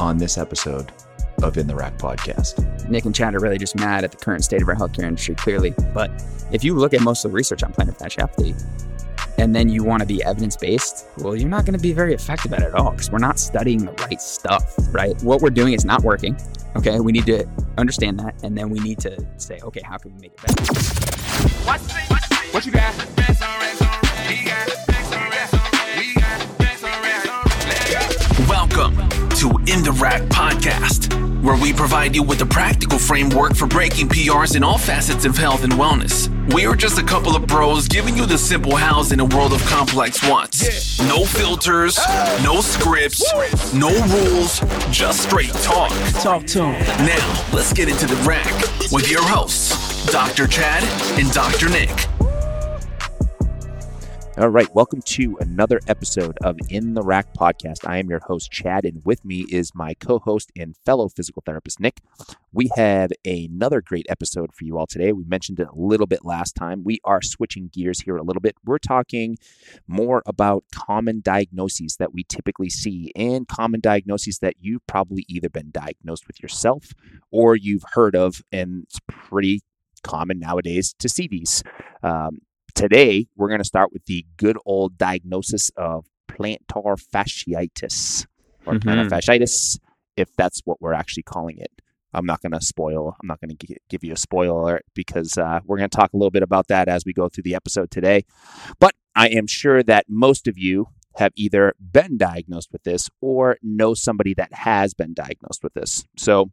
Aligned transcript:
on 0.00 0.18
this 0.18 0.38
episode 0.38 0.92
of 1.42 1.56
In 1.56 1.66
the 1.66 1.74
Rack 1.74 1.98
podcast. 1.98 2.88
Nick 2.88 3.04
and 3.04 3.14
Chad 3.14 3.34
are 3.34 3.38
really 3.38 3.58
just 3.58 3.76
mad 3.76 4.04
at 4.04 4.10
the 4.10 4.16
current 4.16 4.44
state 4.44 4.62
of 4.62 4.68
our 4.68 4.74
healthcare 4.74 5.04
industry, 5.04 5.34
clearly. 5.34 5.74
But 5.94 6.10
if 6.52 6.64
you 6.64 6.74
look 6.74 6.94
at 6.94 7.00
most 7.00 7.24
of 7.24 7.30
the 7.30 7.36
research 7.36 7.62
on 7.62 7.72
plantar 7.72 7.96
fasciopathy, 7.96 8.60
and 9.38 9.54
then 9.54 9.68
you 9.68 9.84
want 9.84 10.00
to 10.00 10.06
be 10.06 10.22
evidence 10.24 10.56
based, 10.56 11.06
well, 11.18 11.36
you're 11.36 11.48
not 11.48 11.64
going 11.64 11.76
to 11.76 11.82
be 11.82 11.92
very 11.92 12.12
effective 12.12 12.52
at 12.52 12.60
it 12.60 12.66
at 12.66 12.74
all 12.74 12.90
because 12.90 13.10
we're 13.10 13.18
not 13.18 13.38
studying 13.38 13.84
the 13.84 13.92
right 13.92 14.20
stuff, 14.20 14.74
right? 14.92 15.20
What 15.22 15.40
we're 15.40 15.50
doing 15.50 15.74
is 15.74 15.84
not 15.84 16.02
working. 16.02 16.36
Okay, 16.76 16.98
we 16.98 17.12
need 17.12 17.26
to 17.26 17.46
understand 17.76 18.18
that, 18.18 18.34
and 18.42 18.58
then 18.58 18.68
we 18.68 18.80
need 18.80 18.98
to 19.00 19.24
say, 19.36 19.60
okay, 19.62 19.80
how 19.84 19.96
can 19.96 20.12
we 20.14 20.20
make 20.22 20.32
it 20.32 20.42
better? 20.42 20.64
What 22.52 22.66
you 22.66 22.72
got? 22.72 22.94
To 29.38 29.50
In 29.68 29.84
the 29.84 29.96
Rack 30.02 30.22
Podcast, 30.22 31.14
where 31.44 31.54
we 31.54 31.72
provide 31.72 32.16
you 32.16 32.24
with 32.24 32.42
a 32.42 32.46
practical 32.46 32.98
framework 32.98 33.54
for 33.54 33.68
breaking 33.68 34.08
PRs 34.08 34.56
in 34.56 34.64
all 34.64 34.78
facets 34.78 35.24
of 35.24 35.36
health 35.36 35.62
and 35.62 35.72
wellness. 35.74 36.26
We 36.52 36.66
are 36.66 36.74
just 36.74 36.98
a 36.98 37.04
couple 37.04 37.36
of 37.36 37.46
bros 37.46 37.86
giving 37.86 38.16
you 38.16 38.26
the 38.26 38.36
simple 38.36 38.74
hows 38.74 39.12
in 39.12 39.20
a 39.20 39.24
world 39.24 39.52
of 39.52 39.64
complex 39.66 40.28
wants. 40.28 40.98
No 40.98 41.24
filters, 41.24 42.00
no 42.42 42.60
scripts, 42.60 43.22
no 43.72 43.90
rules, 44.06 44.58
just 44.90 45.22
straight 45.22 45.54
talk. 45.62 45.92
Talk 46.20 46.44
to 46.46 46.64
him. 46.64 47.06
Now, 47.06 47.46
let's 47.52 47.72
get 47.72 47.88
into 47.88 48.06
the 48.06 48.16
rack 48.26 48.52
with 48.90 49.08
your 49.08 49.22
hosts, 49.22 50.10
Dr. 50.10 50.48
Chad 50.48 50.82
and 51.16 51.30
Dr. 51.32 51.68
Nick. 51.68 52.08
All 54.38 54.50
right, 54.50 54.72
welcome 54.72 55.02
to 55.02 55.36
another 55.40 55.80
episode 55.88 56.38
of 56.44 56.56
In 56.68 56.94
the 56.94 57.02
Rack 57.02 57.34
podcast. 57.34 57.88
I 57.88 57.98
am 57.98 58.08
your 58.08 58.20
host, 58.20 58.52
Chad, 58.52 58.84
and 58.84 59.04
with 59.04 59.24
me 59.24 59.44
is 59.50 59.74
my 59.74 59.94
co 59.94 60.20
host 60.20 60.52
and 60.56 60.76
fellow 60.86 61.08
physical 61.08 61.42
therapist, 61.44 61.80
Nick. 61.80 62.00
We 62.52 62.70
have 62.76 63.10
another 63.24 63.80
great 63.80 64.06
episode 64.08 64.54
for 64.54 64.62
you 64.62 64.78
all 64.78 64.86
today. 64.86 65.12
We 65.12 65.24
mentioned 65.24 65.58
it 65.58 65.66
a 65.66 65.74
little 65.74 66.06
bit 66.06 66.24
last 66.24 66.54
time. 66.54 66.84
We 66.84 67.00
are 67.02 67.20
switching 67.20 67.68
gears 67.72 68.02
here 68.02 68.16
a 68.16 68.22
little 68.22 68.40
bit. 68.40 68.54
We're 68.64 68.78
talking 68.78 69.38
more 69.88 70.22
about 70.24 70.62
common 70.72 71.20
diagnoses 71.20 71.96
that 71.96 72.14
we 72.14 72.22
typically 72.22 72.70
see 72.70 73.10
and 73.16 73.48
common 73.48 73.80
diagnoses 73.80 74.38
that 74.38 74.54
you've 74.60 74.86
probably 74.86 75.24
either 75.26 75.48
been 75.48 75.72
diagnosed 75.72 76.28
with 76.28 76.40
yourself 76.40 76.92
or 77.32 77.56
you've 77.56 77.84
heard 77.94 78.14
of, 78.14 78.40
and 78.52 78.84
it's 78.84 79.00
pretty 79.08 79.62
common 80.04 80.38
nowadays 80.38 80.94
to 81.00 81.08
see 81.08 81.26
these. 81.26 81.64
Um, 82.04 82.38
Today, 82.74 83.26
we're 83.36 83.48
going 83.48 83.60
to 83.60 83.64
start 83.64 83.92
with 83.92 84.04
the 84.06 84.24
good 84.36 84.56
old 84.64 84.96
diagnosis 84.98 85.70
of 85.76 86.06
plantar 86.28 86.96
fasciitis 87.12 88.26
or 88.66 88.74
Mhm. 88.74 88.80
plantar 88.80 89.08
fasciitis, 89.08 89.78
if 90.16 90.34
that's 90.36 90.60
what 90.64 90.80
we're 90.80 90.92
actually 90.92 91.22
calling 91.24 91.58
it. 91.58 91.72
I'm 92.14 92.24
not 92.24 92.40
going 92.40 92.52
to 92.52 92.60
spoil, 92.60 93.16
I'm 93.20 93.26
not 93.26 93.40
going 93.40 93.54
to 93.56 93.76
give 93.88 94.02
you 94.04 94.12
a 94.12 94.16
spoiler 94.16 94.80
because 94.94 95.36
uh, 95.36 95.60
we're 95.66 95.76
going 95.76 95.90
to 95.90 95.96
talk 95.96 96.12
a 96.12 96.16
little 96.16 96.30
bit 96.30 96.42
about 96.42 96.68
that 96.68 96.88
as 96.88 97.04
we 97.04 97.12
go 97.12 97.28
through 97.28 97.42
the 97.42 97.54
episode 97.54 97.90
today. 97.90 98.24
But 98.78 98.94
I 99.14 99.28
am 99.28 99.46
sure 99.46 99.82
that 99.82 100.06
most 100.08 100.46
of 100.46 100.56
you 100.56 100.86
have 101.16 101.32
either 101.36 101.74
been 101.80 102.16
diagnosed 102.16 102.70
with 102.72 102.84
this 102.84 103.10
or 103.20 103.58
know 103.62 103.92
somebody 103.92 104.34
that 104.34 104.52
has 104.52 104.94
been 104.94 105.12
diagnosed 105.14 105.62
with 105.62 105.74
this. 105.74 106.04
So, 106.16 106.50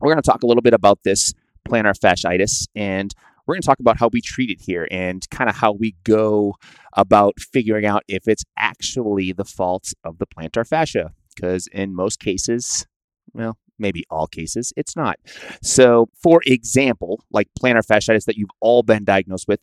we're 0.00 0.10
going 0.12 0.20
to 0.22 0.28
talk 0.28 0.42
a 0.42 0.46
little 0.46 0.62
bit 0.62 0.74
about 0.74 0.98
this 1.04 1.32
plantar 1.68 1.96
fasciitis 1.96 2.66
and 2.74 3.14
we're 3.46 3.54
going 3.54 3.62
to 3.62 3.66
talk 3.66 3.80
about 3.80 3.98
how 3.98 4.08
we 4.12 4.20
treat 4.20 4.50
it 4.50 4.60
here 4.60 4.86
and 4.90 5.28
kind 5.30 5.50
of 5.50 5.56
how 5.56 5.72
we 5.72 5.94
go 6.04 6.54
about 6.96 7.40
figuring 7.40 7.86
out 7.86 8.02
if 8.08 8.28
it's 8.28 8.44
actually 8.56 9.32
the 9.32 9.44
fault 9.44 9.92
of 10.04 10.18
the 10.18 10.26
plantar 10.26 10.66
fascia. 10.66 11.12
Because 11.34 11.66
in 11.68 11.94
most 11.94 12.20
cases, 12.20 12.86
well, 13.32 13.56
maybe 13.78 14.04
all 14.10 14.26
cases, 14.26 14.72
it's 14.76 14.94
not. 14.94 15.16
So, 15.62 16.08
for 16.22 16.40
example, 16.44 17.24
like 17.30 17.48
plantar 17.58 17.84
fasciitis 17.84 18.26
that 18.26 18.36
you've 18.36 18.50
all 18.60 18.82
been 18.82 19.04
diagnosed 19.04 19.48
with, 19.48 19.60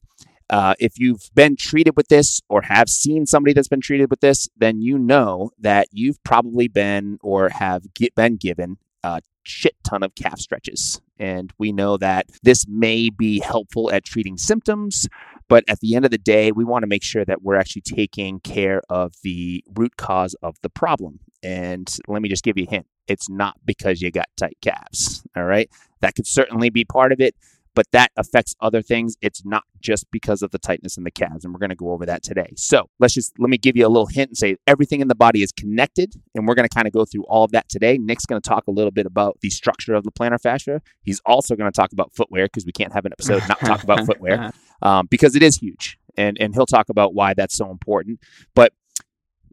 uh, 0.50 0.74
if 0.80 0.94
you've 0.98 1.30
been 1.36 1.56
treated 1.56 1.96
with 1.96 2.08
this 2.08 2.42
or 2.50 2.64
have 2.64 2.90
seen 2.90 3.28
somebody 3.28 3.54
that's 3.54 3.68
been 3.68 3.82
treated 3.82 4.10
with 4.10 4.20
this, 4.20 4.48
then 4.58 4.82
you 4.82 4.98
know 4.98 5.52
that 5.60 5.88
you've 5.92 6.22
probably 6.24 6.68
been 6.68 7.20
or 7.22 7.50
have 7.50 7.94
get, 7.94 8.16
been 8.16 8.36
given 8.36 8.78
a 9.04 9.22
shit 9.44 9.76
ton 9.84 10.04
of 10.04 10.16
calf 10.16 10.40
stretches. 10.40 11.02
And 11.18 11.52
we 11.58 11.72
know 11.72 11.98
that 11.98 12.28
this 12.44 12.66
may 12.68 13.10
be 13.10 13.40
helpful 13.40 13.92
at 13.92 14.06
treating 14.06 14.38
symptoms, 14.38 15.08
but 15.48 15.64
at 15.68 15.80
the 15.80 15.96
end 15.96 16.06
of 16.06 16.12
the 16.12 16.18
day, 16.18 16.52
we 16.52 16.64
want 16.64 16.84
to 16.84 16.88
make 16.88 17.04
sure 17.04 17.26
that 17.26 17.42
we're 17.42 17.56
actually 17.56 17.82
taking 17.82 18.40
care 18.40 18.82
of 18.90 19.14
the 19.24 19.64
root 19.76 19.98
cause 19.98 20.36
of 20.42 20.56
the 20.62 20.70
problem. 20.70 21.20
And 21.44 21.94
let 22.08 22.22
me 22.22 22.30
just 22.30 22.44
give 22.44 22.58
you 22.58 22.66
a 22.68 22.72
hint 22.72 22.86
it's 23.10 23.28
not 23.28 23.58
because 23.66 24.02
you 24.02 24.12
got 24.12 24.30
tight 24.38 24.58
calves. 24.62 25.24
All 25.36 25.44
right. 25.44 25.70
That 26.02 26.16
could 26.16 26.28
certainly 26.28 26.70
be 26.70 26.86
part 26.86 27.12
of 27.12 27.20
it, 27.20 27.36
but 27.80 27.90
that 27.94 28.12
affects 28.18 28.58
other 28.60 28.82
things. 28.82 29.16
It's 29.22 29.46
not 29.46 29.64
just 29.80 30.06
because 30.12 30.42
of 30.42 30.52
the 30.52 30.60
tightness 30.60 30.98
in 30.98 31.06
the 31.06 31.12
calves. 31.12 31.46
And 31.46 31.54
we're 31.54 31.62
going 31.62 31.70
to 31.70 31.78
go 31.78 31.92
over 31.92 32.06
that 32.06 32.22
today. 32.22 32.52
So 32.58 32.90
let's 33.00 33.14
just 33.14 33.32
let 33.40 33.50
me 33.50 33.58
give 33.58 33.78
you 33.78 33.88
a 33.88 33.88
little 33.88 34.08
hint 34.08 34.32
and 34.32 34.38
say 34.38 34.58
everything 34.68 35.00
in 35.00 35.08
the 35.08 35.16
body 35.16 35.44
is 35.44 35.54
connected. 35.54 36.14
And 36.36 36.46
we're 36.46 36.56
going 36.56 36.68
to 36.68 36.76
kind 36.76 36.88
of 36.88 36.92
go 36.92 37.06
through 37.06 37.24
all 37.30 37.46
of 37.46 37.52
that 37.52 37.70
today. 37.70 37.98
Nick's 37.98 38.26
going 38.26 38.42
to 38.42 38.50
talk 38.50 38.68
a 38.68 38.72
little 38.72 38.92
bit 38.92 39.06
about 39.06 39.40
the 39.40 39.50
structure 39.50 39.94
of 39.94 40.04
the 40.04 40.12
plantar 40.12 40.42
fascia. 40.42 40.82
He's 41.04 41.22
also 41.26 41.56
going 41.56 41.72
to 41.72 41.74
talk 41.74 41.94
about 41.94 42.14
footwear 42.14 42.48
because 42.48 42.66
we 42.66 42.74
can't 42.74 42.92
have 42.92 43.06
an 43.06 43.14
episode 43.14 43.48
not 43.48 43.62
talk 43.62 43.82
about 43.82 44.06
footwear 44.06 44.52
um, 44.82 45.08
because 45.10 45.38
it 45.38 45.42
is 45.42 45.56
huge. 45.56 45.98
And, 46.18 46.38
and 46.38 46.54
he'll 46.54 46.66
talk 46.66 46.90
about 46.90 47.14
why 47.14 47.34
that's 47.34 47.56
so 47.56 47.72
important. 47.72 48.20
But 48.56 48.74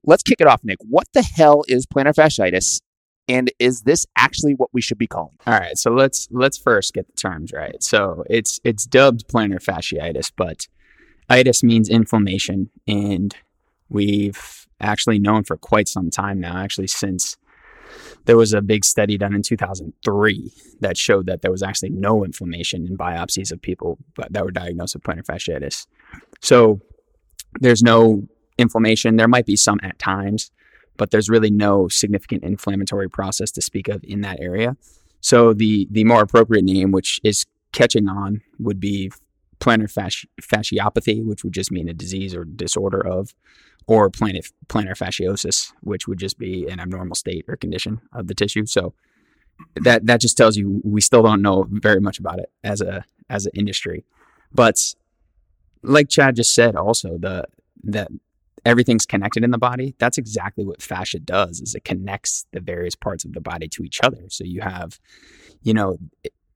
let's 0.03 0.25
kick 0.25 0.41
it 0.41 0.49
off, 0.49 0.63
Nick. 0.65 0.79
What 0.81 1.07
the 1.15 1.23
hell 1.23 1.63
is 1.69 1.87
plantar 1.87 2.13
fasciitis? 2.13 2.81
And 3.29 3.51
is 3.59 3.83
this 3.83 4.07
actually 4.17 4.55
what 4.55 4.71
we 4.73 4.81
should 4.81 4.99
be 4.99 5.07
calling? 5.07 5.37
All 5.47 5.59
right, 5.59 5.77
so 5.77 5.91
let's 5.91 6.29
let's 6.31 6.57
first 6.57 6.95
get 6.95 7.07
the 7.07 7.13
terms 7.13 7.53
right. 7.53 7.83
So 7.83 8.25
it's 8.31 8.61
it's 8.63 8.87
dubbed 8.87 9.27
plantar 9.29 9.63
fasciitis, 9.63 10.31
but 10.37 10.69
itis 11.29 11.63
means 11.63 11.89
inflammation, 11.89 12.71
and 12.87 13.35
we've 13.89 14.67
actually 14.81 15.19
known 15.19 15.43
for 15.43 15.57
quite 15.57 15.89
some 15.89 16.11
time 16.11 16.39
now, 16.39 16.57
actually 16.57 16.87
since 16.87 17.37
there 18.27 18.37
was 18.37 18.53
a 18.53 18.61
big 18.61 18.85
study 18.85 19.17
done 19.17 19.35
in 19.35 19.43
2003 19.43 20.53
that 20.81 20.97
showed 20.97 21.27
that 21.27 21.43
there 21.43 21.51
was 21.51 21.63
actually 21.63 21.91
no 21.91 22.25
inflammation 22.25 22.87
in 22.87 22.97
biopsies 22.97 23.53
of 23.53 23.63
people 23.63 23.99
that 24.17 24.45
were 24.45 24.51
diagnosed 24.51 24.95
with 24.95 25.05
plantar 25.05 25.25
fasciitis. 25.25 25.87
So 26.43 26.81
there's 27.61 27.83
no 27.83 28.27
inflammation. 28.59 29.17
There 29.17 29.29
might 29.29 29.47
be 29.47 29.57
some 29.57 29.79
at 29.83 29.99
times, 29.99 30.51
but 30.97 31.11
there's 31.11 31.29
really 31.29 31.51
no 31.51 31.89
significant 31.89 32.45
inflammatory 32.45 33.09
process 33.09 33.51
to 33.53 33.63
speak 33.63 33.89
of 33.89 34.03
in 34.05 34.21
that 34.23 34.41
area. 34.41 34.77
So 35.21 35.53
the 35.53 35.89
the 35.91 36.05
more 36.05 36.23
appropriate 36.23 36.65
name, 36.65 36.93
which 36.93 37.21
is 37.25 37.47
catching 37.73 38.09
on, 38.09 38.43
would 38.59 38.81
be 38.81 39.11
plantar 39.61 39.93
fasci- 39.93 40.27
fasciopathy, 40.41 41.25
which 41.25 41.43
would 41.45 41.53
just 41.53 41.73
mean 41.73 41.89
a 41.89 41.95
disease 41.95 42.35
or 42.35 42.45
disorder 42.45 43.05
of, 43.05 43.35
or 43.87 44.11
plantar, 44.11 44.51
plantar 44.69 44.97
fasciosis, 44.97 45.73
which 45.81 46.07
would 46.07 46.19
just 46.19 46.39
be 46.39 46.67
an 46.69 46.81
abnormal 46.81 47.15
state 47.15 47.45
or 47.49 47.57
condition 47.57 48.01
of 48.13 48.27
the 48.27 48.35
tissue. 48.35 48.67
So 48.67 48.95
that 49.77 50.07
that 50.07 50.21
just 50.21 50.37
tells 50.37 50.57
you 50.57 50.81
we 50.85 51.01
still 51.01 51.23
don't 51.23 51.43
know 51.43 51.67
very 51.71 52.01
much 52.01 52.19
about 52.19 52.39
it 52.39 52.51
as 52.63 52.81
a 52.81 53.05
as 53.31 53.47
an 53.47 53.53
industry. 53.55 54.05
But 54.53 54.79
like 55.83 56.09
Chad 56.09 56.37
just 56.37 56.55
said, 56.55 56.77
also 56.77 57.19
the 57.19 57.45
that 57.85 58.09
everything's 58.67 59.07
connected 59.07 59.45
in 59.45 59.53
the 59.53 59.59
body. 59.59 59.95
That's 59.99 60.19
exactly 60.19 60.65
what 60.65 60.83
fascia 60.83 61.21
does. 61.21 61.61
Is 61.61 61.75
it 61.75 61.85
connects 61.85 62.47
the 62.53 62.61
various 62.61 62.97
parts 62.97 63.25
of 63.25 63.33
the 63.33 63.41
body 63.41 63.69
to 63.69 63.85
each 63.85 64.01
other. 64.03 64.25
So 64.29 64.45
you 64.45 64.61
have, 64.61 64.99
you 65.63 65.73
know, 65.73 65.99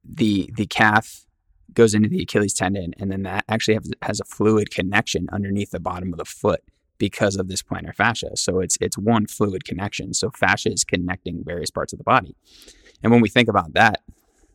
the 0.05 0.51
the 0.57 0.67
calf 0.67 1.25
goes 1.73 1.95
into 1.95 2.09
the 2.09 2.23
Achilles 2.23 2.53
tendon, 2.53 2.95
and 2.99 3.13
then 3.13 3.23
that 3.23 3.45
actually 3.49 3.75
has, 3.75 3.93
has 4.03 4.21
a 4.21 4.25
fluid 4.25 4.73
connection 4.73 5.29
underneath 5.33 5.71
the 5.71 5.79
bottom 5.79 6.13
of 6.13 6.19
the 6.19 6.25
foot 6.25 6.63
because 6.99 7.37
of 7.37 7.47
this 7.47 7.63
plantar 7.63 7.95
fascia. 7.95 8.37
So 8.37 8.59
it's 8.59 8.77
it's 8.81 8.99
one 8.99 9.27
fluid 9.27 9.65
connection. 9.65 10.13
So 10.13 10.31
fascia 10.31 10.73
is 10.73 10.83
connecting 10.83 11.45
various 11.45 11.71
parts 11.71 11.93
of 11.93 11.99
the 11.99 12.05
body. 12.05 12.35
And 13.03 13.13
when 13.13 13.21
we 13.21 13.29
think 13.29 13.49
about 13.49 13.75
that, 13.75 14.01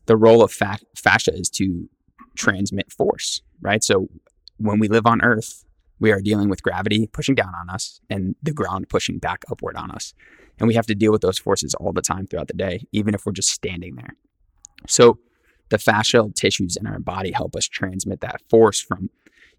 the 0.08 0.18
role 0.18 0.44
of 0.44 0.52
fa- 0.52 0.80
fascia 0.94 1.34
is 1.34 1.50
to 1.52 1.90
transmit 2.36 2.92
force, 2.92 3.42
right? 3.62 3.82
So 3.82 4.10
when 4.58 4.80
we 4.80 4.90
live 4.90 5.06
on 5.06 5.22
Earth, 5.22 5.66
we 6.00 6.12
are 6.12 6.22
dealing 6.22 6.50
with 6.50 6.64
gravity 6.64 7.08
pushing 7.08 7.36
down 7.36 7.54
on 7.56 7.70
us 7.70 8.02
and 8.10 8.36
the 8.44 8.54
ground 8.54 8.90
pushing 8.90 9.18
back 9.18 9.46
upward 9.50 9.76
on 9.76 9.92
us. 9.92 10.14
And 10.60 10.68
we 10.68 10.76
have 10.76 10.88
to 10.88 10.96
deal 10.96 11.12
with 11.12 11.22
those 11.22 11.40
forces 11.40 11.74
all 11.76 11.94
the 11.94 12.02
time 12.02 12.28
throughout 12.28 12.48
the 12.48 12.54
day, 12.54 12.86
even 12.92 13.14
if 13.14 13.26
we're 13.26 13.34
just 13.34 13.50
standing 13.50 13.96
there. 13.96 14.16
So 14.88 15.20
the 15.70 15.78
fascial 15.78 16.34
tissues 16.34 16.76
in 16.76 16.88
our 16.88 17.00
body 17.00 17.32
help 17.32 17.56
us 17.56 17.68
transmit 17.68 18.22
that 18.22 18.42
force 18.50 18.82
from, 18.82 19.10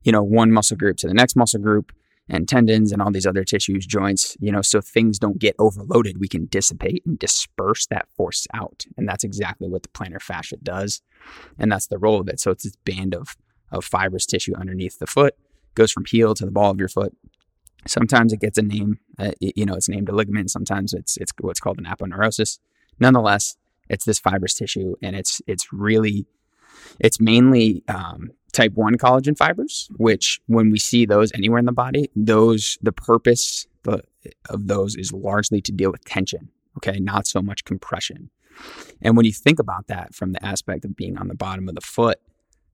you 0.02 0.12
know, 0.12 0.22
one 0.22 0.52
muscle 0.52 0.76
group 0.76 0.96
to 0.98 1.08
the 1.08 1.14
next 1.14 1.36
muscle 1.36 1.60
group 1.60 1.92
and 2.28 2.48
tendons 2.48 2.92
and 2.92 3.00
all 3.00 3.10
these 3.10 3.26
other 3.26 3.44
tissues, 3.44 3.86
joints, 3.86 4.36
you 4.40 4.50
know, 4.50 4.62
so 4.62 4.80
things 4.80 5.18
don't 5.18 5.38
get 5.38 5.54
overloaded. 5.58 6.18
We 6.18 6.28
can 6.28 6.46
dissipate 6.46 7.02
and 7.06 7.18
disperse 7.18 7.86
that 7.86 8.08
force 8.16 8.46
out. 8.52 8.84
And 8.96 9.08
that's 9.08 9.24
exactly 9.24 9.68
what 9.68 9.82
the 9.82 9.88
plantar 9.90 10.20
fascia 10.20 10.56
does. 10.62 11.02
And 11.58 11.70
that's 11.70 11.86
the 11.86 11.98
role 11.98 12.20
of 12.20 12.28
it. 12.28 12.40
So 12.40 12.50
it's 12.50 12.64
this 12.64 12.76
band 12.84 13.14
of, 13.14 13.36
of 13.70 13.84
fibrous 13.84 14.26
tissue 14.26 14.54
underneath 14.56 14.98
the 14.98 15.06
foot, 15.06 15.36
goes 15.76 15.92
from 15.92 16.04
heel 16.04 16.34
to 16.34 16.44
the 16.44 16.50
ball 16.50 16.70
of 16.70 16.78
your 16.78 16.88
foot. 16.88 17.16
Sometimes 17.86 18.32
it 18.32 18.40
gets 18.40 18.58
a 18.58 18.62
name, 18.62 18.98
uh, 19.18 19.30
you 19.40 19.64
know, 19.64 19.74
it's 19.74 19.88
named 19.88 20.08
a 20.08 20.12
ligament. 20.12 20.50
Sometimes 20.50 20.92
it's, 20.92 21.16
it's 21.18 21.32
what's 21.40 21.60
called 21.60 21.78
an 21.78 21.84
aponeurosis. 21.84 22.58
nonetheless, 22.98 23.56
it's 23.88 24.04
this 24.04 24.18
fibrous 24.18 24.54
tissue, 24.54 24.96
and 25.00 25.14
it's 25.14 25.40
it's 25.46 25.72
really 25.72 26.26
it's 26.98 27.20
mainly 27.20 27.84
um, 27.86 28.32
type 28.52 28.72
one 28.74 28.98
collagen 28.98 29.38
fibers, 29.38 29.88
which 29.96 30.40
when 30.46 30.72
we 30.72 30.78
see 30.80 31.06
those 31.06 31.30
anywhere 31.34 31.60
in 31.60 31.66
the 31.66 31.72
body, 31.72 32.10
those 32.16 32.78
the 32.82 32.90
purpose 32.90 33.68
of 34.48 34.66
those 34.66 34.96
is 34.96 35.12
largely 35.12 35.60
to 35.62 35.72
deal 35.72 35.90
with 35.90 36.04
tension. 36.04 36.48
Okay, 36.78 36.98
not 36.98 37.26
so 37.26 37.40
much 37.40 37.64
compression. 37.64 38.30
And 39.02 39.16
when 39.16 39.26
you 39.26 39.32
think 39.32 39.58
about 39.58 39.86
that 39.88 40.14
from 40.14 40.32
the 40.32 40.44
aspect 40.44 40.84
of 40.84 40.96
being 40.96 41.18
on 41.18 41.28
the 41.28 41.34
bottom 41.34 41.68
of 41.68 41.74
the 41.74 41.80
foot, 41.80 42.20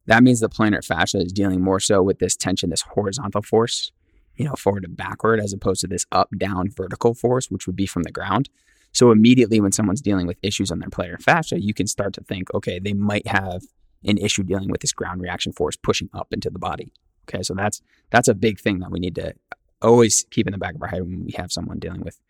that 0.07 0.23
means 0.23 0.41
the 0.41 0.49
plantar 0.49 0.85
fascia 0.85 1.19
is 1.19 1.33
dealing 1.33 1.61
more 1.61 1.81
so 1.81 2.03
with 2.03 2.19
this 2.19 2.37
tension, 2.37 2.71
this 2.71 2.83
horizontal 2.83 3.43
force, 3.43 3.93
you 4.37 4.45
know, 4.45 4.55
forward 4.55 4.85
and 4.85 4.97
backward, 4.97 5.41
as 5.41 5.53
opposed 5.53 5.81
to 5.83 5.87
this 5.87 6.07
up 6.11 6.31
down 6.37 6.71
vertical 6.71 7.15
force, 7.15 7.51
which 7.51 7.67
would 7.67 7.77
be 7.77 7.87
from 7.87 8.03
the 8.03 8.11
ground. 8.11 8.49
So 8.93 9.11
immediately 9.11 9.61
when 9.61 9.73
someone's 9.73 10.03
dealing 10.03 10.27
with 10.27 10.39
issues 10.43 10.71
on 10.71 10.79
their 10.81 10.91
plantar 10.91 11.21
fascia, 11.21 11.61
you 11.61 11.73
can 11.73 11.87
start 11.87 12.13
to 12.15 12.21
think, 12.23 12.53
okay, 12.53 12.79
they 12.79 12.93
might 12.93 13.27
have 13.27 13.63
an 14.05 14.19
issue 14.19 14.43
dealing 14.43 14.71
with 14.71 14.81
this 14.81 14.93
ground 14.93 15.23
reaction 15.23 15.53
force 15.53 15.77
pushing 15.77 16.11
up 16.13 16.29
into 16.33 16.51
the 16.51 16.59
body. 16.59 16.93
Okay, 17.29 17.43
so 17.43 17.55
that's 17.55 17.81
that's 18.11 18.29
a 18.29 18.35
big 18.35 18.59
thing 18.59 18.81
that 18.81 18.91
we 18.91 18.99
need 18.99 19.15
to 19.15 19.35
always 19.81 20.27
keep 20.31 20.47
in 20.47 20.53
the 20.53 20.59
back 20.59 20.75
of 20.75 20.83
our 20.83 20.89
head 20.89 21.03
when 21.03 21.25
we 21.25 21.33
have 21.37 21.53
someone 21.53 21.79
dealing 21.79 22.03
with, 22.03 22.21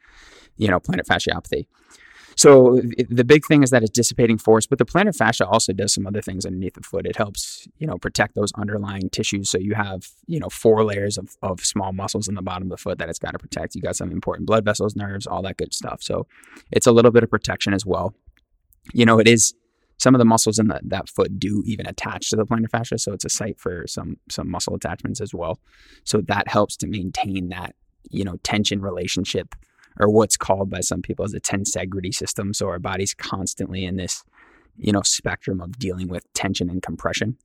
you 0.56 0.68
know, 0.68 0.78
plantar 0.78 1.06
fasciopathy. 1.06 1.66
So 2.36 2.80
the 3.08 3.24
big 3.24 3.44
thing 3.46 3.62
is 3.62 3.70
that 3.70 3.82
it's 3.82 3.90
dissipating 3.90 4.38
force, 4.38 4.66
but 4.66 4.78
the 4.78 4.84
plantar 4.84 5.14
fascia 5.16 5.46
also 5.46 5.72
does 5.72 5.92
some 5.94 6.06
other 6.06 6.22
things 6.22 6.46
underneath 6.46 6.74
the 6.74 6.82
foot. 6.82 7.06
It 7.06 7.16
helps, 7.16 7.68
you 7.78 7.86
know, 7.86 7.98
protect 7.98 8.34
those 8.34 8.52
underlying 8.52 9.10
tissues. 9.10 9.50
So 9.50 9.58
you 9.58 9.74
have, 9.74 10.08
you 10.26 10.40
know, 10.40 10.48
four 10.48 10.84
layers 10.84 11.18
of, 11.18 11.36
of 11.42 11.60
small 11.60 11.92
muscles 11.92 12.28
in 12.28 12.34
the 12.34 12.42
bottom 12.42 12.64
of 12.64 12.70
the 12.70 12.82
foot 12.82 12.98
that 12.98 13.08
it's 13.08 13.18
got 13.18 13.32
to 13.32 13.38
protect. 13.38 13.74
You 13.74 13.82
got 13.82 13.96
some 13.96 14.10
important 14.10 14.46
blood 14.46 14.64
vessels, 14.64 14.96
nerves, 14.96 15.26
all 15.26 15.42
that 15.42 15.56
good 15.56 15.74
stuff. 15.74 16.02
So 16.02 16.26
it's 16.70 16.86
a 16.86 16.92
little 16.92 17.10
bit 17.10 17.22
of 17.22 17.30
protection 17.30 17.74
as 17.74 17.84
well. 17.84 18.14
You 18.92 19.04
know, 19.06 19.18
it 19.18 19.28
is 19.28 19.54
some 20.02 20.16
of 20.16 20.18
the 20.18 20.24
muscles 20.24 20.58
in 20.58 20.66
the, 20.66 20.80
that 20.82 21.08
foot 21.08 21.38
do 21.38 21.62
even 21.64 21.86
attach 21.86 22.30
to 22.30 22.36
the 22.36 22.44
plantar 22.44 22.68
fascia, 22.68 22.98
so 22.98 23.12
it's 23.12 23.24
a 23.24 23.28
site 23.28 23.60
for 23.60 23.86
some 23.86 24.16
some 24.28 24.50
muscle 24.50 24.74
attachments 24.74 25.20
as 25.20 25.32
well. 25.32 25.60
So 26.02 26.20
that 26.22 26.48
helps 26.48 26.76
to 26.78 26.88
maintain 26.88 27.50
that 27.50 27.76
you 28.10 28.24
know 28.24 28.36
tension 28.42 28.82
relationship, 28.82 29.54
or 29.98 30.08
what's 30.08 30.36
called 30.36 30.70
by 30.70 30.80
some 30.80 31.02
people 31.02 31.24
as 31.24 31.34
a 31.34 31.40
tensegrity 31.40 32.14
system. 32.14 32.54
So 32.54 32.68
our 32.68 32.78
body's 32.78 33.14
constantly 33.14 33.84
in 33.84 33.96
this 33.96 34.24
you 34.76 34.92
know 34.92 35.02
spectrum 35.02 35.60
of 35.60 35.78
dealing 35.78 36.08
with 36.08 36.30
tension 36.34 36.70
and 36.70 36.82
compression. 36.82 37.36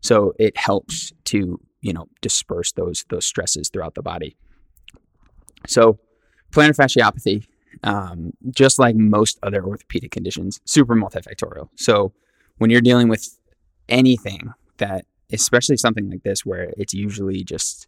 So 0.00 0.32
it 0.38 0.56
helps 0.56 1.12
to 1.26 1.60
you 1.80 1.92
know 1.92 2.08
disperse 2.20 2.72
those 2.72 3.04
those 3.10 3.26
stresses 3.26 3.68
throughout 3.68 3.94
the 3.94 4.02
body. 4.02 4.36
So 5.66 5.98
plantar 6.52 6.76
fasciopathy 6.76 7.46
um, 7.82 8.32
just 8.50 8.78
like 8.78 8.96
most 8.96 9.38
other 9.42 9.64
orthopedic 9.64 10.10
conditions, 10.10 10.60
super 10.64 10.94
multifactorial. 10.94 11.68
So 11.76 12.12
when 12.58 12.70
you're 12.70 12.80
dealing 12.80 13.08
with 13.08 13.38
anything 13.88 14.52
that, 14.78 15.06
especially 15.32 15.76
something 15.76 16.10
like 16.10 16.22
this, 16.22 16.44
where 16.44 16.72
it's 16.76 16.94
usually 16.94 17.44
just 17.44 17.86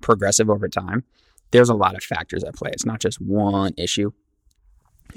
progressive 0.00 0.50
over 0.50 0.68
time, 0.68 1.04
there's 1.52 1.68
a 1.68 1.74
lot 1.74 1.94
of 1.94 2.02
factors 2.02 2.42
at 2.42 2.54
play. 2.54 2.70
It's 2.72 2.86
not 2.86 3.00
just 3.00 3.20
one 3.20 3.72
issue. 3.78 4.10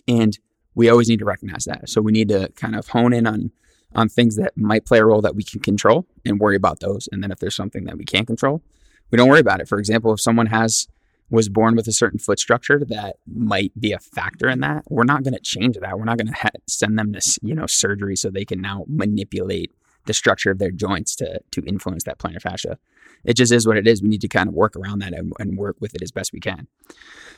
And 0.08 0.38
we 0.76 0.90
always 0.90 1.10
need 1.10 1.20
to 1.20 1.26
recognize 1.26 1.66
that. 1.66 1.90
So 1.90 2.02
we 2.02 2.12
need 2.12 2.30
to 2.30 2.52
kind 2.56 2.76
of 2.76 2.90
hone 2.90 3.14
in 3.14 3.26
on 3.26 3.52
on 3.96 4.10
things 4.10 4.36
that 4.36 4.52
might 4.58 4.86
play 4.86 5.00
a 5.00 5.06
role 5.06 5.22
that 5.22 5.36
we 5.36 5.44
can 5.44 5.62
control 5.62 6.06
and 6.26 6.38
worry 6.38 6.58
about 6.58 6.82
those. 6.82 7.08
And 7.14 7.24
then 7.24 7.32
if 7.32 7.40
there's 7.40 7.56
something 7.56 7.86
that 7.86 7.98
we 7.98 8.04
can't 8.04 8.28
control, 8.28 8.62
we 9.10 9.16
don't 9.16 9.30
worry 9.30 9.40
about 9.40 9.62
it. 9.62 9.70
For 9.70 9.80
example, 9.80 10.12
if 10.12 10.20
someone 10.20 10.48
has 10.48 10.88
was 11.30 11.50
born 11.50 11.76
with 11.76 11.88
a 11.88 11.92
certain 11.92 12.20
foot 12.20 12.40
structure 12.40 12.84
that 12.86 13.16
might 13.26 13.72
be 13.80 13.94
a 13.94 14.00
factor 14.00 14.48
in 14.48 14.60
that, 14.60 14.84
we're 14.90 15.06
not 15.06 15.24
going 15.24 15.34
to 15.34 15.40
change 15.40 15.78
that. 15.78 15.98
We're 15.98 16.06
not 16.06 16.18
going 16.18 16.28
to 16.28 16.34
ha- 16.34 16.50
send 16.68 17.00
them 17.00 17.14
to 17.14 17.40
you 17.42 17.56
know 17.56 17.68
surgery 17.68 18.18
so 18.18 18.30
they 18.30 18.46
can 18.46 18.62
now 18.62 18.84
manipulate 18.88 19.72
the 20.06 20.14
structure 20.14 20.52
of 20.52 20.60
their 20.60 20.72
joints 20.72 21.16
to 21.18 21.40
to 21.52 21.62
influence 21.66 22.04
that 22.04 22.20
plantar 22.20 22.42
fascia. 22.42 22.78
It 23.24 23.36
just 23.36 23.52
is 23.52 23.66
what 23.66 23.78
it 23.78 23.88
is. 23.88 24.02
We 24.02 24.10
need 24.10 24.22
to 24.22 24.28
kind 24.28 24.48
of 24.48 24.54
work 24.54 24.76
around 24.76 25.00
that 25.00 25.14
and, 25.14 25.34
and 25.40 25.58
work 25.58 25.78
with 25.80 25.96
it 25.96 26.02
as 26.02 26.12
best 26.12 26.32
we 26.32 26.40
can. 26.40 26.68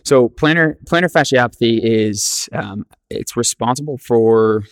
So 0.03 0.29
plantar 0.29 0.75
plantar 0.85 1.11
fasciopathy 1.11 1.79
is 1.81 2.49
um, 2.53 2.85
it's 3.09 3.37
responsible 3.37 3.97
for 3.97 4.63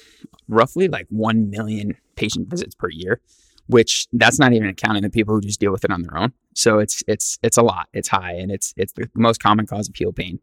roughly 0.47 0.88
like 0.88 1.07
one 1.09 1.50
million 1.50 1.95
patient 2.15 2.50
visits 2.50 2.75
per 2.75 2.89
year 2.89 3.19
which 3.68 4.07
that's 4.13 4.39
not 4.39 4.53
even 4.53 4.69
accounting 4.69 5.01
the 5.01 5.09
people 5.09 5.33
who 5.36 5.41
just 5.41 5.59
deal 5.59 5.71
with 5.71 5.83
it 5.83 5.91
on 5.91 6.01
their 6.01 6.18
own. 6.18 6.31
So 6.53 6.80
it's 6.80 7.03
it's 7.07 7.39
it's 7.41 7.57
a 7.57 7.63
lot. 7.63 7.88
It's 7.94 8.07
high, 8.07 8.33
and 8.33 8.51
it's 8.51 8.74
it's 8.77 8.94
the 8.94 9.09
most 9.15 9.41
common 9.41 9.65
cause 9.65 9.89
of 9.89 9.95
heel 9.95 10.13
pain. 10.13 10.39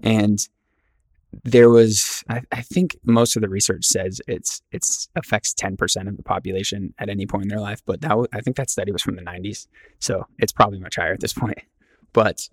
And 0.00 0.38
there 1.44 1.70
was, 1.70 2.22
I, 2.28 2.42
I 2.52 2.62
think, 2.62 2.96
most 3.04 3.36
of 3.36 3.42
the 3.42 3.48
research 3.48 3.84
says 3.84 4.20
it's 4.28 4.62
it's 4.70 5.08
affects 5.16 5.54
ten 5.54 5.76
percent 5.76 6.08
of 6.08 6.16
the 6.16 6.22
population 6.22 6.94
at 6.98 7.08
any 7.08 7.26
point 7.26 7.44
in 7.44 7.48
their 7.48 7.60
life. 7.60 7.80
But 7.84 8.00
that 8.02 8.28
I 8.32 8.40
think 8.40 8.56
that 8.56 8.70
study 8.70 8.92
was 8.92 9.02
from 9.02 9.16
the 9.16 9.22
'90s, 9.22 9.66
so 9.98 10.26
it's 10.38 10.52
probably 10.52 10.78
much 10.78 10.96
higher 10.96 11.12
at 11.12 11.20
this 11.20 11.32
point. 11.32 11.58
But 12.14 12.50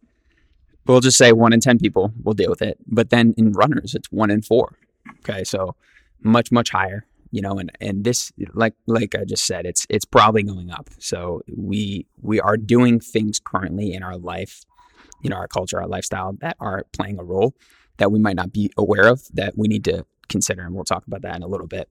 we'll 0.88 1.02
just 1.02 1.18
say 1.18 1.34
one 1.34 1.52
in 1.52 1.60
ten 1.60 1.80
people 1.80 2.14
will 2.24 2.34
deal 2.34 2.50
with 2.50 2.62
it. 2.62 2.78
But 2.88 3.10
then 3.10 3.34
in 3.36 3.52
runners, 3.52 3.94
it's 3.94 4.10
one 4.10 4.32
in 4.32 4.42
four. 4.42 4.78
Okay, 5.20 5.44
so 5.44 5.76
much 6.22 6.50
much 6.50 6.70
higher 6.70 7.06
you 7.32 7.42
know 7.42 7.58
and 7.58 7.72
and 7.80 8.04
this 8.04 8.32
like 8.54 8.74
like 8.88 9.16
i 9.16 9.24
just 9.24 9.46
said 9.46 9.66
it's 9.66 9.86
it's 9.90 10.06
probably 10.06 10.44
going 10.44 10.72
up 10.72 10.90
so 11.00 11.42
we 11.56 12.06
we 12.22 12.40
are 12.40 12.58
doing 12.58 13.00
things 13.00 13.40
currently 13.40 13.94
in 13.94 14.04
our 14.04 14.18
life 14.18 14.64
you 15.22 15.30
know 15.30 15.36
our 15.36 15.48
culture 15.48 15.80
our 15.80 15.88
lifestyle 15.88 16.34
that 16.42 16.56
are 16.60 16.84
playing 16.94 17.20
a 17.20 17.24
role 17.24 17.54
that 18.00 18.12
we 18.12 18.20
might 18.20 18.36
not 18.36 18.52
be 18.52 18.72
aware 18.78 19.08
of 19.08 19.22
that 19.34 19.58
we 19.58 19.68
need 19.68 19.84
to 19.84 20.06
consider 20.28 20.64
and 20.64 20.76
we'll 20.76 20.84
talk 20.84 21.06
about 21.08 21.22
that 21.22 21.36
in 21.36 21.44
a 21.44 21.48
little 21.48 21.68
bit 21.68 21.90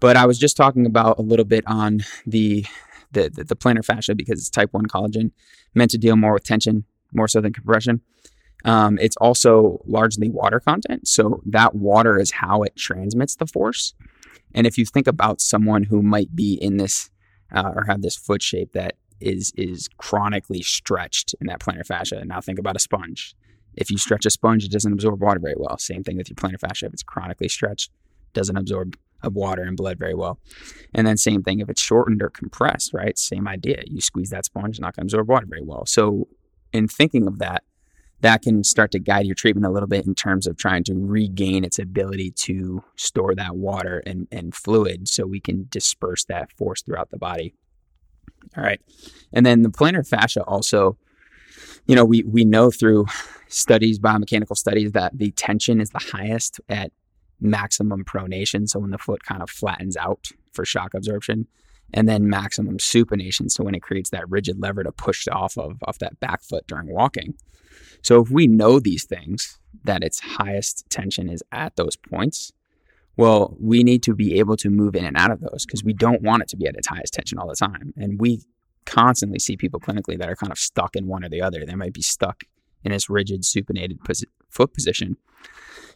but 0.00 0.16
i 0.16 0.24
was 0.24 0.38
just 0.38 0.56
talking 0.56 0.86
about 0.86 1.18
a 1.18 1.22
little 1.22 1.44
bit 1.44 1.64
on 1.66 2.00
the 2.26 2.64
the 3.12 3.28
the, 3.28 3.44
the 3.44 3.56
plantar 3.56 3.84
fascia 3.84 4.14
because 4.14 4.38
it's 4.38 4.50
type 4.50 4.72
1 4.72 4.86
collagen 4.86 5.30
meant 5.74 5.90
to 5.90 5.98
deal 5.98 6.16
more 6.16 6.34
with 6.34 6.44
tension 6.44 6.84
more 7.12 7.28
so 7.28 7.40
than 7.40 7.52
compression 7.52 8.00
um, 8.64 8.96
it's 9.00 9.16
also 9.16 9.82
largely 9.86 10.30
water 10.30 10.60
content 10.60 11.06
so 11.08 11.42
that 11.46 11.74
water 11.74 12.18
is 12.18 12.30
how 12.30 12.62
it 12.62 12.76
transmits 12.76 13.36
the 13.36 13.46
force 13.46 13.94
and 14.54 14.66
if 14.66 14.78
you 14.78 14.84
think 14.84 15.06
about 15.06 15.40
someone 15.40 15.84
who 15.84 16.02
might 16.02 16.34
be 16.34 16.54
in 16.54 16.76
this 16.76 17.10
uh, 17.54 17.72
or 17.74 17.84
have 17.84 18.02
this 18.02 18.16
foot 18.16 18.42
shape 18.42 18.72
that 18.72 18.96
is 19.20 19.52
is 19.56 19.88
chronically 19.98 20.62
stretched 20.62 21.34
in 21.40 21.46
that 21.46 21.60
plantar 21.60 21.86
fascia, 21.86 22.24
now 22.24 22.40
think 22.40 22.58
about 22.58 22.76
a 22.76 22.80
sponge. 22.80 23.34
If 23.76 23.90
you 23.90 23.98
stretch 23.98 24.26
a 24.26 24.30
sponge, 24.30 24.64
it 24.64 24.70
doesn't 24.70 24.92
absorb 24.92 25.20
water 25.20 25.40
very 25.40 25.54
well. 25.56 25.78
Same 25.78 26.02
thing 26.02 26.16
with 26.16 26.28
your 26.28 26.36
plantar 26.36 26.60
fascia. 26.60 26.86
If 26.86 26.92
it's 26.92 27.02
chronically 27.02 27.48
stretched, 27.48 27.90
doesn't 28.32 28.56
absorb 28.56 28.96
water 29.24 29.62
and 29.62 29.76
blood 29.76 29.98
very 29.98 30.14
well. 30.14 30.38
And 30.94 31.06
then 31.06 31.16
same 31.16 31.42
thing 31.42 31.60
if 31.60 31.68
it's 31.68 31.80
shortened 31.80 32.22
or 32.22 32.30
compressed, 32.30 32.92
right? 32.92 33.16
Same 33.18 33.46
idea. 33.46 33.82
You 33.86 34.00
squeeze 34.00 34.30
that 34.30 34.44
sponge, 34.44 34.70
it's 34.70 34.80
not 34.80 34.96
going 34.96 35.06
to 35.06 35.14
absorb 35.14 35.28
water 35.28 35.46
very 35.48 35.62
well. 35.62 35.86
So 35.86 36.28
in 36.72 36.88
thinking 36.88 37.26
of 37.26 37.38
that, 37.38 37.64
that 38.20 38.42
can 38.42 38.62
start 38.62 38.92
to 38.92 39.00
guide 39.00 39.26
your 39.26 39.34
treatment 39.34 39.66
a 39.66 39.70
little 39.70 39.88
bit 39.88 40.06
in 40.06 40.14
terms 40.14 40.46
of 40.46 40.56
trying 40.56 40.84
to 40.84 40.94
regain 40.94 41.64
its 41.64 41.78
ability 41.78 42.30
to 42.30 42.84
store 42.94 43.34
that 43.34 43.56
water 43.56 44.00
and, 44.06 44.28
and 44.30 44.54
fluid 44.54 45.08
so 45.08 45.26
we 45.26 45.40
can 45.40 45.66
disperse 45.70 46.24
that 46.26 46.52
force 46.52 46.82
throughout 46.82 47.10
the 47.10 47.18
body. 47.18 47.54
All 48.56 48.62
right. 48.62 48.80
And 49.32 49.44
then 49.44 49.62
the 49.62 49.70
plantar 49.70 50.06
fascia 50.06 50.42
also, 50.44 50.96
you 51.86 51.96
know, 51.96 52.04
we, 52.04 52.22
we 52.22 52.44
know 52.44 52.70
through 52.70 53.06
studies, 53.48 53.98
biomechanical 53.98 54.56
studies, 54.56 54.92
that 54.92 55.16
the 55.16 55.30
tension 55.32 55.80
is 55.80 55.90
the 55.90 55.98
highest 55.98 56.60
at 56.68 56.92
maximum 57.40 58.04
pronation. 58.04 58.68
So 58.68 58.78
when 58.78 58.90
the 58.90 58.98
foot 58.98 59.24
kind 59.24 59.42
of 59.42 59.50
flattens 59.50 59.96
out 59.96 60.28
for 60.52 60.64
shock 60.64 60.94
absorption, 60.94 61.46
and 61.94 62.08
then 62.08 62.28
maximum 62.28 62.78
supination. 62.78 63.50
So 63.50 63.64
when 63.64 63.74
it 63.74 63.82
creates 63.82 64.10
that 64.10 64.28
rigid 64.30 64.60
lever 64.60 64.82
to 64.82 64.92
push 64.92 65.28
off 65.28 65.58
of 65.58 65.78
off 65.86 65.98
that 65.98 66.18
back 66.20 66.42
foot 66.42 66.66
during 66.66 66.88
walking. 66.88 67.34
So 68.02 68.22
if 68.22 68.30
we 68.30 68.46
know 68.46 68.80
these 68.80 69.04
things, 69.04 69.58
that 69.84 70.02
its 70.02 70.20
highest 70.20 70.88
tension 70.90 71.28
is 71.28 71.42
at 71.52 71.76
those 71.76 71.96
points, 71.96 72.52
well, 73.16 73.56
we 73.60 73.82
need 73.82 74.02
to 74.04 74.14
be 74.14 74.38
able 74.38 74.56
to 74.56 74.70
move 74.70 74.94
in 74.94 75.04
and 75.04 75.16
out 75.16 75.30
of 75.30 75.40
those 75.40 75.66
because 75.66 75.84
we 75.84 75.92
don't 75.92 76.22
want 76.22 76.42
it 76.42 76.48
to 76.48 76.56
be 76.56 76.66
at 76.66 76.76
its 76.76 76.88
highest 76.88 77.14
tension 77.14 77.38
all 77.38 77.48
the 77.48 77.54
time. 77.54 77.92
And 77.96 78.20
we 78.20 78.40
constantly 78.84 79.38
see 79.38 79.56
people 79.56 79.80
clinically 79.80 80.18
that 80.18 80.28
are 80.28 80.36
kind 80.36 80.52
of 80.52 80.58
stuck 80.58 80.96
in 80.96 81.06
one 81.06 81.24
or 81.24 81.28
the 81.28 81.42
other. 81.42 81.64
They 81.64 81.74
might 81.74 81.92
be 81.92 82.02
stuck 82.02 82.44
in 82.84 82.92
this 82.92 83.08
rigid 83.08 83.42
supinated 83.42 84.02
pos- 84.04 84.24
foot 84.48 84.74
position 84.74 85.16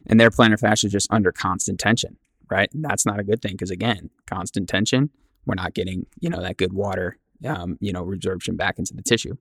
and 0.06 0.20
their 0.20 0.30
plantar 0.30 0.58
fascia 0.58 0.86
is 0.86 0.92
just 0.92 1.10
under 1.10 1.32
constant 1.32 1.80
tension, 1.80 2.16
right? 2.50 2.72
And 2.72 2.84
that's 2.84 3.06
not 3.06 3.18
a 3.18 3.24
good 3.24 3.42
thing 3.42 3.52
because 3.52 3.70
again, 3.70 4.10
constant 4.26 4.68
tension, 4.68 5.10
we're 5.44 5.54
not 5.54 5.74
getting, 5.74 6.06
you 6.20 6.30
know, 6.30 6.40
that 6.40 6.56
good 6.56 6.72
water, 6.72 7.18
um, 7.44 7.76
you 7.80 7.92
know, 7.92 8.04
resorption 8.04 8.56
back 8.56 8.78
into 8.78 8.94
the 8.94 9.02
tissue. 9.02 9.36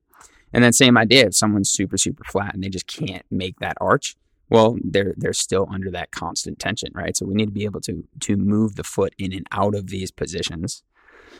And 0.53 0.63
then 0.63 0.73
same 0.73 0.97
idea, 0.97 1.27
if 1.27 1.35
someone's 1.35 1.71
super, 1.71 1.97
super 1.97 2.23
flat 2.23 2.53
and 2.53 2.63
they 2.63 2.69
just 2.69 2.87
can't 2.87 3.25
make 3.29 3.59
that 3.59 3.77
arch, 3.81 4.15
well, 4.49 4.77
they're 4.83 5.15
they're 5.17 5.33
still 5.33 5.67
under 5.71 5.89
that 5.91 6.11
constant 6.11 6.59
tension, 6.59 6.91
right? 6.93 7.17
So 7.17 7.25
we 7.25 7.33
need 7.33 7.47
to 7.47 7.51
be 7.51 7.65
able 7.65 7.81
to 7.81 8.03
to 8.21 8.37
move 8.37 8.75
the 8.75 8.83
foot 8.83 9.15
in 9.17 9.33
and 9.33 9.47
out 9.51 9.73
of 9.73 9.87
these 9.87 10.11
positions 10.11 10.83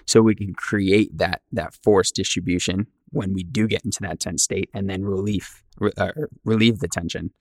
so 0.06 0.22
we 0.22 0.36
can 0.36 0.54
create 0.54 1.18
that 1.18 1.42
that 1.52 1.74
force 1.84 2.12
distribution 2.12 2.88
when 3.12 3.34
we 3.34 3.44
do 3.44 3.68
get 3.68 3.86
into 3.86 4.00
that 4.02 4.20
tense 4.20 4.44
state 4.44 4.70
and 4.74 4.90
then 4.90 5.04
relief 5.04 5.64
uh, 5.98 6.12
relieve 6.44 6.80
the 6.80 6.88
tension 6.88 7.32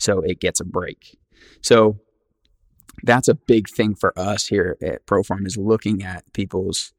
so 0.00 0.20
it 0.20 0.40
gets 0.40 0.60
a 0.60 0.64
break. 0.64 1.18
So 1.60 2.00
that's 3.02 3.28
a 3.28 3.34
big 3.34 3.68
thing 3.68 3.94
for 3.94 4.18
us 4.18 4.46
here 4.46 4.76
at 4.82 5.06
Proform 5.06 5.46
is 5.46 5.56
looking 5.56 6.02
at 6.02 6.30
people's 6.32 6.92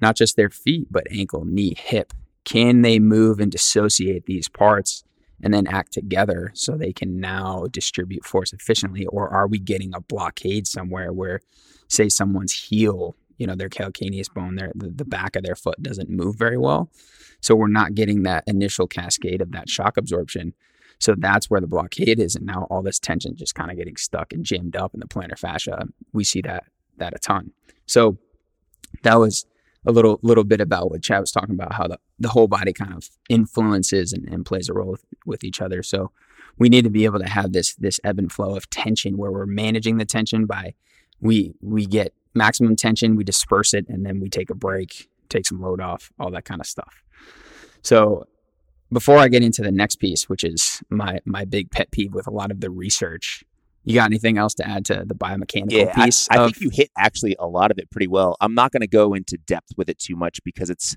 not 0.00 0.16
just 0.16 0.36
their 0.36 0.50
feet, 0.50 0.88
but 0.90 1.10
ankle, 1.10 1.44
knee, 1.44 1.74
hip. 1.76 2.12
Can 2.44 2.82
they 2.82 2.98
move 2.98 3.40
and 3.40 3.50
dissociate 3.50 4.26
these 4.26 4.48
parts 4.48 5.02
and 5.42 5.52
then 5.52 5.66
act 5.66 5.92
together 5.92 6.52
so 6.54 6.76
they 6.76 6.92
can 6.92 7.18
now 7.20 7.66
distribute 7.70 8.24
force 8.24 8.52
efficiently? 8.52 9.06
Or 9.06 9.28
are 9.28 9.48
we 9.48 9.58
getting 9.58 9.94
a 9.94 10.00
blockade 10.00 10.66
somewhere 10.66 11.12
where, 11.12 11.40
say, 11.88 12.08
someone's 12.08 12.52
heel, 12.52 13.16
you 13.38 13.46
know, 13.46 13.54
their 13.54 13.68
calcaneus 13.68 14.32
bone, 14.32 14.56
their, 14.56 14.72
the, 14.74 14.88
the 14.88 15.04
back 15.04 15.36
of 15.36 15.42
their 15.42 15.54
foot 15.54 15.82
doesn't 15.82 16.10
move 16.10 16.36
very 16.36 16.58
well? 16.58 16.90
So 17.40 17.54
we're 17.54 17.68
not 17.68 17.94
getting 17.94 18.22
that 18.22 18.44
initial 18.46 18.86
cascade 18.86 19.40
of 19.40 19.52
that 19.52 19.68
shock 19.68 19.96
absorption. 19.96 20.54
So 20.98 21.14
that's 21.16 21.50
where 21.50 21.60
the 21.60 21.66
blockade 21.66 22.18
is. 22.18 22.34
And 22.34 22.46
now 22.46 22.66
all 22.70 22.82
this 22.82 22.98
tension 22.98 23.36
just 23.36 23.54
kind 23.54 23.70
of 23.70 23.76
getting 23.76 23.96
stuck 23.96 24.32
and 24.32 24.44
jammed 24.44 24.76
up 24.76 24.94
in 24.94 25.00
the 25.00 25.06
plantar 25.06 25.38
fascia. 25.38 25.86
We 26.12 26.24
see 26.24 26.40
that 26.42 26.64
that 26.98 27.14
a 27.14 27.18
ton. 27.18 27.52
So 27.84 28.16
that 29.02 29.16
was 29.16 29.44
a 29.84 29.92
little 29.92 30.18
little 30.22 30.44
bit 30.44 30.60
about 30.60 30.90
what 30.90 31.02
Chad 31.02 31.20
was 31.20 31.32
talking 31.32 31.54
about, 31.54 31.74
how 31.74 31.86
the, 31.86 31.98
the 32.18 32.30
whole 32.30 32.48
body 32.48 32.72
kind 32.72 32.94
of 32.94 33.10
influences 33.28 34.12
and, 34.12 34.26
and 34.28 34.46
plays 34.46 34.68
a 34.68 34.72
role 34.72 34.92
with, 34.92 35.04
with 35.24 35.44
each 35.44 35.60
other. 35.60 35.82
So 35.82 36.10
we 36.58 36.68
need 36.68 36.84
to 36.84 36.90
be 36.90 37.04
able 37.04 37.18
to 37.18 37.28
have 37.28 37.52
this 37.52 37.74
this 37.74 38.00
ebb 38.02 38.18
and 38.18 38.32
flow 38.32 38.56
of 38.56 38.68
tension 38.70 39.16
where 39.16 39.30
we're 39.30 39.46
managing 39.46 39.98
the 39.98 40.04
tension 40.04 40.46
by 40.46 40.74
we 41.20 41.54
we 41.60 41.86
get 41.86 42.12
maximum 42.34 42.76
tension, 42.76 43.16
we 43.16 43.24
disperse 43.24 43.72
it, 43.74 43.86
and 43.88 44.04
then 44.04 44.20
we 44.20 44.28
take 44.28 44.50
a 44.50 44.54
break, 44.54 45.08
take 45.28 45.46
some 45.46 45.60
load 45.60 45.80
off, 45.80 46.10
all 46.18 46.30
that 46.30 46.44
kind 46.44 46.60
of 46.60 46.66
stuff. 46.66 47.02
So 47.82 48.26
before 48.92 49.18
I 49.18 49.28
get 49.28 49.42
into 49.42 49.62
the 49.62 49.72
next 49.72 49.96
piece, 49.96 50.28
which 50.28 50.44
is 50.44 50.82
my 50.90 51.20
my 51.24 51.44
big 51.44 51.70
pet 51.70 51.90
peeve 51.90 52.14
with 52.14 52.26
a 52.26 52.30
lot 52.30 52.50
of 52.50 52.60
the 52.60 52.70
research, 52.70 53.42
you 53.84 53.94
got 53.94 54.06
anything 54.06 54.36
else 54.38 54.54
to 54.54 54.68
add 54.68 54.84
to 54.86 55.04
the 55.06 55.14
biomechanical 55.14 55.72
Yeah, 55.72 55.92
I, 55.96 56.04
piece? 56.06 56.28
I 56.30 56.38
of- 56.38 56.52
think 56.52 56.60
you 56.60 56.70
hit 56.70 56.90
actually 56.96 57.36
a 57.38 57.46
lot 57.46 57.70
of 57.70 57.78
it 57.78 57.90
pretty 57.90 58.08
well. 58.08 58.36
I'm 58.40 58.54
not 58.54 58.72
going 58.72 58.82
to 58.82 58.86
go 58.88 59.14
into 59.14 59.36
depth 59.38 59.70
with 59.76 59.88
it 59.88 59.98
too 59.98 60.16
much 60.16 60.40
because 60.44 60.70
it's 60.70 60.96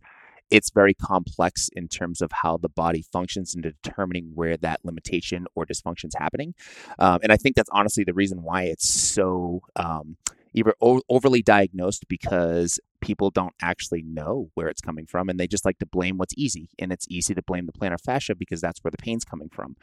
it's 0.52 0.70
very 0.72 0.94
complex 0.94 1.70
in 1.74 1.88
terms 1.88 2.22
of 2.22 2.32
how 2.32 2.58
the 2.58 2.70
body 2.70 3.02
functions 3.02 3.54
and 3.54 3.64
determining 3.64 4.32
where 4.34 4.58
that 4.58 4.84
limitation 4.84 5.46
or 5.56 5.66
dysfunction 5.66 6.06
is 6.06 6.16
happening. 6.18 6.54
Um, 6.98 7.20
and 7.24 7.32
I 7.32 7.38
think 7.38 7.56
that's 7.56 7.70
honestly 7.72 8.04
the 8.04 8.14
reason 8.14 8.44
why 8.44 8.64
it's 8.64 8.90
so 8.90 9.62
um, 9.76 10.18
either 10.54 10.74
o- 10.82 11.02
overly 11.10 11.42
diagnosed 11.42 12.08
because 12.08 12.80
people 13.02 13.30
don't 13.30 13.54
actually 13.62 14.02
know 14.04 14.50
where 14.56 14.68
it's 14.68 14.82
coming 14.82 15.06
from 15.06 15.30
and 15.30 15.40
they 15.40 15.48
just 15.48 15.66
like 15.66 15.78
to 15.80 15.86
blame 15.86 16.18
what's 16.18 16.34
easy. 16.38 16.70
And 16.78 16.92
it's 16.92 17.06
easy 17.10 17.34
to 17.34 17.42
blame 17.42 17.66
the 17.66 17.72
plantar 17.72 18.00
fascia 18.04 18.36
because 18.36 18.62
that's 18.62 18.84
where 18.84 18.92
the 18.92 18.98
pain's 18.98 19.24
coming 19.24 19.50
from. 19.50 19.76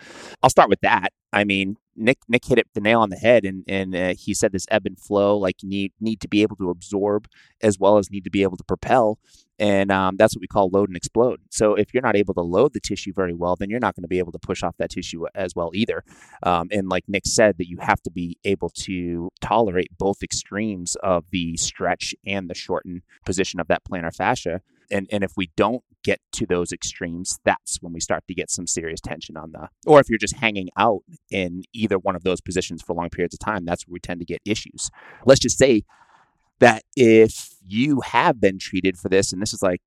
I'll 0.42 0.50
start 0.50 0.68
with 0.68 0.80
that. 0.80 1.12
I 1.32 1.44
mean, 1.44 1.76
Nick 1.96 2.18
Nick 2.28 2.44
hit 2.44 2.58
it 2.58 2.68
the 2.74 2.80
nail 2.80 3.00
on 3.00 3.10
the 3.10 3.16
head, 3.16 3.44
and 3.44 3.64
and 3.66 3.96
uh, 3.96 4.14
he 4.14 4.34
said 4.34 4.52
this 4.52 4.66
ebb 4.70 4.86
and 4.86 4.98
flow, 4.98 5.36
like 5.36 5.62
you 5.62 5.68
need 5.68 5.92
need 6.00 6.20
to 6.20 6.28
be 6.28 6.42
able 6.42 6.56
to 6.56 6.70
absorb 6.70 7.26
as 7.62 7.78
well 7.78 7.98
as 7.98 8.10
need 8.10 8.24
to 8.24 8.30
be 8.30 8.42
able 8.42 8.56
to 8.58 8.64
propel, 8.64 9.18
and 9.58 9.90
um, 9.90 10.16
that's 10.16 10.34
what 10.34 10.40
we 10.40 10.46
call 10.46 10.68
load 10.68 10.88
and 10.88 10.96
explode. 10.96 11.40
So 11.50 11.74
if 11.74 11.94
you're 11.94 12.02
not 12.02 12.16
able 12.16 12.34
to 12.34 12.42
load 12.42 12.72
the 12.72 12.80
tissue 12.80 13.12
very 13.12 13.34
well, 13.34 13.56
then 13.56 13.70
you're 13.70 13.80
not 13.80 13.94
going 13.94 14.02
to 14.02 14.08
be 14.08 14.18
able 14.18 14.32
to 14.32 14.38
push 14.38 14.62
off 14.62 14.76
that 14.78 14.90
tissue 14.90 15.26
as 15.34 15.54
well 15.54 15.70
either. 15.74 16.04
Um, 16.42 16.68
and 16.70 16.88
like 16.88 17.04
Nick 17.08 17.26
said, 17.26 17.58
that 17.58 17.68
you 17.68 17.78
have 17.80 18.02
to 18.02 18.10
be 18.10 18.38
able 18.44 18.70
to 18.70 19.30
tolerate 19.40 19.96
both 19.96 20.22
extremes 20.22 20.96
of 21.02 21.24
the 21.30 21.56
stretch 21.56 22.14
and 22.26 22.50
the 22.50 22.54
shorten 22.54 23.02
position 23.24 23.60
of 23.60 23.68
that 23.68 23.82
plantar 23.84 24.14
fascia. 24.14 24.60
And, 24.90 25.08
and 25.10 25.24
if 25.24 25.32
we 25.36 25.50
don't 25.56 25.82
get 26.04 26.20
to 26.32 26.46
those 26.46 26.70
extremes, 26.70 27.40
that's 27.44 27.82
when 27.82 27.92
we 27.92 27.98
start 27.98 28.24
to 28.28 28.34
get 28.34 28.50
some 28.50 28.66
serious 28.68 29.00
tension 29.00 29.36
on 29.36 29.50
the, 29.50 29.68
or 29.84 29.98
if 29.98 30.08
you're 30.08 30.18
just 30.18 30.36
hanging 30.36 30.68
out 30.76 31.00
in 31.30 31.64
either 31.72 31.98
one 31.98 32.14
of 32.14 32.22
those 32.22 32.40
positions 32.40 32.82
for 32.82 32.94
long 32.94 33.10
periods 33.10 33.34
of 33.34 33.40
time, 33.40 33.64
that's 33.64 33.86
where 33.86 33.94
we 33.94 34.00
tend 34.00 34.20
to 34.20 34.26
get 34.26 34.40
issues. 34.44 34.90
Let's 35.24 35.40
just 35.40 35.58
say 35.58 35.82
that 36.60 36.82
if 36.96 37.50
you 37.66 38.00
have 38.00 38.40
been 38.40 38.58
treated 38.58 38.98
for 38.98 39.08
this 39.08 39.32
and 39.32 39.42
this 39.42 39.52
is 39.52 39.62
like 39.62 39.80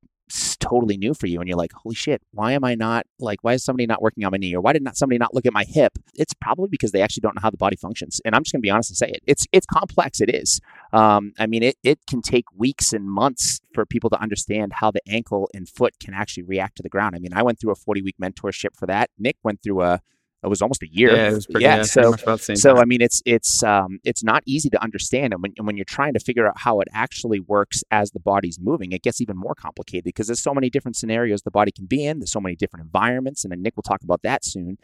totally 0.60 0.98
new 0.98 1.14
for 1.14 1.26
you 1.26 1.40
and 1.40 1.48
you're 1.48 1.58
like 1.58 1.72
holy 1.74 1.96
shit 1.96 2.22
why 2.32 2.52
am 2.52 2.64
i 2.64 2.76
not 2.76 3.06
like 3.20 3.40
why 3.42 3.54
is 3.54 3.64
somebody 3.64 3.88
not 3.88 4.02
working 4.02 4.24
on 4.24 4.32
my 4.32 4.38
knee 4.38 4.54
or 4.54 4.62
why 4.62 4.72
did 4.74 4.84
not 4.84 4.96
somebody 4.96 5.18
not 5.18 5.34
look 5.34 5.46
at 5.46 5.54
my 5.54 5.64
hip? 5.64 5.98
It's 6.14 6.34
probably 6.36 6.68
because 6.70 6.92
they 6.92 7.02
actually 7.02 7.22
don't 7.22 7.36
know 7.36 7.42
how 7.42 7.50
the 7.50 7.58
body 7.58 7.76
functions 7.76 8.22
and 8.24 8.36
i'm 8.36 8.44
just 8.44 8.54
going 8.54 8.62
to 8.62 8.66
be 8.66 8.70
honest 8.70 8.92
and 8.92 8.98
say 8.98 9.10
it. 9.10 9.24
It's 9.26 9.48
it's 9.52 9.66
complex 9.66 10.22
it 10.22 10.34
is. 10.34 10.62
Um, 10.94 11.34
i 11.40 11.48
mean 11.48 11.64
it, 11.64 11.78
it 11.84 12.00
can 12.08 12.22
take 12.22 12.46
weeks 12.56 12.94
and 12.94 13.10
months 13.10 13.60
for 13.74 13.86
people 13.86 14.10
to 14.12 14.22
understand 14.22 14.74
how 14.74 14.92
the 14.92 15.02
ankle 15.08 15.50
and 15.54 15.68
foot 15.68 15.96
can 16.00 16.14
actually 16.14 16.44
react 16.44 16.78
to 16.78 16.84
the 16.84 16.90
ground. 16.90 17.16
I 17.16 17.20
mean 17.20 17.34
i 17.34 17.42
went 17.42 17.60
through 17.60 17.72
a 17.72 17.76
40 17.76 18.04
week 18.04 18.16
mentorship 18.22 18.76
for 18.76 18.86
that. 18.86 19.10
Nick 19.18 19.38
went 19.44 19.64
through 19.64 19.82
a 19.82 20.02
it 20.44 20.48
was 20.48 20.62
almost 20.62 20.82
a 20.84 20.88
year 20.90 21.16
yeah, 21.16 21.30
it 21.30 21.34
was 21.34 21.46
pretty, 21.46 21.64
yeah 21.64 21.76
pretty 21.76 21.90
so 21.90 22.12
much 22.12 22.24
about 22.24 22.40
the 22.40 22.46
same 22.46 22.56
so 22.56 22.74
time. 22.74 22.82
I 22.82 22.86
mean, 22.86 23.02
it's 23.02 23.22
it's 23.26 23.64
um, 23.64 24.00
it's 24.04 24.24
not 24.24 24.44
easy 24.46 24.70
to 24.70 24.82
understand, 24.82 25.34
and 25.34 25.42
when 25.42 25.54
and 25.58 25.68
when 25.68 25.76
you're 25.76 25.86
trying 25.86 26.14
to 26.14 26.20
figure 26.20 26.48
out 26.48 26.54
how 26.58 26.80
it 26.80 26.88
actually 26.94 27.40
works 27.40 27.84
as 27.92 28.12
the 28.12 28.20
body's 28.20 28.60
moving, 28.60 28.92
it 28.92 29.04
gets 29.04 29.20
even 29.20 29.38
more 29.38 29.56
complicated 29.56 30.06
because 30.06 30.28
there's 30.28 30.42
so 30.42 30.54
many 30.54 30.70
different 30.70 30.96
scenarios 30.96 31.42
the 31.42 31.52
body 31.52 31.72
can 31.72 31.86
be 31.86 32.06
in. 32.06 32.20
There's 32.20 32.32
so 32.32 32.40
many 32.40 32.56
different 32.56 32.86
environments, 32.86 33.44
and 33.44 33.52
then 33.52 33.62
Nick 33.62 33.76
will 33.76 33.84
talk 33.84 34.02
about 34.04 34.22
that 34.24 34.46
soon. 34.46 34.78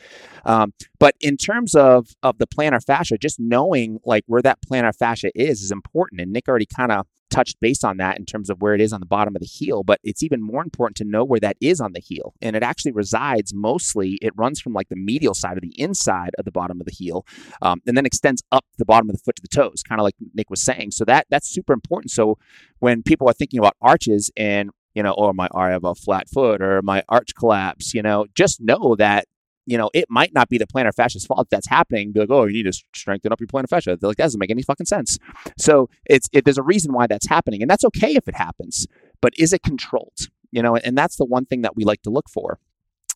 Um, 0.46 0.74
but 1.00 1.16
in 1.22 1.38
terms 1.38 1.76
of 1.76 2.10
of 2.22 2.38
the 2.38 2.48
plantar 2.48 2.84
fascia, 2.84 3.18
just 3.18 3.40
knowing 3.40 4.00
like 4.06 4.24
where 4.28 4.42
that 4.42 4.60
plantar 4.62 4.96
fascia 4.96 5.32
is 5.36 5.62
is 5.62 5.72
important, 5.72 6.20
and 6.22 6.32
Nick 6.32 6.48
already 6.48 6.66
kind 6.66 6.92
of 6.92 7.08
touched 7.30 7.60
base 7.60 7.84
on 7.84 7.98
that 7.98 8.18
in 8.18 8.26
terms 8.26 8.50
of 8.50 8.62
where 8.62 8.74
it 8.74 8.82
is 8.82 8.94
on 8.94 9.00
the 9.00 9.06
bottom 9.06 9.36
of 9.36 9.42
the 9.42 9.48
heel, 9.48 9.84
but 9.84 10.00
it's 10.04 10.24
even 10.24 10.42
more 10.42 10.64
important 10.64 10.96
to 10.98 11.04
know 11.04 11.24
where 11.24 11.40
that 11.40 11.58
is 11.62 11.82
on 11.82 11.94
the 11.94 12.00
heel. 12.00 12.34
And 12.42 12.56
it 12.56 12.64
actually 12.64 12.92
resides 12.92 13.54
mostly, 13.54 14.18
it 14.22 14.34
runs 14.36 14.60
from 14.62 14.74
like 14.74 14.90
the 14.90 14.96
medial 14.96 15.34
side 15.34 15.58
of 15.58 15.62
the 15.62 15.80
inside 15.80 16.32
of 16.38 16.46
the 16.46 16.52
bottom 16.52 16.80
of 16.80 16.86
the 16.86 16.94
heel 16.94 17.26
um, 17.62 17.82
and 17.86 17.98
then 17.98 18.06
extends 18.06 18.44
up 18.52 18.66
the 18.78 18.86
bottom 18.86 19.10
of 19.10 19.16
the 19.16 19.22
foot 19.22 19.36
to 19.36 19.42
the 19.42 19.48
toes, 19.48 19.84
kind 19.84 20.00
of 20.00 20.04
like 20.04 20.16
Nick 20.34 20.50
was 20.50 20.62
saying. 20.62 20.92
So 20.92 21.06
that 21.06 21.28
that's 21.30 21.48
super 21.48 21.74
important. 21.74 22.12
So 22.12 22.38
when 22.80 23.04
people 23.04 23.30
are 23.30 23.34
thinking 23.34 23.60
about 23.60 23.76
arches 23.82 24.32
and 24.38 24.70
you 24.94 25.04
know, 25.04 25.12
or 25.12 25.34
my 25.34 25.50
I 25.54 25.70
have 25.70 25.84
a 25.84 25.94
flat 25.94 26.30
foot 26.30 26.62
or 26.62 26.82
my 26.82 27.04
arch 27.10 27.36
collapse, 27.38 27.94
you 27.94 28.02
know, 28.02 28.28
just 28.34 28.62
know 28.62 28.96
that 28.96 29.26
you 29.66 29.78
know, 29.78 29.90
it 29.94 30.06
might 30.10 30.34
not 30.34 30.50
be 30.50 30.58
the 30.58 30.68
plantar 30.68 30.94
fascia's 30.94 31.26
fault 31.26 31.48
that's 31.50 31.68
happening. 31.68 32.12
Be 32.12 32.22
like, 32.22 32.30
oh, 32.30 32.46
you 32.46 32.64
need 32.64 32.72
to 32.72 32.84
strengthen 32.94 33.32
up 33.32 33.40
your 33.40 33.48
plantar 33.48 33.70
fascia. 33.70 33.98
They're 34.00 34.08
like, 34.08 34.18
that 34.18 34.26
doesn't 34.26 34.40
make 34.40 34.52
any 34.52 34.62
fucking 34.62 34.86
sense. 34.86 35.18
So 35.58 35.90
it's 36.06 36.30
it, 36.32 36.46
there's 36.46 36.58
a 36.58 36.64
reason 36.64 36.94
why 36.94 37.08
that's 37.08 37.28
happening, 37.28 37.62
and 37.62 37.70
that's 37.70 37.86
okay 37.86 38.16
if 38.16 38.28
it 38.28 38.36
happens. 38.36 38.88
But 39.22 39.34
is 39.38 39.54
it 39.54 39.64
controlled? 39.64 40.28
You 40.52 40.62
know, 40.62 40.76
and 40.76 40.98
that's 40.98 41.18
the 41.18 41.26
one 41.26 41.46
thing 41.46 41.62
that 41.64 41.76
we 41.76 41.84
like 41.84 42.02
to 42.04 42.10
look 42.10 42.30
for. 42.30 42.60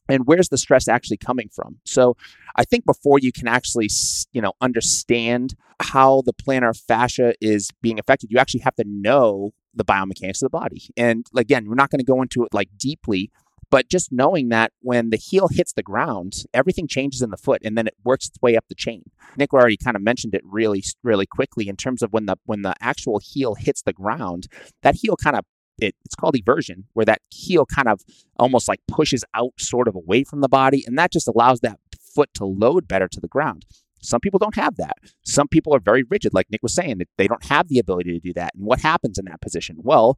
And 0.09 0.25
where's 0.25 0.49
the 0.49 0.57
stress 0.57 0.87
actually 0.87 1.17
coming 1.17 1.49
from? 1.53 1.77
So 1.85 2.17
I 2.55 2.63
think 2.65 2.83
before 2.85 3.19
you 3.19 3.31
can 3.31 3.47
actually, 3.47 3.89
you 4.33 4.41
know, 4.41 4.53
understand 4.59 5.55
how 5.79 6.23
the 6.25 6.33
plantar 6.33 6.75
fascia 6.75 7.35
is 7.39 7.69
being 7.81 7.99
affected, 7.99 8.31
you 8.31 8.39
actually 8.39 8.61
have 8.61 8.75
to 8.75 8.83
know 8.87 9.51
the 9.75 9.85
biomechanics 9.85 10.41
of 10.41 10.47
the 10.47 10.49
body. 10.49 10.89
And 10.97 11.27
again, 11.37 11.67
we're 11.69 11.75
not 11.75 11.91
going 11.91 11.99
to 11.99 12.05
go 12.05 12.23
into 12.23 12.43
it 12.43 12.53
like 12.53 12.69
deeply, 12.75 13.31
but 13.69 13.89
just 13.89 14.11
knowing 14.11 14.49
that 14.49 14.71
when 14.81 15.09
the 15.09 15.17
heel 15.17 15.47
hits 15.49 15.73
the 15.73 15.83
ground, 15.83 16.43
everything 16.53 16.87
changes 16.87 17.21
in 17.21 17.29
the 17.29 17.37
foot 17.37 17.61
and 17.63 17.77
then 17.77 17.87
it 17.87 17.95
works 18.03 18.27
its 18.27 18.41
way 18.41 18.55
up 18.55 18.65
the 18.67 18.75
chain. 18.75 19.03
Nick 19.37 19.53
already 19.53 19.77
kind 19.77 19.95
of 19.95 20.01
mentioned 20.01 20.33
it 20.33 20.41
really, 20.43 20.83
really 21.03 21.25
quickly 21.25 21.67
in 21.67 21.75
terms 21.75 22.01
of 22.01 22.11
when 22.11 22.25
the 22.25 22.37
when 22.45 22.61
the 22.61 22.73
actual 22.81 23.19
heel 23.19 23.55
hits 23.55 23.81
the 23.81 23.93
ground, 23.93 24.47
that 24.81 24.95
heel 24.95 25.15
kind 25.15 25.35
of 25.35 25.45
it, 25.81 25.95
it's 26.03 26.15
called 26.15 26.35
eversion, 26.35 26.83
where 26.93 27.05
that 27.05 27.21
heel 27.29 27.65
kind 27.65 27.87
of 27.87 28.01
almost 28.37 28.67
like 28.67 28.81
pushes 28.87 29.23
out 29.33 29.53
sort 29.57 29.87
of 29.87 29.95
away 29.95 30.23
from 30.23 30.41
the 30.41 30.49
body, 30.49 30.83
and 30.85 30.97
that 30.97 31.11
just 31.11 31.27
allows 31.27 31.61
that 31.61 31.79
foot 31.99 32.29
to 32.33 32.45
load 32.45 32.87
better 32.87 33.07
to 33.07 33.19
the 33.19 33.27
ground. 33.27 33.65
Some 34.01 34.19
people 34.19 34.39
don't 34.39 34.55
have 34.55 34.77
that. 34.77 34.97
Some 35.25 35.47
people 35.47 35.73
are 35.75 35.79
very 35.79 36.03
rigid, 36.03 36.33
like 36.33 36.47
Nick 36.49 36.63
was 36.63 36.73
saying, 36.73 37.01
they 37.17 37.27
don't 37.27 37.45
have 37.45 37.67
the 37.67 37.79
ability 37.79 38.13
to 38.13 38.19
do 38.19 38.33
that. 38.33 38.55
And 38.55 38.65
what 38.65 38.79
happens 38.79 39.17
in 39.17 39.25
that 39.25 39.41
position? 39.41 39.77
Well, 39.79 40.17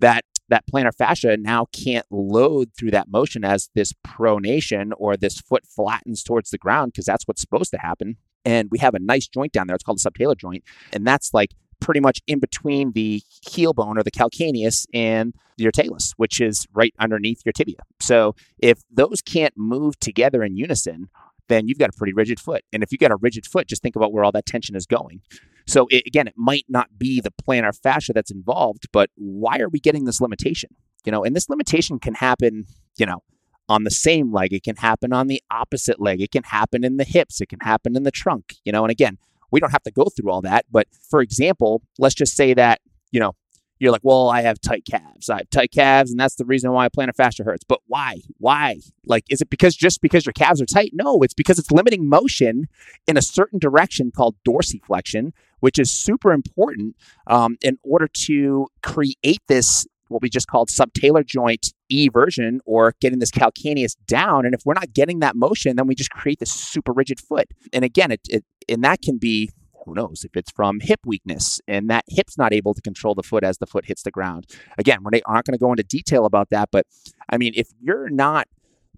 that 0.00 0.24
that 0.50 0.64
plantar 0.66 0.94
fascia 0.94 1.36
now 1.36 1.66
can't 1.72 2.06
load 2.10 2.70
through 2.78 2.90
that 2.90 3.08
motion 3.08 3.44
as 3.44 3.70
this 3.74 3.92
pronation 4.06 4.92
or 4.96 5.16
this 5.16 5.40
foot 5.40 5.64
flattens 5.66 6.22
towards 6.22 6.50
the 6.50 6.58
ground 6.58 6.92
because 6.92 7.06
that's 7.06 7.24
what's 7.24 7.40
supposed 7.40 7.70
to 7.70 7.78
happen. 7.78 8.16
And 8.44 8.68
we 8.70 8.78
have 8.78 8.94
a 8.94 8.98
nice 8.98 9.28
joint 9.28 9.52
down 9.52 9.66
there. 9.66 9.74
It's 9.74 9.84
called 9.84 10.00
the 10.02 10.10
subtalar 10.10 10.36
joint, 10.36 10.64
and 10.92 11.06
that's 11.06 11.32
like 11.32 11.52
pretty 11.80 12.00
much 12.00 12.20
in 12.26 12.38
between 12.38 12.92
the 12.92 13.22
heel 13.42 13.72
bone 13.72 13.98
or 13.98 14.02
the 14.02 14.10
calcaneus 14.10 14.86
and 14.92 15.34
your 15.56 15.72
talus, 15.72 16.12
which 16.16 16.40
is 16.40 16.66
right 16.72 16.94
underneath 16.98 17.42
your 17.44 17.52
tibia. 17.52 17.78
So 18.00 18.34
if 18.58 18.80
those 18.90 19.20
can't 19.22 19.54
move 19.56 19.98
together 19.98 20.42
in 20.42 20.56
unison, 20.56 21.08
then 21.48 21.68
you've 21.68 21.78
got 21.78 21.90
a 21.90 21.92
pretty 21.96 22.12
rigid 22.12 22.38
foot. 22.38 22.64
And 22.72 22.82
if 22.82 22.92
you've 22.92 23.00
got 23.00 23.10
a 23.10 23.16
rigid 23.16 23.46
foot, 23.46 23.66
just 23.66 23.82
think 23.82 23.96
about 23.96 24.12
where 24.12 24.24
all 24.24 24.32
that 24.32 24.46
tension 24.46 24.76
is 24.76 24.86
going. 24.86 25.20
So 25.66 25.86
it, 25.90 26.04
again, 26.06 26.26
it 26.26 26.34
might 26.36 26.64
not 26.68 26.98
be 26.98 27.20
the 27.20 27.30
plantar 27.30 27.76
fascia 27.76 28.12
that's 28.12 28.30
involved, 28.30 28.88
but 28.92 29.10
why 29.16 29.58
are 29.58 29.68
we 29.68 29.80
getting 29.80 30.04
this 30.04 30.20
limitation? 30.20 30.70
You 31.04 31.12
know, 31.12 31.24
and 31.24 31.34
this 31.34 31.48
limitation 31.48 31.98
can 31.98 32.14
happen, 32.14 32.66
you 32.98 33.06
know, 33.06 33.22
on 33.68 33.84
the 33.84 33.90
same 33.90 34.32
leg. 34.32 34.52
It 34.52 34.64
can 34.64 34.76
happen 34.76 35.12
on 35.12 35.28
the 35.28 35.42
opposite 35.50 36.00
leg. 36.00 36.20
It 36.20 36.32
can 36.32 36.42
happen 36.42 36.84
in 36.84 36.96
the 36.96 37.04
hips. 37.04 37.40
It 37.40 37.48
can 37.48 37.60
happen 37.60 37.96
in 37.96 38.02
the 38.02 38.10
trunk. 38.10 38.56
You 38.64 38.72
know, 38.72 38.84
and 38.84 38.90
again, 38.90 39.18
we 39.50 39.60
don't 39.60 39.70
have 39.70 39.82
to 39.84 39.90
go 39.90 40.06
through 40.06 40.30
all 40.30 40.42
that. 40.42 40.66
But 40.70 40.88
for 41.08 41.20
example, 41.20 41.82
let's 41.98 42.14
just 42.14 42.36
say 42.36 42.54
that, 42.54 42.80
you 43.12 43.20
know, 43.20 43.34
you're 43.80 43.92
like, 43.92 44.02
well, 44.04 44.28
I 44.28 44.42
have 44.42 44.60
tight 44.60 44.84
calves. 44.84 45.30
I 45.30 45.38
have 45.38 45.50
tight 45.50 45.72
calves, 45.72 46.10
and 46.10 46.20
that's 46.20 46.34
the 46.34 46.44
reason 46.44 46.70
why 46.70 46.90
plantar 46.90 47.16
fascia 47.16 47.44
hurts. 47.44 47.64
But 47.66 47.80
why? 47.86 48.20
Why? 48.36 48.80
Like, 49.06 49.24
is 49.30 49.40
it 49.40 49.48
because 49.48 49.74
just 49.74 50.02
because 50.02 50.26
your 50.26 50.34
calves 50.34 50.60
are 50.60 50.66
tight? 50.66 50.90
No, 50.92 51.22
it's 51.22 51.32
because 51.32 51.58
it's 51.58 51.70
limiting 51.70 52.06
motion 52.06 52.68
in 53.06 53.16
a 53.16 53.22
certain 53.22 53.58
direction 53.58 54.12
called 54.14 54.36
dorsiflexion, 54.46 55.32
which 55.60 55.78
is 55.78 55.90
super 55.90 56.32
important 56.32 56.96
um, 57.26 57.56
in 57.62 57.78
order 57.82 58.08
to 58.26 58.66
create 58.82 59.42
this 59.48 59.86
what 60.08 60.22
we 60.22 60.28
just 60.28 60.48
called 60.48 60.68
subtalar 60.68 61.24
joint 61.24 61.72
eversion 61.90 62.58
or 62.66 62.94
getting 63.00 63.20
this 63.20 63.30
calcaneus 63.30 63.94
down. 64.06 64.44
And 64.44 64.54
if 64.54 64.62
we're 64.64 64.74
not 64.74 64.92
getting 64.92 65.20
that 65.20 65.36
motion, 65.36 65.76
then 65.76 65.86
we 65.86 65.94
just 65.94 66.10
create 66.10 66.40
this 66.40 66.52
super 66.52 66.92
rigid 66.92 67.20
foot. 67.20 67.46
And 67.72 67.84
again, 67.84 68.10
it, 68.10 68.20
it 68.28 68.44
and 68.68 68.82
that 68.84 69.02
can 69.02 69.18
be 69.18 69.50
who 69.84 69.94
knows 69.94 70.24
if 70.24 70.36
it's 70.36 70.50
from 70.50 70.80
hip 70.80 71.00
weakness 71.06 71.60
and 71.66 71.88
that 71.90 72.04
hip's 72.08 72.36
not 72.36 72.52
able 72.52 72.74
to 72.74 72.82
control 72.82 73.14
the 73.14 73.22
foot 73.22 73.42
as 73.44 73.58
the 73.58 73.66
foot 73.66 73.86
hits 73.86 74.02
the 74.02 74.10
ground. 74.10 74.46
Again, 74.78 74.98
we're 75.02 75.10
not 75.10 75.44
going 75.44 75.52
to 75.52 75.58
go 75.58 75.70
into 75.70 75.82
detail 75.82 76.26
about 76.26 76.50
that, 76.50 76.68
but 76.70 76.86
I 77.28 77.38
mean, 77.38 77.52
if 77.56 77.68
you're 77.80 78.10
not 78.10 78.46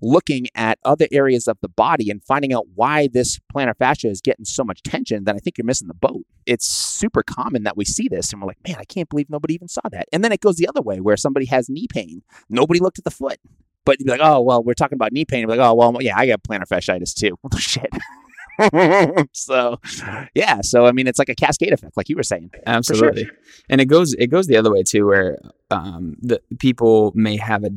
looking 0.02 0.48
at 0.54 0.78
other 0.84 1.06
areas 1.12 1.46
of 1.46 1.56
the 1.62 1.68
body 1.68 2.10
and 2.10 2.22
finding 2.24 2.52
out 2.52 2.66
why 2.74 3.08
this 3.12 3.38
plantar 3.54 3.76
fascia 3.76 4.08
is 4.08 4.20
getting 4.20 4.44
so 4.44 4.64
much 4.64 4.82
tension, 4.82 5.24
then 5.24 5.36
I 5.36 5.38
think 5.38 5.56
you're 5.56 5.64
missing 5.64 5.88
the 5.88 5.94
boat. 5.94 6.22
It's 6.44 6.66
super 6.66 7.22
common 7.22 7.62
that 7.62 7.76
we 7.76 7.84
see 7.84 8.08
this 8.08 8.32
and 8.32 8.42
we're 8.42 8.48
like, 8.48 8.58
man, 8.66 8.76
I 8.78 8.84
can't 8.84 9.08
believe 9.08 9.30
nobody 9.30 9.54
even 9.54 9.68
saw 9.68 9.82
that. 9.90 10.06
And 10.12 10.24
then 10.24 10.32
it 10.32 10.40
goes 10.40 10.56
the 10.56 10.68
other 10.68 10.82
way 10.82 11.00
where 11.00 11.16
somebody 11.16 11.46
has 11.46 11.68
knee 11.68 11.86
pain. 11.88 12.22
Nobody 12.50 12.80
looked 12.80 12.98
at 12.98 13.04
the 13.04 13.10
foot. 13.10 13.38
But 13.84 13.98
you'd 13.98 14.06
be 14.06 14.12
like, 14.12 14.20
oh, 14.22 14.40
well, 14.40 14.62
we're 14.62 14.74
talking 14.74 14.94
about 14.94 15.12
knee 15.12 15.24
pain. 15.24 15.40
You'd 15.40 15.48
be 15.48 15.56
like, 15.56 15.66
oh, 15.66 15.74
well, 15.74 15.96
yeah, 16.00 16.16
I 16.16 16.26
got 16.26 16.42
plantar 16.42 16.68
fasciitis 16.68 17.14
too. 17.14 17.36
Shit. 17.58 17.90
so 19.32 19.80
yeah 20.34 20.60
so 20.60 20.84
i 20.84 20.92
mean 20.92 21.06
it's 21.06 21.18
like 21.18 21.30
a 21.30 21.34
cascade 21.34 21.72
effect 21.72 21.96
like 21.96 22.10
you 22.10 22.16
were 22.16 22.22
saying 22.22 22.50
absolutely 22.66 23.24
sure. 23.24 23.34
and 23.70 23.80
it 23.80 23.86
goes 23.86 24.12
it 24.14 24.26
goes 24.26 24.46
the 24.46 24.58
other 24.58 24.70
way 24.70 24.82
too 24.82 25.06
where 25.06 25.38
um, 25.70 26.16
the 26.20 26.38
people 26.58 27.12
may 27.14 27.38
have 27.38 27.64
a 27.64 27.70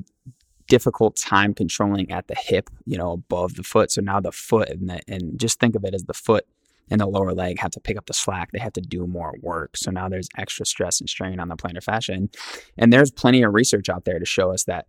difficult 0.67 1.15
time 1.15 1.53
controlling 1.53 2.11
at 2.11 2.27
the 2.27 2.35
hip, 2.35 2.69
you 2.85 2.97
know, 2.97 3.11
above 3.11 3.55
the 3.55 3.63
foot. 3.63 3.91
So 3.91 4.01
now 4.01 4.19
the 4.19 4.31
foot 4.31 4.69
and, 4.69 4.89
the, 4.89 4.99
and 5.07 5.39
just 5.39 5.59
think 5.59 5.75
of 5.75 5.83
it 5.83 5.93
as 5.93 6.03
the 6.03 6.13
foot 6.13 6.45
and 6.89 7.01
the 7.01 7.05
lower 7.05 7.33
leg 7.33 7.59
have 7.59 7.71
to 7.71 7.79
pick 7.79 7.97
up 7.97 8.05
the 8.05 8.13
slack. 8.13 8.51
They 8.51 8.59
have 8.59 8.73
to 8.73 8.81
do 8.81 9.07
more 9.07 9.35
work. 9.41 9.77
So 9.77 9.91
now 9.91 10.09
there's 10.09 10.29
extra 10.37 10.65
stress 10.65 10.99
and 10.99 11.09
strain 11.09 11.39
on 11.39 11.49
the 11.49 11.55
plantar 11.55 11.83
fascia. 11.83 12.13
And, 12.13 12.35
and 12.77 12.91
there's 12.91 13.11
plenty 13.11 13.43
of 13.43 13.53
research 13.53 13.89
out 13.89 14.05
there 14.05 14.19
to 14.19 14.25
show 14.25 14.51
us 14.51 14.63
that 14.65 14.87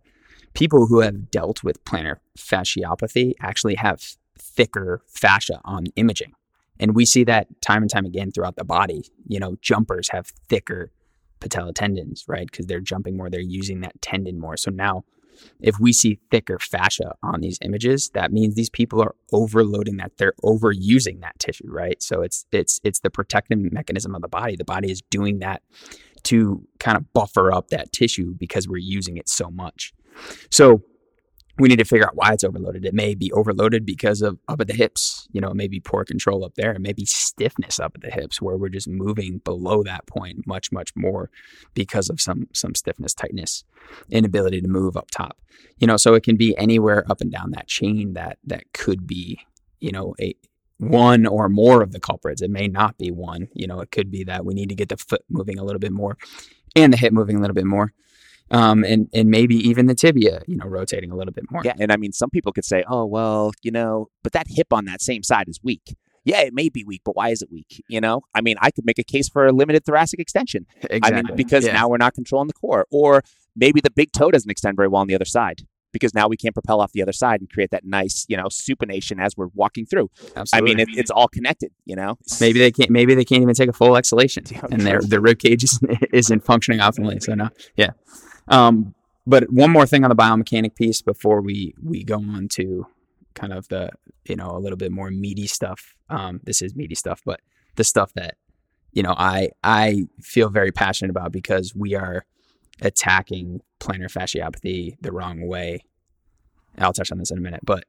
people 0.53 0.87
who 0.87 0.99
have 0.99 1.31
dealt 1.31 1.63
with 1.63 1.83
plantar 1.85 2.17
fasciopathy 2.37 3.33
actually 3.41 3.75
have 3.75 4.01
thicker 4.37 5.01
fascia 5.07 5.59
on 5.65 5.85
imaging. 5.95 6.33
And 6.79 6.95
we 6.95 7.05
see 7.05 7.23
that 7.23 7.47
time 7.61 7.81
and 7.81 7.89
time 7.89 8.05
again 8.05 8.31
throughout 8.31 8.55
the 8.55 8.63
body. 8.63 9.11
You 9.27 9.39
know, 9.39 9.57
jumpers 9.61 10.09
have 10.09 10.31
thicker 10.47 10.91
patella 11.39 11.73
tendons, 11.73 12.25
right? 12.27 12.49
Because 12.49 12.67
they're 12.67 12.79
jumping 12.79 13.17
more, 13.17 13.29
they're 13.29 13.41
using 13.41 13.81
that 13.81 13.99
tendon 14.01 14.39
more. 14.39 14.57
So 14.57 14.71
now 14.71 15.03
if 15.59 15.79
we 15.79 15.93
see 15.93 16.19
thicker 16.31 16.59
fascia 16.59 17.15
on 17.23 17.41
these 17.41 17.57
images, 17.61 18.09
that 18.13 18.31
means 18.31 18.55
these 18.55 18.69
people 18.69 19.01
are 19.01 19.15
overloading 19.31 19.97
that. 19.97 20.13
They're 20.17 20.33
overusing 20.43 21.21
that 21.21 21.37
tissue, 21.39 21.69
right? 21.69 22.01
So 22.01 22.21
it's 22.21 22.45
it's 22.51 22.79
it's 22.83 22.99
the 22.99 23.09
protective 23.09 23.59
mechanism 23.71 24.15
of 24.15 24.21
the 24.21 24.27
body. 24.27 24.55
The 24.55 24.65
body 24.65 24.91
is 24.91 25.01
doing 25.09 25.39
that 25.39 25.61
to 26.23 26.65
kind 26.79 26.97
of 26.97 27.11
buffer 27.13 27.51
up 27.51 27.69
that 27.69 27.91
tissue 27.91 28.33
because 28.37 28.67
we're 28.67 28.77
using 28.77 29.17
it 29.17 29.29
so 29.29 29.49
much. 29.49 29.93
So 30.51 30.83
we 31.59 31.69
need 31.69 31.79
to 31.79 31.85
figure 31.85 32.05
out 32.05 32.15
why 32.15 32.33
it's 32.33 32.43
overloaded. 32.43 32.85
It 32.85 32.93
may 32.93 33.15
be 33.15 33.31
overloaded 33.31 33.85
because 33.85 34.21
of 34.21 34.37
up 34.47 34.61
at 34.61 34.67
the 34.67 34.73
hips. 34.73 35.27
You 35.31 35.41
know, 35.41 35.49
it 35.49 35.55
may 35.55 35.67
be 35.67 35.79
poor 35.79 36.05
control 36.05 36.45
up 36.45 36.55
there. 36.55 36.71
It 36.71 36.81
may 36.81 36.93
stiffness 37.05 37.79
up 37.79 37.93
at 37.95 38.01
the 38.01 38.11
hips 38.11 38.41
where 38.41 38.57
we're 38.57 38.69
just 38.69 38.87
moving 38.87 39.39
below 39.39 39.83
that 39.83 40.05
point 40.07 40.45
much, 40.45 40.71
much 40.71 40.95
more 40.95 41.29
because 41.73 42.09
of 42.09 42.21
some 42.21 42.47
some 42.53 42.75
stiffness, 42.75 43.13
tightness, 43.13 43.63
inability 44.09 44.61
to 44.61 44.67
move 44.67 44.95
up 44.95 45.09
top. 45.11 45.37
You 45.79 45.87
know, 45.87 45.97
so 45.97 46.13
it 46.13 46.23
can 46.23 46.37
be 46.37 46.57
anywhere 46.57 47.05
up 47.09 47.21
and 47.21 47.31
down 47.31 47.51
that 47.51 47.67
chain 47.67 48.13
that 48.13 48.37
that 48.45 48.71
could 48.73 49.07
be, 49.07 49.39
you 49.79 49.91
know, 49.91 50.13
a 50.19 50.35
one 50.79 51.25
or 51.25 51.49
more 51.49 51.81
of 51.81 51.91
the 51.91 51.99
culprits. 51.99 52.41
It 52.41 52.51
may 52.51 52.67
not 52.67 52.97
be 52.97 53.09
one. 53.09 53.47
You 53.53 53.65
know, 53.65 53.79
it 53.79 53.91
could 53.91 54.11
be 54.11 54.23
that 54.25 54.45
we 54.45 54.53
need 54.53 54.69
to 54.69 54.75
get 54.75 54.89
the 54.89 54.97
foot 54.97 55.23
moving 55.29 55.57
a 55.57 55.63
little 55.63 55.79
bit 55.79 55.91
more 55.91 56.17
and 56.75 56.93
the 56.93 56.97
hip 56.97 57.13
moving 57.13 57.37
a 57.37 57.39
little 57.39 57.55
bit 57.55 57.65
more 57.65 57.93
um, 58.51 58.83
and 58.83 59.09
and 59.13 59.29
maybe 59.29 59.55
even 59.55 59.87
the 59.87 59.95
tibia, 59.95 60.41
you 60.47 60.57
know, 60.57 60.65
rotating 60.65 61.11
a 61.11 61.15
little 61.15 61.33
bit 61.33 61.45
more. 61.51 61.61
Yeah, 61.63 61.73
and 61.79 61.91
I 61.91 61.97
mean, 61.97 62.11
some 62.11 62.29
people 62.29 62.51
could 62.51 62.65
say, 62.65 62.83
"Oh, 62.87 63.05
well, 63.05 63.51
you 63.61 63.71
know, 63.71 64.07
but 64.23 64.33
that 64.33 64.47
hip 64.49 64.71
on 64.71 64.85
that 64.85 65.01
same 65.01 65.23
side 65.23 65.47
is 65.47 65.59
weak." 65.63 65.95
Yeah, 66.23 66.41
it 66.41 66.53
may 66.53 66.67
be 66.67 66.83
weak, 66.83 67.01
but 67.05 67.15
why 67.15 67.29
is 67.29 67.41
it 67.41 67.49
weak? 67.49 67.81
You 67.87 68.01
know, 68.01 68.21
I 68.35 68.41
mean, 68.41 68.57
I 68.59 68.69
could 68.71 68.85
make 68.85 68.99
a 68.99 69.03
case 69.03 69.29
for 69.29 69.47
a 69.47 69.53
limited 69.53 69.85
thoracic 69.85 70.19
extension. 70.19 70.65
Exactly. 70.81 71.19
I 71.19 71.21
mean, 71.21 71.35
because 71.37 71.65
yeah. 71.65 71.73
now 71.73 71.87
we're 71.87 71.97
not 71.97 72.15
controlling 72.15 72.47
the 72.47 72.53
core, 72.53 72.85
or 72.91 73.23
maybe 73.55 73.79
the 73.79 73.91
big 73.91 74.11
toe 74.11 74.31
doesn't 74.31 74.49
extend 74.49 74.75
very 74.75 74.89
well 74.89 75.01
on 75.01 75.07
the 75.07 75.15
other 75.15 75.25
side 75.25 75.63
because 75.93 76.13
now 76.13 76.27
we 76.27 76.37
can't 76.37 76.53
propel 76.53 76.81
off 76.81 76.91
the 76.91 77.01
other 77.01 77.11
side 77.11 77.39
and 77.39 77.49
create 77.49 77.71
that 77.71 77.85
nice, 77.85 78.25
you 78.27 78.37
know, 78.37 78.45
supination 78.45 79.23
as 79.23 79.35
we're 79.35 79.47
walking 79.53 79.85
through. 79.85 80.09
Absolutely. 80.35 80.71
I 80.71 80.75
mean, 80.75 80.79
it, 80.79 80.89
it's 80.97 81.11
all 81.11 81.27
connected. 81.27 81.71
You 81.85 81.95
know, 81.95 82.17
maybe 82.39 82.59
they 82.59 82.71
can't. 82.71 82.89
Maybe 82.89 83.15
they 83.15 83.25
can't 83.25 83.41
even 83.41 83.55
take 83.55 83.69
a 83.69 83.73
full 83.73 83.95
exhalation, 83.97 84.43
and 84.71 84.81
their 84.81 85.01
their 85.01 85.21
rib 85.21 85.39
cage 85.39 85.63
is, 85.63 85.79
isn't 86.13 86.43
functioning 86.43 86.79
optimally. 86.79 87.21
So 87.21 87.33
no, 87.33 87.49
yeah. 87.75 87.91
Um, 88.47 88.93
but 89.25 89.51
one 89.51 89.71
more 89.71 89.85
thing 89.85 90.03
on 90.03 90.09
the 90.09 90.15
biomechanic 90.15 90.75
piece 90.75 91.01
before 91.01 91.41
we 91.41 91.75
we 91.83 92.03
go 92.03 92.15
on 92.15 92.47
to 92.49 92.87
kind 93.33 93.53
of 93.53 93.67
the 93.67 93.89
you 94.25 94.35
know 94.35 94.51
a 94.51 94.59
little 94.59 94.77
bit 94.77 94.91
more 94.91 95.11
meaty 95.11 95.47
stuff. 95.47 95.95
Um, 96.09 96.39
this 96.43 96.61
is 96.61 96.75
meaty 96.75 96.95
stuff, 96.95 97.21
but 97.25 97.41
the 97.75 97.83
stuff 97.83 98.13
that 98.13 98.35
you 98.93 99.03
know 99.03 99.13
I 99.17 99.51
I 99.63 100.07
feel 100.21 100.49
very 100.49 100.71
passionate 100.71 101.11
about 101.11 101.31
because 101.31 101.75
we 101.75 101.93
are 101.93 102.25
attacking 102.81 103.61
plantar 103.79 104.11
fasciopathy 104.11 104.97
the 105.01 105.11
wrong 105.11 105.45
way. 105.45 105.83
I'll 106.77 106.93
touch 106.93 107.11
on 107.11 107.17
this 107.17 107.31
in 107.31 107.37
a 107.37 107.41
minute, 107.41 107.61
but 107.63 107.85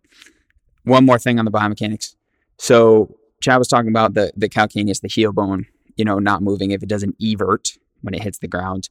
one 0.84 1.04
more 1.04 1.18
thing 1.18 1.38
on 1.38 1.44
the 1.44 1.50
biomechanics. 1.50 2.14
So 2.56 3.16
Chad 3.40 3.58
was 3.58 3.68
talking 3.68 3.90
about 3.90 4.14
the 4.14 4.32
the 4.36 4.48
calcaneus, 4.48 5.00
the 5.00 5.08
heel 5.08 5.32
bone, 5.32 5.66
you 5.96 6.04
know, 6.04 6.18
not 6.18 6.42
moving 6.42 6.72
if 6.72 6.82
it 6.82 6.88
doesn't 6.88 7.16
evert 7.20 7.78
when 8.02 8.14
it 8.14 8.22
hits 8.22 8.38
the 8.38 8.48
ground. 8.48 8.88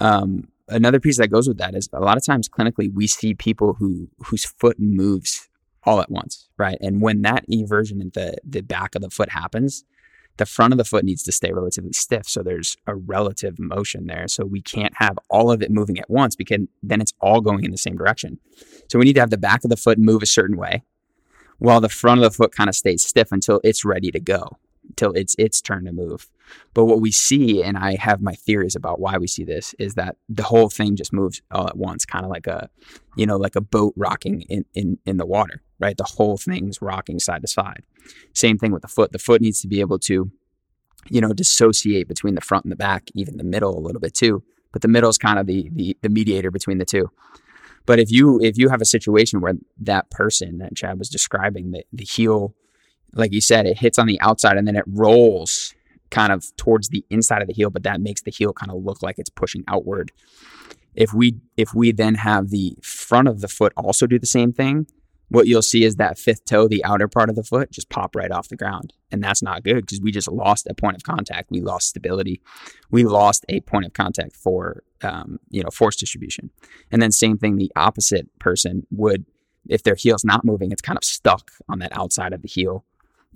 Um, 0.00 0.48
another 0.68 1.00
piece 1.00 1.18
that 1.18 1.28
goes 1.28 1.48
with 1.48 1.58
that 1.58 1.74
is 1.74 1.88
a 1.92 2.00
lot 2.00 2.16
of 2.16 2.24
times 2.24 2.48
clinically 2.48 2.92
we 2.92 3.06
see 3.06 3.34
people 3.34 3.74
who 3.74 4.08
whose 4.18 4.44
foot 4.44 4.78
moves 4.78 5.48
all 5.84 6.00
at 6.00 6.10
once, 6.10 6.48
right? 6.58 6.78
And 6.80 7.00
when 7.00 7.22
that 7.22 7.44
eversion 7.48 8.00
at 8.04 8.14
the 8.14 8.36
the 8.44 8.60
back 8.60 8.94
of 8.94 9.02
the 9.02 9.10
foot 9.10 9.30
happens, 9.30 9.84
the 10.36 10.46
front 10.46 10.72
of 10.72 10.78
the 10.78 10.84
foot 10.84 11.04
needs 11.04 11.22
to 11.24 11.32
stay 11.32 11.52
relatively 11.52 11.92
stiff. 11.92 12.28
So 12.28 12.42
there's 12.42 12.76
a 12.86 12.94
relative 12.94 13.58
motion 13.58 14.06
there. 14.06 14.28
So 14.28 14.44
we 14.44 14.62
can't 14.62 14.94
have 14.96 15.18
all 15.30 15.50
of 15.50 15.62
it 15.62 15.70
moving 15.70 15.98
at 15.98 16.08
once 16.08 16.36
because 16.36 16.60
then 16.82 17.00
it's 17.00 17.12
all 17.20 17.40
going 17.40 17.64
in 17.64 17.70
the 17.70 17.78
same 17.78 17.96
direction. 17.96 18.38
So 18.88 18.98
we 18.98 19.04
need 19.04 19.14
to 19.14 19.20
have 19.20 19.30
the 19.30 19.38
back 19.38 19.64
of 19.64 19.70
the 19.70 19.76
foot 19.76 19.98
move 19.98 20.22
a 20.22 20.26
certain 20.26 20.56
way 20.56 20.84
while 21.58 21.80
the 21.80 21.88
front 21.88 22.22
of 22.22 22.22
the 22.22 22.36
foot 22.36 22.52
kind 22.52 22.68
of 22.68 22.76
stays 22.76 23.04
stiff 23.04 23.32
until 23.32 23.60
it's 23.64 23.84
ready 23.84 24.10
to 24.12 24.20
go 24.20 24.58
till 24.96 25.12
it's 25.12 25.34
its 25.38 25.60
turn 25.60 25.84
to 25.84 25.92
move. 25.92 26.28
But 26.74 26.86
what 26.86 27.00
we 27.00 27.12
see, 27.12 27.62
and 27.62 27.76
I 27.76 27.96
have 27.96 28.22
my 28.22 28.34
theories 28.34 28.74
about 28.74 29.00
why 29.00 29.18
we 29.18 29.26
see 29.26 29.44
this, 29.44 29.74
is 29.78 29.94
that 29.94 30.16
the 30.28 30.42
whole 30.42 30.68
thing 30.68 30.96
just 30.96 31.12
moves 31.12 31.42
all 31.50 31.68
at 31.68 31.76
once, 31.76 32.04
kind 32.04 32.24
of 32.24 32.30
like 32.30 32.46
a, 32.46 32.70
you 33.16 33.26
know, 33.26 33.36
like 33.36 33.56
a 33.56 33.60
boat 33.60 33.92
rocking 33.96 34.42
in, 34.42 34.64
in, 34.74 34.98
in 35.04 35.18
the 35.18 35.26
water, 35.26 35.62
right? 35.78 35.96
The 35.96 36.04
whole 36.04 36.38
thing's 36.38 36.80
rocking 36.80 37.18
side 37.18 37.42
to 37.42 37.48
side. 37.48 37.82
Same 38.34 38.58
thing 38.58 38.72
with 38.72 38.82
the 38.82 38.88
foot. 38.88 39.12
The 39.12 39.18
foot 39.18 39.42
needs 39.42 39.60
to 39.60 39.68
be 39.68 39.80
able 39.80 39.98
to, 40.00 40.30
you 41.10 41.20
know, 41.20 41.32
dissociate 41.32 42.08
between 42.08 42.34
the 42.34 42.40
front 42.40 42.64
and 42.64 42.72
the 42.72 42.76
back, 42.76 43.10
even 43.14 43.36
the 43.36 43.44
middle 43.44 43.76
a 43.76 43.80
little 43.80 44.00
bit 44.00 44.14
too. 44.14 44.42
But 44.72 44.82
the 44.82 44.88
middle 44.88 45.10
is 45.10 45.18
kind 45.18 45.38
of 45.38 45.46
the, 45.46 45.70
the 45.72 45.96
the 46.02 46.10
mediator 46.10 46.50
between 46.50 46.78
the 46.78 46.84
two. 46.84 47.10
But 47.86 47.98
if 47.98 48.10
you 48.10 48.38
if 48.42 48.58
you 48.58 48.68
have 48.68 48.82
a 48.82 48.86
situation 48.86 49.40
where 49.40 49.54
that 49.80 50.10
person 50.10 50.58
that 50.58 50.76
Chad 50.76 50.98
was 50.98 51.08
describing, 51.08 51.70
the, 51.70 51.84
the 51.90 52.04
heel 52.04 52.54
like 53.14 53.32
you 53.32 53.40
said, 53.40 53.66
it 53.66 53.78
hits 53.78 53.98
on 53.98 54.06
the 54.06 54.20
outside 54.20 54.56
and 54.56 54.66
then 54.66 54.76
it 54.76 54.84
rolls 54.86 55.74
kind 56.10 56.32
of 56.32 56.44
towards 56.56 56.88
the 56.88 57.04
inside 57.10 57.42
of 57.42 57.48
the 57.48 57.54
heel, 57.54 57.70
but 57.70 57.82
that 57.82 58.00
makes 58.00 58.22
the 58.22 58.30
heel 58.30 58.52
kind 58.52 58.70
of 58.70 58.82
look 58.82 59.02
like 59.02 59.18
it's 59.18 59.30
pushing 59.30 59.64
outward. 59.68 60.12
If 60.94 61.12
we 61.12 61.36
if 61.56 61.74
we 61.74 61.92
then 61.92 62.16
have 62.16 62.50
the 62.50 62.76
front 62.82 63.28
of 63.28 63.40
the 63.40 63.48
foot 63.48 63.72
also 63.76 64.06
do 64.06 64.18
the 64.18 64.26
same 64.26 64.52
thing, 64.52 64.86
what 65.28 65.46
you'll 65.46 65.62
see 65.62 65.84
is 65.84 65.96
that 65.96 66.18
fifth 66.18 66.44
toe, 66.44 66.68
the 66.68 66.84
outer 66.84 67.06
part 67.06 67.28
of 67.28 67.36
the 67.36 67.44
foot, 67.44 67.70
just 67.70 67.90
pop 67.90 68.16
right 68.16 68.30
off 68.30 68.48
the 68.48 68.56
ground. 68.56 68.94
And 69.12 69.22
that's 69.22 69.42
not 69.42 69.62
good 69.62 69.82
because 69.82 70.00
we 70.00 70.10
just 70.10 70.30
lost 70.30 70.66
a 70.68 70.74
point 70.74 70.96
of 70.96 71.02
contact. 71.02 71.50
We 71.50 71.60
lost 71.60 71.88
stability. 71.88 72.40
We 72.90 73.04
lost 73.04 73.44
a 73.48 73.60
point 73.60 73.84
of 73.84 73.92
contact 73.92 74.34
for 74.34 74.82
um, 75.02 75.38
you 75.50 75.62
know 75.62 75.70
force 75.70 75.96
distribution. 75.96 76.50
And 76.90 77.02
then 77.02 77.12
same 77.12 77.38
thing, 77.38 77.56
the 77.56 77.72
opposite 77.76 78.26
person 78.38 78.86
would, 78.90 79.26
if 79.68 79.82
their 79.82 79.94
heel's 79.94 80.24
not 80.24 80.44
moving, 80.44 80.72
it's 80.72 80.82
kind 80.82 80.96
of 80.96 81.04
stuck 81.04 81.50
on 81.68 81.78
that 81.80 81.96
outside 81.96 82.32
of 82.32 82.42
the 82.42 82.48
heel 82.48 82.84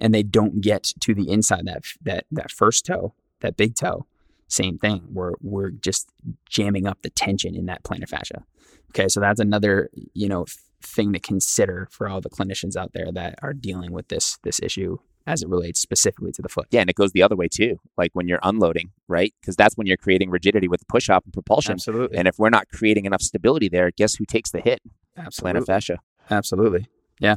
and 0.00 0.14
they 0.14 0.22
don't 0.22 0.60
get 0.60 0.92
to 1.00 1.14
the 1.14 1.30
inside 1.30 1.66
that 1.66 1.84
that 2.02 2.26
that 2.30 2.50
first 2.50 2.86
toe, 2.86 3.14
that 3.40 3.56
big 3.56 3.74
toe, 3.74 4.06
same 4.48 4.78
thing. 4.78 5.02
We're 5.10 5.32
we're 5.40 5.70
just 5.70 6.08
jamming 6.48 6.86
up 6.86 7.02
the 7.02 7.10
tension 7.10 7.54
in 7.54 7.66
that 7.66 7.82
plantar 7.84 8.08
fascia. 8.08 8.44
Okay, 8.90 9.08
so 9.08 9.20
that's 9.20 9.40
another 9.40 9.90
you 10.14 10.28
know 10.28 10.46
thing 10.82 11.12
to 11.12 11.18
consider 11.18 11.88
for 11.90 12.08
all 12.08 12.20
the 12.20 12.30
clinicians 12.30 12.76
out 12.76 12.92
there 12.92 13.12
that 13.12 13.38
are 13.42 13.52
dealing 13.52 13.92
with 13.92 14.08
this 14.08 14.38
this 14.42 14.60
issue 14.62 14.98
as 15.26 15.42
it 15.42 15.48
relates 15.48 15.80
specifically 15.80 16.32
to 16.32 16.42
the 16.42 16.48
foot. 16.48 16.66
Yeah, 16.70 16.80
and 16.80 16.90
it 16.90 16.96
goes 16.96 17.12
the 17.12 17.22
other 17.22 17.36
way 17.36 17.48
too. 17.48 17.78
Like 17.96 18.10
when 18.12 18.28
you're 18.28 18.40
unloading, 18.42 18.90
right? 19.08 19.32
Because 19.40 19.56
that's 19.56 19.76
when 19.76 19.86
you're 19.86 19.96
creating 19.96 20.30
rigidity 20.30 20.68
with 20.68 20.86
push 20.88 21.08
up 21.08 21.24
and 21.24 21.32
propulsion. 21.32 21.74
Absolutely. 21.74 22.18
And 22.18 22.26
if 22.26 22.38
we're 22.38 22.50
not 22.50 22.68
creating 22.72 23.04
enough 23.04 23.22
stability 23.22 23.68
there, 23.68 23.90
guess 23.90 24.16
who 24.16 24.24
takes 24.24 24.50
the 24.50 24.60
hit? 24.60 24.82
Absolutely. 25.16 25.60
Plantar 25.60 25.66
fascia. 25.66 25.98
Absolutely. 26.30 26.86
Yeah. 27.22 27.36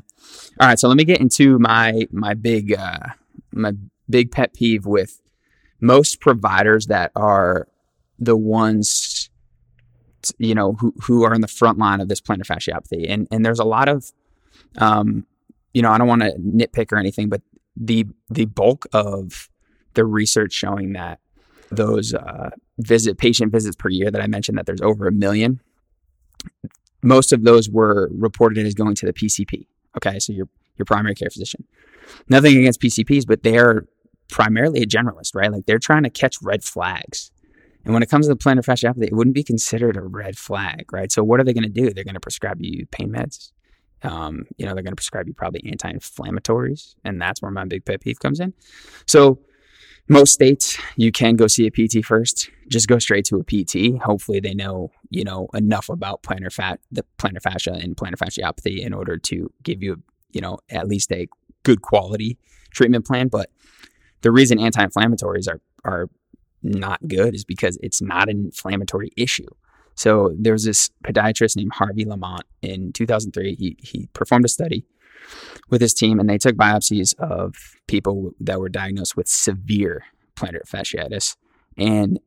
All 0.60 0.68
right. 0.68 0.80
So 0.80 0.88
let 0.88 0.98
me 0.98 1.06
get 1.06 1.22
into 1.22 1.60
my 1.60 2.08
my 2.12 2.34
big 2.34 2.74
uh, 2.74 3.10
my 3.52 3.74
big 4.10 4.32
pet 4.32 4.54
peeve 4.56 4.88
with 4.88 5.22
most 5.80 6.20
providers 6.20 6.88
that 6.88 7.12
are 7.16 7.68
the 8.18 8.36
ones 8.36 9.30
you 10.40 10.56
know 10.56 10.74
who 10.74 10.92
who 11.04 11.24
are 11.24 11.36
in 11.36 11.42
the 11.42 11.48
front 11.48 11.78
line 11.78 12.02
of 12.02 12.08
this 12.08 12.20
plantar 12.20 12.48
fasciopathy 12.48 13.06
and 13.08 13.28
and 13.30 13.46
there's 13.46 13.60
a 13.60 13.64
lot 13.64 13.88
of 13.88 14.12
um 14.80 15.24
you 15.76 15.84
know 15.84 15.92
I 15.92 16.00
don't 16.00 16.08
want 16.08 16.24
to 16.24 16.32
nitpick 16.32 16.92
or 16.92 16.98
anything 16.98 17.30
but 17.30 17.42
the 17.78 18.08
the 18.32 18.46
bulk 18.46 18.88
of 18.92 19.50
the 19.94 20.04
research 20.04 20.52
showing 20.52 20.94
that 20.94 21.20
those 21.70 22.16
uh, 22.16 22.50
visit 22.80 23.20
patient 23.20 23.52
visits 23.52 23.76
per 23.76 23.90
year 23.90 24.10
that 24.10 24.22
I 24.22 24.26
mentioned 24.26 24.58
that 24.58 24.66
there's 24.66 24.82
over 24.82 25.08
a 25.08 25.12
million 25.12 25.62
most 27.04 27.32
of 27.32 27.44
those 27.44 27.70
were 27.70 28.10
reported 28.12 28.66
as 28.66 28.74
going 28.74 28.96
to 28.96 29.06
the 29.06 29.14
PCP 29.14 29.68
okay 29.98 30.20
so 30.20 30.34
your 30.34 30.48
your 30.78 30.86
primary 30.86 31.16
care 31.16 31.30
physician 31.30 31.66
nothing 32.30 32.58
against 32.58 32.82
PCPs 32.82 33.26
but 33.28 33.44
they're 33.44 33.86
primarily 34.30 34.82
a 34.82 34.86
generalist 34.86 35.36
right 35.36 35.52
like 35.52 35.66
they're 35.66 35.80
trying 35.80 36.04
to 36.04 36.10
catch 36.10 36.36
red 36.42 36.64
flags 36.64 37.32
and 37.86 37.94
when 37.94 38.02
it 38.02 38.10
comes 38.10 38.28
to 38.28 38.34
the 38.34 38.38
plantar 38.38 38.66
fasciopathy, 38.66 39.06
it 39.06 39.14
wouldn't 39.14 39.36
be 39.36 39.44
considered 39.44 39.96
a 39.96 40.02
red 40.02 40.38
flag, 40.38 40.92
right? 40.92 41.12
So 41.12 41.24
what 41.24 41.40
are 41.40 41.44
they 41.44 41.54
going 41.54 41.64
to 41.64 41.70
do? 41.70 41.94
They're 41.94 42.04
going 42.04 42.16
to 42.16 42.20
prescribe 42.20 42.58
you 42.60 42.88
pain 42.88 43.12
meds. 43.12 43.52
Um, 44.02 44.46
you 44.58 44.66
know, 44.66 44.74
they're 44.74 44.84
going 44.84 44.92
to 44.92 44.98
prescribe 44.98 45.28
you 45.28 45.34
probably 45.34 45.64
anti-inflammatories, 45.70 46.96
and 47.04 47.22
that's 47.22 47.42
where 47.42 47.52
my 47.52 47.66
big 47.66 47.86
pet 47.86 48.02
peeve 48.02 48.20
comes 48.20 48.40
in. 48.40 48.54
So 49.08 49.40
most 50.08 50.34
states, 50.34 50.78
you 50.98 51.12
can 51.12 51.36
go 51.36 51.48
see 51.48 51.68
a 51.68 51.72
PT 51.72 52.06
first. 52.06 52.50
Just 52.70 52.88
go 52.88 53.00
straight 53.00 53.26
to 53.26 53.38
a 53.38 53.44
PT. 53.44 54.02
Hopefully, 54.02 54.40
they 54.40 54.54
know 54.54 54.92
you 55.10 55.24
know 55.24 55.48
enough 55.54 55.90
about 55.90 56.24
plantar 56.24 56.52
fat, 56.52 56.80
the 56.92 57.06
plantar 57.18 57.42
fascia, 57.42 57.74
and 57.74 57.96
plantar 57.96 58.18
fasciopathy 58.18 58.80
in 58.80 58.94
order 58.94 59.18
to 59.18 59.52
give 59.64 59.82
you 59.82 60.02
you 60.32 60.42
know 60.42 60.60
at 60.70 60.88
least 60.88 61.12
a 61.12 61.28
good 61.64 61.82
quality 61.82 62.38
treatment 62.72 63.06
plan. 63.06 63.28
But 63.28 63.50
the 64.22 64.32
reason 64.32 64.60
anti-inflammatories 64.60 65.48
are 65.48 65.62
are 65.84 66.10
not 66.62 67.08
good 67.08 67.36
is 67.36 67.46
because 67.46 67.78
it's 67.82 68.02
not 68.02 68.30
an 68.30 68.46
inflammatory 68.46 69.12
issue. 69.18 69.48
So 69.96 70.36
there 70.38 70.54
was 70.54 70.66
this 70.66 70.90
podiatrist 71.06 71.56
named 71.56 71.74
Harvey 71.74 72.06
Lemont 72.06 72.44
in 72.62 72.92
2003. 72.92 73.56
He, 73.56 73.78
he 73.80 74.10
performed 74.14 74.46
a 74.46 74.50
study 74.50 74.86
with 75.70 75.82
his 75.82 75.94
team 75.94 76.20
and 76.20 76.30
they 76.30 76.38
took 76.38 76.56
biopsies 76.56 77.14
of 77.20 77.56
people 77.88 78.32
that 78.40 78.60
were 78.60 78.70
diagnosed 78.70 79.16
with 79.18 79.28
severe 79.28 80.04
plantar 80.36 80.68
fasciitis. 80.68 81.36
And 81.78 82.20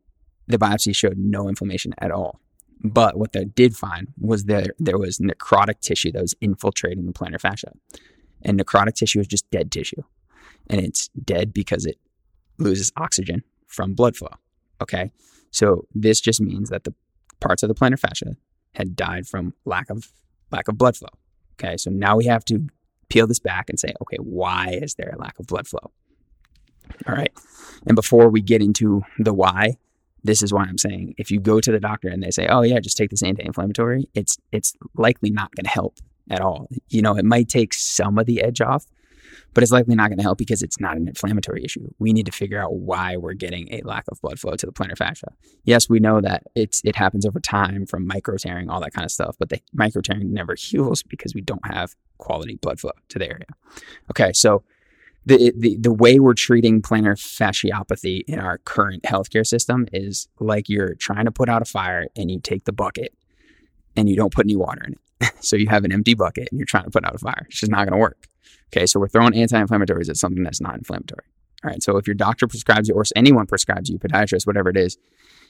the 0.47 0.59
biopsy 0.59 0.95
showed 0.95 1.19
no 1.19 1.49
inflammation 1.49 1.95
at 1.99 2.11
all. 2.11 2.41
But 2.83 3.19
what 3.19 3.33
they 3.33 3.45
did 3.45 3.77
find 3.77 4.09
was 4.19 4.45
that 4.45 4.71
there 4.79 4.99
was 4.99 5.19
necrotic 5.19 5.81
tissue 5.81 6.13
that 6.13 6.23
was 6.23 6.35
infiltrating 6.41 7.07
the 7.07 7.13
plantar 7.13 7.41
fascia. 7.41 7.73
And 8.43 8.59
necrotic 8.59 8.95
tissue 8.95 9.21
is 9.21 9.27
just 9.27 9.51
dead 9.51 9.73
tissue. 9.73 10.03
And 10.71 10.81
it's 10.81 11.09
dead 11.09 11.53
because 11.53 11.87
it 11.87 11.99
loses 12.59 12.93
oxygen 12.97 13.43
from 13.67 13.95
blood 13.95 14.17
flow. 14.17 14.31
Okay. 14.81 15.11
So 15.51 15.87
this 15.95 16.21
just 16.21 16.41
means 16.41 16.71
that 16.71 16.85
the 16.85 16.95
parts 17.41 17.63
of 17.63 17.69
the 17.69 17.75
plantar 17.75 17.99
fascia 17.99 18.37
had 18.75 18.95
died 18.95 19.27
from 19.27 19.55
lack 19.65 19.91
of 19.91 20.13
lack 20.53 20.69
of 20.69 20.79
blood 20.79 20.97
flow. 20.97 21.09
Okay. 21.59 21.77
So 21.77 21.91
now 21.91 22.17
we 22.17 22.27
have 22.27 22.45
to 22.47 22.69
peel 23.09 23.27
this 23.27 23.39
back 23.39 23.69
and 23.69 23.79
say, 23.79 23.93
okay, 24.03 24.19
why 24.19 24.79
is 24.83 24.95
there 24.95 25.11
a 25.15 25.19
lack 25.19 25.39
of 25.39 25.47
blood 25.47 25.67
flow? 25.67 25.93
All 27.07 27.15
right. 27.15 27.33
And 27.87 27.95
before 27.95 28.29
we 28.29 28.41
get 28.41 28.63
into 28.63 29.03
the 29.19 29.35
why, 29.35 29.77
this 30.25 30.43
is 30.43 30.53
why 30.53 30.65
I'm 30.65 30.79
saying 30.79 31.15
if 31.17 31.31
you 31.31 31.41
go 31.41 31.61
to 31.61 31.73
the 31.73 31.81
doctor 31.81 32.09
and 32.09 32.23
they 32.23 32.31
say, 32.31 32.47
"Oh 32.49 32.63
yeah, 32.63 32.81
just 32.81 32.97
take 32.97 33.11
this 33.11 33.23
anti-inflammatory," 33.23 34.09
it's 34.15 34.37
it's 34.53 34.75
likely 34.97 35.31
not 35.31 35.55
going 35.55 35.65
to 35.65 35.71
help 35.71 35.99
at 36.31 36.41
all. 36.41 36.69
You 36.89 37.03
know, 37.03 37.17
it 37.17 37.25
might 37.25 37.49
take 37.49 37.73
some 37.73 38.19
of 38.19 38.27
the 38.27 38.43
edge 38.43 38.61
off, 38.61 38.87
but 39.59 39.65
it's 39.65 39.73
likely 39.73 39.97
not 39.97 40.09
going 40.09 40.19
to 40.19 40.23
help 40.23 40.39
because 40.39 40.63
it's 40.63 40.79
not 40.79 40.97
an 40.97 41.09
inflammatory 41.09 41.65
issue. 41.65 41.85
We 41.99 42.13
need 42.13 42.27
to 42.27 42.31
figure 42.31 42.63
out 42.63 42.75
why 42.75 43.17
we're 43.17 43.33
getting 43.33 43.67
a 43.75 43.83
lack 43.83 44.05
of 44.07 44.21
blood 44.21 44.39
flow 44.39 44.55
to 44.55 44.65
the 44.65 44.71
plantar 44.71 44.97
fascia. 44.97 45.33
Yes, 45.65 45.89
we 45.89 45.99
know 45.99 46.21
that 46.21 46.45
it's 46.55 46.81
it 46.85 46.95
happens 46.95 47.27
over 47.27 47.41
time 47.41 47.85
from 47.85 48.07
micro 48.07 48.37
tearing, 48.37 48.71
all 48.71 48.79
that 48.79 48.93
kind 48.93 49.05
of 49.05 49.11
stuff, 49.11 49.35
but 49.37 49.49
the 49.49 49.61
micro 49.73 50.01
tearing 50.01 50.33
never 50.33 50.55
heals 50.57 51.03
because 51.03 51.35
we 51.35 51.41
don't 51.41 51.67
have 51.67 51.97
quality 52.19 52.55
blood 52.55 52.79
flow 52.79 52.93
to 53.09 53.19
the 53.19 53.29
area. 53.29 53.47
Okay, 54.13 54.31
so 54.33 54.63
the, 55.27 55.53
the 55.57 55.77
the 55.79 55.93
way 55.93 56.21
we're 56.21 56.35
treating 56.35 56.81
plantar 56.81 57.17
fasciopathy 57.17 58.23
in 58.29 58.39
our 58.39 58.59
current 58.59 59.03
healthcare 59.03 59.45
system 59.45 59.89
is 59.93 60.29
like 60.39 60.69
you're 60.69 60.95
trying 60.95 61.25
to 61.25 61.33
put 61.33 61.49
out 61.49 61.63
a 61.63 61.65
fire 61.65 62.07
and 62.15 62.31
you 62.31 62.39
take 62.39 62.63
the 62.63 62.73
bucket 62.73 63.13
and 63.97 64.09
you 64.09 64.15
don't 64.15 64.33
put 64.33 64.47
any 64.47 64.55
water 64.55 64.85
in 64.87 64.93
it. 64.93 65.01
so 65.41 65.57
you 65.57 65.69
have 65.69 65.85
an 65.85 65.93
empty 65.93 66.15
bucket 66.15 66.49
and 66.51 66.59
you're 66.59 66.67
trying 66.67 66.85
to 66.85 66.91
put 66.91 67.05
out 67.05 67.15
a 67.15 67.19
fire. 67.19 67.47
It's 67.49 67.61
just 67.61 67.73
not 67.73 67.87
going 67.87 67.93
to 67.93 67.99
work. 67.99 68.29
Okay, 68.73 68.87
so 68.87 69.01
we're 69.01 69.09
throwing 69.09 69.35
anti-inflammatories 69.35 70.09
at 70.09 70.17
something 70.17 70.43
that's 70.43 70.61
not 70.61 70.77
inflammatory. 70.77 71.25
All 71.65 71.71
right, 71.71 71.83
so 71.83 71.97
if 71.97 72.07
your 72.07 72.15
doctor 72.15 72.47
prescribes 72.47 72.89
you, 72.89 72.95
or 72.95 73.05
anyone 73.17 73.47
prescribes 73.47 73.89
you, 73.89 73.99
podiatrist, 73.99 74.47
whatever 74.47 74.69
it 74.69 74.77
is, 74.77 74.97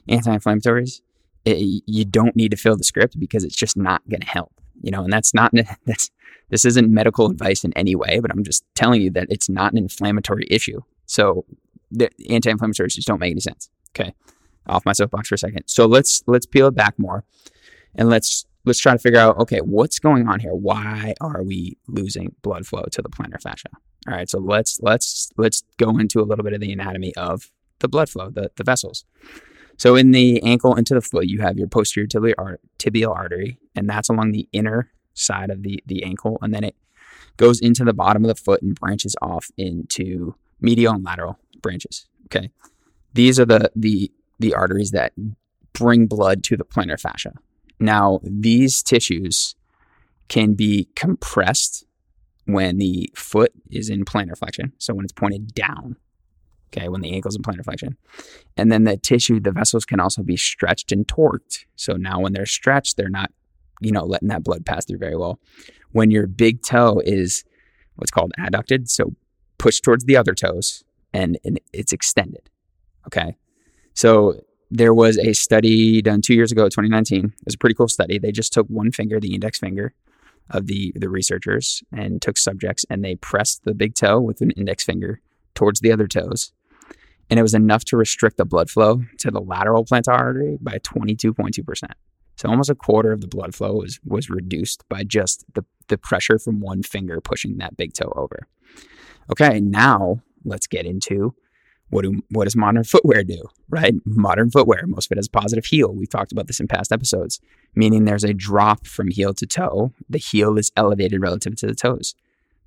anti-inflammatories, 0.09 1.01
eh, 1.45 1.53
it, 1.53 1.83
you 1.87 2.05
don't 2.05 2.37
need 2.37 2.51
to 2.53 2.57
fill 2.57 2.77
the 2.77 2.85
script 2.85 3.19
because 3.19 3.45
it's 3.45 3.57
just 3.57 3.77
not 3.77 4.09
going 4.09 4.21
to 4.21 4.27
help. 4.27 4.53
You 4.81 4.93
know, 4.93 5.03
and 5.03 5.13
that's 5.13 5.35
not 5.35 5.53
that's 5.87 6.11
this 6.51 6.65
isn't 6.65 6.93
medical 6.93 7.27
advice 7.31 7.65
in 7.65 7.73
any 7.75 7.95
way, 7.95 8.21
but 8.21 8.31
I'm 8.31 8.45
just 8.45 8.65
telling 8.75 9.03
you 9.03 9.11
that 9.11 9.27
it's 9.29 9.49
not 9.49 9.73
an 9.73 9.79
inflammatory 9.79 10.47
issue. 10.51 10.81
So 11.07 11.45
the 11.91 12.11
anti-inflammatories 12.31 12.95
just 12.95 13.09
don't 13.09 13.21
make 13.21 13.33
any 13.33 13.41
sense. 13.41 13.69
Okay, 13.91 14.15
off 14.67 14.87
my 14.87 14.93
soapbox 14.93 15.29
for 15.29 15.35
a 15.35 15.39
second. 15.39 15.65
So 15.67 15.87
let's 15.87 16.23
let's 16.27 16.47
peel 16.47 16.69
it 16.69 16.75
back 16.75 16.99
more, 16.99 17.25
and 17.95 18.09
let's 18.09 18.47
let's 18.65 18.79
try 18.79 18.93
to 18.93 18.99
figure 18.99 19.21
out 19.21 19.39
okay, 19.39 19.61
what's 19.61 19.99
going 19.99 20.29
on 20.29 20.41
here? 20.41 20.55
Why 20.55 21.15
are 21.21 21.43
we 21.43 21.77
losing 21.87 22.35
blood 22.43 22.67
flow 22.67 22.85
to 22.91 23.03
the 23.03 23.09
plantar 23.09 23.41
fascia? 23.41 23.69
All 24.07 24.15
right, 24.15 24.29
so 24.29 24.39
let's 24.39 24.79
let's 24.83 25.31
let's 25.37 25.63
go 25.77 25.99
into 25.99 26.21
a 26.21 26.25
little 26.25 26.45
bit 26.45 26.53
of 26.53 26.61
the 26.61 26.73
anatomy 26.73 27.15
of 27.17 27.51
the 27.81 27.89
blood 27.89 28.09
flow, 28.09 28.31
the, 28.31 28.51
the 28.57 28.65
vessels. 28.65 29.05
So 29.77 29.95
in 29.95 30.11
the 30.11 30.43
ankle 30.43 30.75
into 30.75 30.95
the 30.95 31.01
foot, 31.01 31.29
you 31.29 31.41
have 31.41 31.57
your 31.57 31.69
posterior 31.69 32.09
tibial, 32.09 32.57
tibial 32.79 33.15
artery, 33.15 33.59
and 33.77 33.89
that's 33.89 34.09
along 34.09 34.33
the 34.33 34.49
inner 34.53 34.91
side 35.15 35.51
of 35.51 35.63
the, 35.63 35.83
the 35.87 36.03
ankle. 36.03 36.39
And 36.43 36.53
then 36.53 36.65
it 36.65 36.75
goes 37.37 37.61
into 37.61 37.85
the 37.85 37.93
bottom 37.93 38.25
of 38.25 38.29
the 38.29 38.35
foot 38.35 38.61
and 38.61 38.75
branches 38.75 39.15
off 39.23 39.51
into 39.57 40.35
medial 40.61 40.95
and 40.95 41.05
lateral 41.05 41.39
branches. 41.63 42.07
Okay. 42.27 42.51
These 43.15 43.41
are 43.41 43.47
the 43.47 43.71
the 43.75 44.13
the 44.39 44.55
arteries 44.55 44.91
that 44.91 45.13
bring 45.73 46.07
blood 46.07 46.45
to 46.45 46.57
the 46.57 46.65
plantar 46.65 47.01
fascia. 47.01 47.33
Now, 47.81 48.21
these 48.23 48.83
tissues 48.83 49.55
can 50.29 50.55
be 50.55 50.89
compressed 50.95 51.85
when 52.45 52.79
the 52.79 53.11
foot 53.15 53.53
is 53.71 53.89
in 53.89 54.05
plantar 54.05 54.37
flexion. 54.37 54.73
So 54.79 54.95
when 54.95 55.05
it's 55.05 55.13
pointed 55.13 55.55
down, 55.55 55.97
okay, 56.69 56.89
when 56.89 57.01
the 57.03 57.13
ankle's 57.13 57.37
in 57.37 57.43
plantar 57.43 57.65
flexion. 57.65 57.97
And 58.57 58.73
then 58.73 58.85
the 58.85 58.97
tissue, 58.97 59.41
the 59.41 59.53
vessels 59.53 59.85
can 59.85 60.01
also 60.01 60.23
be 60.23 60.37
stretched 60.37 60.91
and 60.93 61.07
torqued. 61.07 61.65
So 61.77 61.95
now 61.95 62.21
when 62.21 62.33
they're 62.33 62.47
stretched, 62.47 62.97
they're 62.97 63.09
not, 63.09 63.31
you 63.81 63.93
know, 63.93 64.05
letting 64.05 64.29
that 64.29 64.45
blood 64.45 64.67
pass 64.67 64.85
through 64.85 64.99
very 64.99 65.17
well. 65.17 65.39
When 65.93 66.11
your 66.11 66.27
big 66.27 66.63
toe 66.63 67.01
is 67.05 67.45
what's 67.97 68.11
called 68.11 68.33
adducted, 68.39 68.89
so 68.89 69.15
pushed 69.59 69.85
towards 69.85 70.05
the 70.05 70.17
other 70.17 70.35
toes 70.35 70.85
and, 71.13 71.39
and 71.45 71.61
it's 71.73 71.93
extended. 71.93 72.51
Okay. 73.07 73.37
So 73.95 74.41
there 74.71 74.95
was 74.95 75.19
a 75.19 75.33
study 75.33 76.03
done 76.03 76.21
two 76.21 76.35
years 76.35 76.53
ago, 76.53 76.65
2019. 76.65 77.25
It 77.25 77.33
was 77.45 77.55
a 77.55 77.59
pretty 77.59 77.75
cool 77.75 77.89
study. 77.89 78.19
They 78.19 78.33
just 78.33 78.53
took 78.53 78.67
one 78.69 78.93
finger, 78.93 79.19
the 79.19 79.35
index 79.35 79.59
finger 79.59 79.95
of 80.51 80.67
the, 80.67 80.93
the 80.95 81.09
researchers, 81.09 81.83
and 81.93 82.21
took 82.21 82.37
subjects 82.37 82.85
and 82.91 83.05
they 83.05 83.17
pressed 83.17 83.65
the 83.65 83.75
big 83.75 83.95
toe 83.95 84.21
with 84.21 84.41
an 84.41 84.51
index 84.53 84.85
finger 84.85 85.21
towards 85.55 85.81
the 85.81 85.93
other 85.93 86.07
toes. 86.07 86.53
And 87.31 87.39
it 87.39 87.43
was 87.43 87.55
enough 87.55 87.85
to 87.87 87.97
restrict 87.97 88.39
the 88.39 88.45
blood 88.45 88.71
flow 88.71 89.03
to 89.19 89.31
the 89.31 89.41
lateral 89.41 89.85
plantar 89.85 90.19
artery 90.19 90.59
by 90.61 90.79
22.2%. 90.79 91.91
So 92.37 92.49
almost 92.49 92.71
a 92.71 92.75
quarter 92.75 93.13
of 93.13 93.21
the 93.21 93.27
blood 93.27 93.55
flow 93.55 93.75
was, 93.75 93.99
was 94.05 94.31
reduced 94.31 94.85
by 94.89 95.03
just 95.03 95.45
the, 95.55 95.65
the 95.89 95.99
pressure 95.99 96.39
from 96.39 96.61
one 96.61 96.83
finger 96.83 97.21
pushing 97.21 97.59
that 97.59 97.77
big 97.77 97.95
toe 97.95 98.13
over. 98.15 98.47
Okay, 99.31 99.61
now 99.61 100.23
let's 100.45 100.67
get 100.67 100.87
into 100.87 101.35
what 101.91 102.03
do 102.03 102.23
what 102.31 102.45
does 102.45 102.57
modern 102.57 102.85
footwear 102.85 103.25
do 103.25 103.43
right? 103.71 103.95
Modern 104.05 104.51
footwear 104.51 104.85
most 104.87 105.07
of 105.07 105.13
it 105.13 105.19
has 105.19 105.27
a 105.27 105.31
positive 105.31 105.65
heel. 105.65 105.95
We've 105.95 106.09
talked 106.09 106.33
about 106.33 106.47
this 106.47 106.61
in 106.61 106.69
past 106.69 106.93
episodes 106.93 107.41
meaning 107.75 108.05
there's 108.05 108.25
a 108.25 108.35
drop 108.35 108.87
from 108.87 109.09
heel 109.09 109.35
to 109.35 109.47
toe. 109.47 109.93
The 110.09 110.19
heel 110.19 110.59
is 110.59 110.73
elevated 110.77 111.21
relative 111.21 111.57
to 111.57 111.67
the 111.67 111.75
toes. 111.75 112.15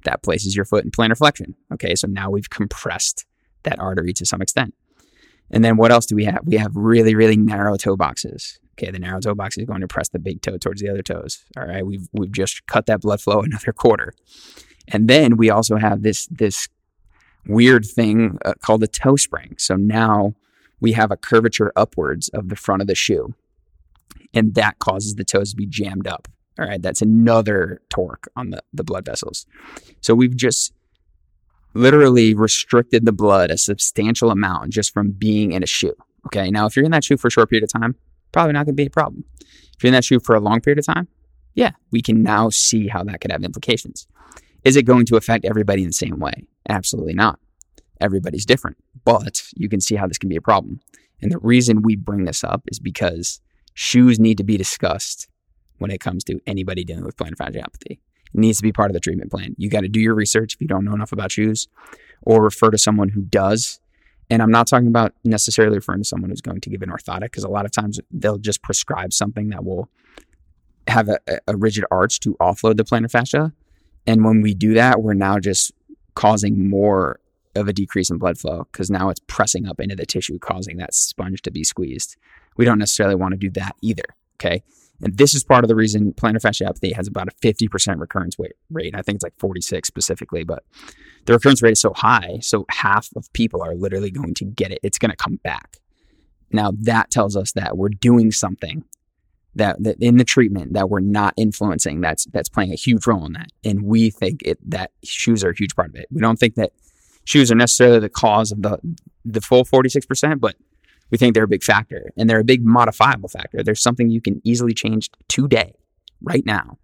That 0.05 0.23
places 0.23 0.55
your 0.55 0.65
foot 0.65 0.85
in 0.85 0.91
plantar 0.91 1.17
flexion. 1.17 1.55
Okay 1.73 1.95
so 1.95 2.07
now 2.07 2.29
we've 2.29 2.49
compressed 2.49 3.25
that 3.63 3.79
artery 3.79 4.13
to 4.13 4.25
some 4.25 4.41
extent. 4.41 4.73
And 5.53 5.65
then 5.65 5.75
what 5.75 5.91
else 5.91 6.05
do 6.05 6.15
we 6.15 6.25
have? 6.25 6.41
We 6.45 6.57
have 6.57 6.75
really 6.75 7.15
really 7.15 7.37
narrow 7.37 7.77
toe 7.77 7.95
boxes. 7.95 8.59
Okay 8.73 8.91
the 8.91 8.99
narrow 8.99 9.19
toe 9.19 9.35
box 9.35 9.57
is 9.57 9.65
going 9.65 9.81
to 9.81 9.87
press 9.87 10.09
the 10.09 10.19
big 10.19 10.41
toe 10.41 10.57
towards 10.57 10.81
the 10.81 10.89
other 10.89 11.03
toes. 11.03 11.45
All 11.57 11.65
right 11.65 11.85
we've 11.85 12.07
we've 12.13 12.31
just 12.31 12.65
cut 12.67 12.85
that 12.87 13.01
blood 13.01 13.21
flow 13.21 13.41
another 13.41 13.73
quarter. 13.83 14.13
And 14.87 15.07
then 15.07 15.37
we 15.37 15.49
also 15.49 15.77
have 15.77 16.01
this 16.01 16.27
this 16.27 16.67
weird 17.47 17.85
thing 17.85 18.37
uh, 18.45 18.53
called 18.61 18.83
a 18.83 18.87
toe 18.87 19.15
spring. 19.15 19.55
So 19.57 19.75
now 19.75 20.35
we 20.79 20.93
have 20.93 21.11
a 21.11 21.17
curvature 21.17 21.71
upwards 21.75 22.29
of 22.29 22.49
the 22.49 22.55
front 22.55 22.81
of 22.81 22.87
the 22.87 22.95
shoe, 22.95 23.33
and 24.33 24.55
that 24.55 24.79
causes 24.79 25.15
the 25.15 25.23
toes 25.23 25.51
to 25.51 25.55
be 25.55 25.65
jammed 25.65 26.07
up. 26.07 26.27
All 26.59 26.65
right, 26.65 26.81
that's 26.81 27.01
another 27.01 27.81
torque 27.89 28.27
on 28.35 28.49
the, 28.51 28.61
the 28.73 28.83
blood 28.83 29.05
vessels. 29.05 29.45
So 30.01 30.13
we've 30.13 30.35
just 30.35 30.73
literally 31.73 32.33
restricted 32.33 33.05
the 33.05 33.11
blood 33.11 33.49
a 33.49 33.57
substantial 33.57 34.29
amount 34.31 34.71
just 34.71 34.93
from 34.93 35.11
being 35.11 35.53
in 35.53 35.63
a 35.63 35.67
shoe. 35.67 35.95
Okay. 36.27 36.51
Now, 36.51 36.65
if 36.65 36.75
you're 36.75 36.85
in 36.85 36.91
that 36.91 37.03
shoe 37.03 37.17
for 37.17 37.27
a 37.27 37.31
short 37.31 37.49
period 37.49 37.63
of 37.63 37.81
time, 37.81 37.95
probably 38.31 38.53
not 38.53 38.65
going 38.65 38.75
to 38.75 38.81
be 38.81 38.87
a 38.87 38.89
problem. 38.89 39.23
If 39.39 39.83
you're 39.83 39.89
in 39.89 39.93
that 39.93 40.03
shoe 40.03 40.19
for 40.19 40.35
a 40.35 40.39
long 40.39 40.61
period 40.61 40.79
of 40.79 40.85
time, 40.85 41.07
yeah, 41.55 41.71
we 41.91 42.01
can 42.01 42.23
now 42.23 42.49
see 42.49 42.87
how 42.87 43.03
that 43.03 43.21
could 43.21 43.31
have 43.31 43.43
implications. 43.43 44.07
Is 44.63 44.75
it 44.75 44.83
going 44.83 45.05
to 45.07 45.17
affect 45.17 45.45
everybody 45.45 45.81
in 45.81 45.89
the 45.89 45.93
same 45.93 46.19
way? 46.19 46.45
Absolutely 46.69 47.13
not. 47.13 47.39
Everybody's 47.99 48.45
different, 48.45 48.77
but 49.05 49.43
you 49.55 49.69
can 49.69 49.81
see 49.81 49.95
how 49.95 50.07
this 50.07 50.17
can 50.17 50.29
be 50.29 50.35
a 50.35 50.41
problem. 50.41 50.79
And 51.21 51.31
the 51.31 51.39
reason 51.39 51.81
we 51.81 51.95
bring 51.95 52.25
this 52.25 52.43
up 52.43 52.63
is 52.71 52.79
because 52.79 53.41
shoes 53.73 54.19
need 54.19 54.37
to 54.37 54.43
be 54.43 54.57
discussed 54.57 55.27
when 55.77 55.91
it 55.91 55.99
comes 55.99 56.23
to 56.25 56.39
anybody 56.47 56.83
dealing 56.83 57.05
with 57.05 57.17
plantar 57.17 57.35
fasciopathy. 57.35 57.99
It 58.33 58.39
needs 58.39 58.57
to 58.57 58.63
be 58.63 58.71
part 58.71 58.89
of 58.89 58.93
the 58.93 58.99
treatment 58.99 59.31
plan. 59.31 59.55
You 59.57 59.69
got 59.69 59.81
to 59.81 59.87
do 59.87 59.99
your 59.99 60.15
research 60.15 60.53
if 60.53 60.61
you 60.61 60.67
don't 60.67 60.85
know 60.85 60.93
enough 60.93 61.11
about 61.11 61.31
shoes, 61.31 61.67
or 62.23 62.43
refer 62.43 62.71
to 62.71 62.77
someone 62.77 63.09
who 63.09 63.21
does. 63.21 63.79
And 64.29 64.41
I'm 64.41 64.51
not 64.51 64.67
talking 64.67 64.87
about 64.87 65.13
necessarily 65.25 65.77
referring 65.77 66.01
to 66.01 66.07
someone 66.07 66.29
who's 66.29 66.41
going 66.41 66.61
to 66.61 66.69
give 66.69 66.81
an 66.81 66.89
orthotic 66.89 67.23
because 67.23 67.43
a 67.43 67.49
lot 67.49 67.65
of 67.65 67.71
times 67.71 67.99
they'll 68.11 68.37
just 68.37 68.63
prescribe 68.63 69.11
something 69.11 69.49
that 69.49 69.65
will 69.65 69.89
have 70.87 71.09
a, 71.09 71.19
a 71.47 71.57
rigid 71.57 71.83
arch 71.91 72.19
to 72.21 72.35
offload 72.35 72.77
the 72.77 72.83
plantar 72.83 73.11
fascia. 73.11 73.53
And 74.07 74.23
when 74.23 74.41
we 74.41 74.53
do 74.53 74.73
that, 74.75 75.01
we're 75.01 75.13
now 75.13 75.37
just 75.39 75.73
causing 76.15 76.69
more 76.69 77.19
of 77.55 77.67
a 77.67 77.73
decrease 77.73 78.09
in 78.09 78.17
blood 78.17 78.37
flow 78.37 78.67
because 78.71 78.89
now 78.89 79.09
it's 79.09 79.21
pressing 79.27 79.67
up 79.67 79.79
into 79.79 79.95
the 79.95 80.05
tissue, 80.05 80.39
causing 80.39 80.77
that 80.77 80.93
sponge 80.93 81.41
to 81.41 81.51
be 81.51 81.63
squeezed. 81.63 82.15
We 82.57 82.65
don't 82.65 82.79
necessarily 82.79 83.15
want 83.15 83.33
to 83.33 83.37
do 83.37 83.49
that 83.51 83.75
either. 83.81 84.03
Okay. 84.35 84.63
And 85.03 85.17
this 85.17 85.33
is 85.33 85.43
part 85.43 85.63
of 85.63 85.67
the 85.67 85.75
reason 85.75 86.13
plantar 86.13 86.41
fasciopathy 86.41 86.95
has 86.95 87.07
about 87.07 87.27
a 87.27 87.31
50% 87.45 87.99
recurrence 87.99 88.35
rate. 88.69 88.95
I 88.95 89.01
think 89.01 89.15
it's 89.15 89.23
like 89.23 89.37
46 89.39 89.87
specifically, 89.87 90.43
but 90.43 90.63
the 91.25 91.33
recurrence 91.33 91.61
rate 91.61 91.73
is 91.73 91.81
so 91.81 91.93
high. 91.93 92.39
So 92.41 92.65
half 92.69 93.09
of 93.15 93.31
people 93.33 93.63
are 93.63 93.75
literally 93.75 94.11
going 94.11 94.35
to 94.35 94.45
get 94.45 94.71
it. 94.71 94.79
It's 94.83 94.99
going 94.99 95.11
to 95.11 95.17
come 95.17 95.39
back. 95.43 95.77
Now 96.51 96.71
that 96.81 97.09
tells 97.09 97.35
us 97.35 97.53
that 97.53 97.77
we're 97.77 97.89
doing 97.89 98.31
something 98.31 98.83
that, 99.55 99.83
that 99.83 99.97
in 99.99 100.17
the 100.17 100.23
treatment 100.23 100.73
that 100.73 100.89
we're 100.89 101.01
not 101.01 101.33
influencing 101.37 101.99
that's 101.99 102.25
that's 102.25 102.49
playing 102.49 102.71
a 102.71 102.75
huge 102.75 103.05
role 103.05 103.25
in 103.25 103.33
that. 103.33 103.51
And 103.65 103.83
we 103.83 104.09
think 104.09 104.41
it 104.43 104.57
that 104.69 104.91
shoes 105.03 105.43
are 105.43 105.49
a 105.49 105.55
huge 105.55 105.75
part 105.75 105.89
of 105.89 105.95
it. 105.95 106.07
We 106.11 106.21
don't 106.21 106.37
think 106.37 106.55
that 106.55 106.71
shoes 107.25 107.51
are 107.51 107.55
necessarily 107.55 107.99
the 107.99 108.09
cause 108.09 108.51
of 108.51 108.61
the 108.61 108.79
the 109.25 109.41
full 109.41 109.63
46%, 109.63 110.39
but 110.39 110.55
we 111.11 111.17
think 111.17 111.35
they're 111.35 111.43
a 111.43 111.47
big 111.47 111.63
factor 111.63 112.11
and 112.17 112.29
they're 112.29 112.39
a 112.39 112.43
big 112.43 112.65
modifiable 112.65 113.29
factor. 113.29 113.61
There's 113.63 113.81
something 113.81 114.09
you 114.09 114.21
can 114.21 114.41
easily 114.43 114.73
change 114.73 115.09
today, 115.27 115.75
right 116.21 116.45
now, 116.45 116.77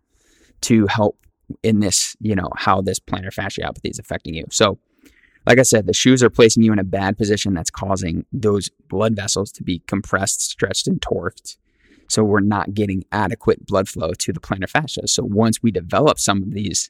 to 0.62 0.86
help 0.88 1.18
in 1.64 1.80
this, 1.80 2.16
you 2.20 2.36
know, 2.36 2.50
how 2.58 2.82
this 2.82 3.00
plantar 3.00 3.34
fasciopathy 3.34 3.90
is 3.90 4.00
affecting 4.00 4.34
you. 4.34 4.46
So, 4.52 4.78
like 5.46 5.60
I 5.60 5.64
said, 5.64 5.88
the 5.88 5.94
shoes 5.94 6.22
are 6.22 6.30
placing 6.30 6.64
you 6.64 6.74
in 6.74 6.80
a 6.80 6.84
bad 6.84 7.18
position 7.18 7.54
that's 7.54 7.72
causing 7.72 8.26
those 8.34 8.70
blood 8.90 9.16
vessels 9.16 9.50
to 9.54 9.64
be 9.64 9.80
compressed, 9.88 10.42
stretched, 10.42 10.88
and 10.88 11.00
torqued. 11.00 11.56
So 12.08 12.24
we're 12.24 12.40
not 12.40 12.74
getting 12.74 13.04
adequate 13.12 13.66
blood 13.66 13.88
flow 13.88 14.14
to 14.14 14.34
the 14.34 14.40
plantar 14.40 14.70
fascia. 14.70 15.08
So 15.08 15.24
once 15.24 15.62
we 15.62 15.72
develop 15.72 16.20
some 16.20 16.44
of 16.44 16.54
these 16.54 16.90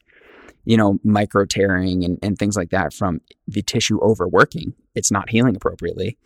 you 0.68 0.76
know, 0.76 1.00
micro 1.06 1.46
tearing 1.46 2.04
and, 2.04 2.20
and 2.22 2.38
things 2.38 2.58
like 2.58 2.72
that 2.72 2.92
from 2.92 3.22
the 3.48 3.62
tissue 3.62 4.02
overworking. 4.02 4.74
It's 4.96 5.10
not 5.10 5.30
healing 5.30 5.56
appropriately. 5.56 6.18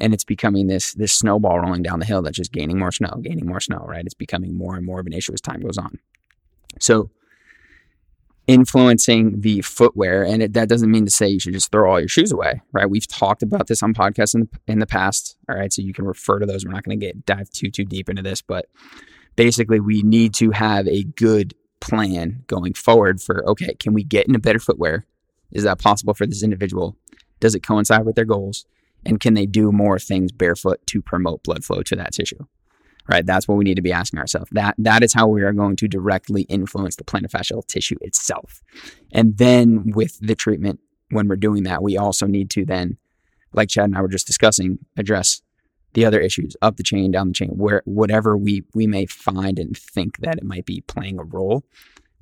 And 0.00 0.14
it's 0.14 0.22
becoming 0.22 0.68
this 0.68 0.94
this 0.94 1.12
snowball 1.12 1.58
rolling 1.58 1.82
down 1.82 1.98
the 1.98 2.06
hill 2.06 2.22
that's 2.22 2.36
just 2.36 2.52
gaining 2.52 2.78
more 2.78 2.92
snow, 2.92 3.10
gaining 3.20 3.44
more 3.44 3.58
snow, 3.58 3.84
right? 3.88 4.04
It's 4.04 4.14
becoming 4.14 4.56
more 4.56 4.76
and 4.76 4.86
more 4.86 5.00
of 5.00 5.06
an 5.08 5.12
issue 5.12 5.32
as 5.32 5.40
time 5.40 5.62
goes 5.62 5.78
on. 5.78 5.98
So 6.78 7.10
influencing 8.48 9.42
the 9.42 9.60
footwear, 9.60 10.24
and 10.24 10.42
it, 10.42 10.54
that 10.54 10.68
doesn't 10.68 10.90
mean 10.90 11.04
to 11.04 11.10
say 11.10 11.28
you 11.28 11.38
should 11.38 11.52
just 11.52 11.70
throw 11.70 11.88
all 11.88 12.00
your 12.00 12.08
shoes 12.08 12.32
away, 12.32 12.62
right? 12.72 12.90
We've 12.90 13.06
talked 13.06 13.42
about 13.42 13.68
this 13.68 13.82
on 13.82 13.92
podcasts 13.94 14.34
in 14.34 14.40
the, 14.40 14.72
in 14.72 14.78
the 14.78 14.86
past, 14.86 15.36
all 15.48 15.56
right? 15.56 15.72
So 15.72 15.82
you 15.82 15.92
can 15.92 16.06
refer 16.06 16.38
to 16.38 16.46
those. 16.46 16.64
We're 16.64 16.72
not 16.72 16.82
going 16.82 16.98
to 16.98 17.06
get 17.06 17.26
dive 17.26 17.50
too 17.50 17.70
too 17.70 17.84
deep 17.84 18.08
into 18.08 18.22
this, 18.22 18.42
but 18.42 18.66
basically 19.36 19.78
we 19.78 20.02
need 20.02 20.34
to 20.34 20.50
have 20.50 20.88
a 20.88 21.04
good 21.04 21.54
plan 21.80 22.42
going 22.48 22.72
forward 22.72 23.20
for 23.20 23.48
okay, 23.48 23.74
can 23.74 23.92
we 23.92 24.02
get 24.02 24.26
into 24.26 24.40
better 24.40 24.58
footwear? 24.58 25.06
Is 25.52 25.64
that 25.64 25.78
possible 25.78 26.14
for 26.14 26.26
this 26.26 26.42
individual? 26.42 26.96
Does 27.40 27.54
it 27.54 27.62
coincide 27.62 28.04
with 28.04 28.16
their 28.16 28.24
goals? 28.24 28.66
And 29.06 29.20
can 29.20 29.34
they 29.34 29.46
do 29.46 29.70
more 29.70 29.98
things 29.98 30.32
barefoot 30.32 30.84
to 30.86 31.00
promote 31.00 31.44
blood 31.44 31.64
flow 31.64 31.82
to 31.82 31.96
that 31.96 32.12
tissue? 32.12 32.46
Right, 33.08 33.24
that's 33.24 33.48
what 33.48 33.56
we 33.56 33.64
need 33.64 33.76
to 33.76 33.82
be 33.82 33.92
asking 33.92 34.18
ourselves. 34.18 34.50
That 34.52 34.74
that 34.76 35.02
is 35.02 35.14
how 35.14 35.26
we 35.28 35.42
are 35.42 35.54
going 35.54 35.76
to 35.76 35.88
directly 35.88 36.42
influence 36.42 36.96
the 36.96 37.04
plantar 37.04 37.30
fascial 37.30 37.66
tissue 37.66 37.96
itself. 38.02 38.62
And 39.12 39.38
then 39.38 39.92
with 39.94 40.18
the 40.20 40.34
treatment, 40.34 40.80
when 41.10 41.26
we're 41.26 41.36
doing 41.36 41.62
that, 41.62 41.82
we 41.82 41.96
also 41.96 42.26
need 42.26 42.50
to 42.50 42.66
then, 42.66 42.98
like 43.54 43.70
Chad 43.70 43.86
and 43.86 43.96
I 43.96 44.02
were 44.02 44.08
just 44.08 44.26
discussing, 44.26 44.78
address 44.98 45.40
the 45.94 46.04
other 46.04 46.20
issues 46.20 46.54
up 46.60 46.76
the 46.76 46.82
chain, 46.82 47.10
down 47.10 47.28
the 47.28 47.34
chain, 47.34 47.48
where 47.50 47.80
whatever 47.86 48.36
we 48.36 48.64
we 48.74 48.86
may 48.86 49.06
find 49.06 49.58
and 49.58 49.74
think 49.74 50.18
that 50.18 50.36
it 50.36 50.44
might 50.44 50.66
be 50.66 50.82
playing 50.82 51.18
a 51.18 51.24
role, 51.24 51.64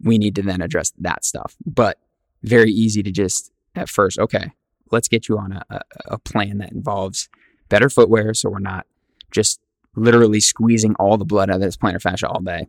we 0.01 0.19
need 0.19 0.37
to 0.37 0.43
then 0.43 0.61
address 0.63 0.93
that 0.99 1.25
stuff. 1.25 1.57
But 1.67 1.99
very 2.45 2.71
easy 2.71 3.03
to 3.03 3.11
just 3.11 3.51
at 3.75 3.89
first, 3.89 4.21
okay, 4.21 4.53
let's 4.93 5.09
get 5.09 5.29
you 5.29 5.37
on 5.37 5.51
a, 5.51 5.65
a, 5.69 5.81
a 6.13 6.19
plan 6.19 6.59
that 6.59 6.71
involves 6.71 7.29
better 7.69 7.91
footwear, 7.91 8.35
so 8.35 8.49
we're 8.51 8.61
not 8.61 8.87
just 9.33 9.59
literally 9.97 10.41
squeezing 10.41 10.95
all 10.97 11.17
the 11.17 11.25
blood 11.25 11.51
out 11.51 11.57
of 11.57 11.63
this 11.63 11.77
plantar 11.77 12.01
fascia 12.01 12.29
all 12.29 12.41
day. 12.41 12.67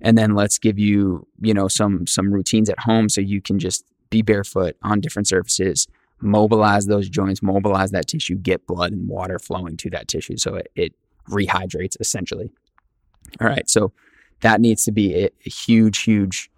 And 0.00 0.16
then 0.16 0.34
let's 0.34 0.58
give 0.58 0.78
you, 0.78 1.26
you 1.40 1.52
know, 1.52 1.68
some 1.68 2.06
some 2.06 2.32
routines 2.32 2.70
at 2.70 2.80
home 2.80 3.08
so 3.08 3.20
you 3.20 3.42
can 3.42 3.58
just 3.58 3.84
be 4.08 4.22
barefoot 4.22 4.76
on 4.82 5.00
different 5.00 5.28
surfaces, 5.28 5.86
mobilize 6.20 6.86
those 6.86 7.08
joints, 7.08 7.42
mobilize 7.42 7.90
that 7.90 8.06
tissue, 8.06 8.36
get 8.36 8.66
blood 8.66 8.92
and 8.92 9.08
water 9.08 9.38
flowing 9.38 9.76
to 9.76 9.90
that 9.90 10.08
tissue 10.08 10.36
so 10.36 10.54
it, 10.54 10.70
it 10.74 10.94
rehydrates 11.28 11.96
essentially. 12.00 12.50
All 13.40 13.46
right, 13.46 13.68
so 13.68 13.92
that 14.40 14.60
needs 14.60 14.84
to 14.84 14.92
be 14.92 15.14
a, 15.14 15.30
a 15.46 15.50
huge, 15.50 16.02
huge 16.02 16.50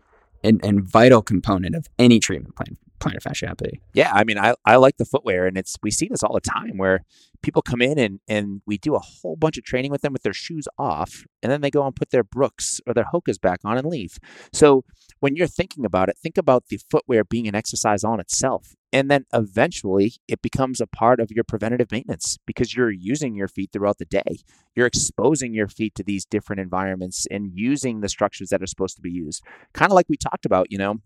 and, 0.45 0.65
and, 0.65 0.83
vital 0.83 1.23
component 1.23 1.75
of 1.75 1.89
any 1.99 2.19
treatment 2.19 2.57
plan 2.57 2.77
plantar 3.03 3.23
fasciopathy. 3.23 3.81
Yeah, 3.95 4.13
I 4.13 4.25
mean, 4.25 4.39
I, 4.39 4.55
I 4.65 4.77
like 4.77 4.97
the 4.97 5.05
footwear, 5.05 5.47
and 5.47 5.57
it's 5.57 5.77
we 5.83 5.91
see 5.91 6.09
this 6.09 6.23
all 6.23 6.35
the 6.35 6.41
time 6.41 6.77
where 6.77 7.01
people 7.43 7.63
come 7.63 7.83
in 7.83 7.99
and 7.99 8.21
and 8.29 8.63
we 8.67 8.79
do 8.79 8.95
a 8.95 9.01
whole 9.01 9.37
bunch 9.37 9.59
of 9.59 9.65
training 9.65 9.91
with 9.91 10.03
them 10.03 10.13
with 10.13 10.23
their 10.23 10.33
shoes 10.33 10.67
off, 10.79 11.25
and 11.43 11.51
then 11.51 11.61
they 11.61 11.71
go 11.71 11.85
and 11.87 11.97
put 11.97 12.11
their 12.11 12.25
Brooks 12.25 12.81
or 12.87 12.95
their 12.95 13.09
Hokas 13.13 13.41
back 13.41 13.61
on 13.65 13.77
and 13.77 13.87
leave. 13.87 14.19
So 14.53 14.85
when 15.21 15.37
you're 15.37 15.47
thinking 15.47 15.85
about 15.85 16.09
it, 16.09 16.19
think 16.19 16.39
about 16.39 16.67
the 16.67 16.81
footwear 16.91 17.25
being 17.25 17.47
an 17.47 17.55
exercise 17.55 18.05
on 18.05 18.21
itself. 18.21 18.75
And 18.93 19.11
then 19.11 19.25
eventually 19.33 20.15
it 20.29 20.43
becomes 20.43 20.81
a 20.81 20.87
part 20.87 21.19
of 21.19 21.31
your 21.31 21.45
preventative 21.45 21.91
maintenance 21.91 22.39
because 22.47 22.77
you're 22.77 22.91
using 22.91 23.35
your 23.35 23.49
feet 23.49 23.71
throughout 23.73 23.99
the 23.99 24.05
day. 24.05 24.41
You're 24.75 24.87
exposing 24.87 25.55
your 25.55 25.69
feet 25.69 25.95
to 25.95 26.03
these 26.03 26.27
different 26.27 26.61
environments 26.61 27.27
and 27.31 27.53
using 27.55 28.01
the 28.01 28.09
structures 28.09 28.51
that 28.51 28.63
are 28.63 28.67
supposed 28.67 28.97
to 28.97 29.03
be 29.03 29.11
used. 29.11 29.43
Kind 29.73 29.91
of 29.91 29.95
like 29.95 30.09
we 30.11 30.17
talked 30.17 30.45
about, 30.45 30.67
you 30.71 30.77
know, 30.77 31.01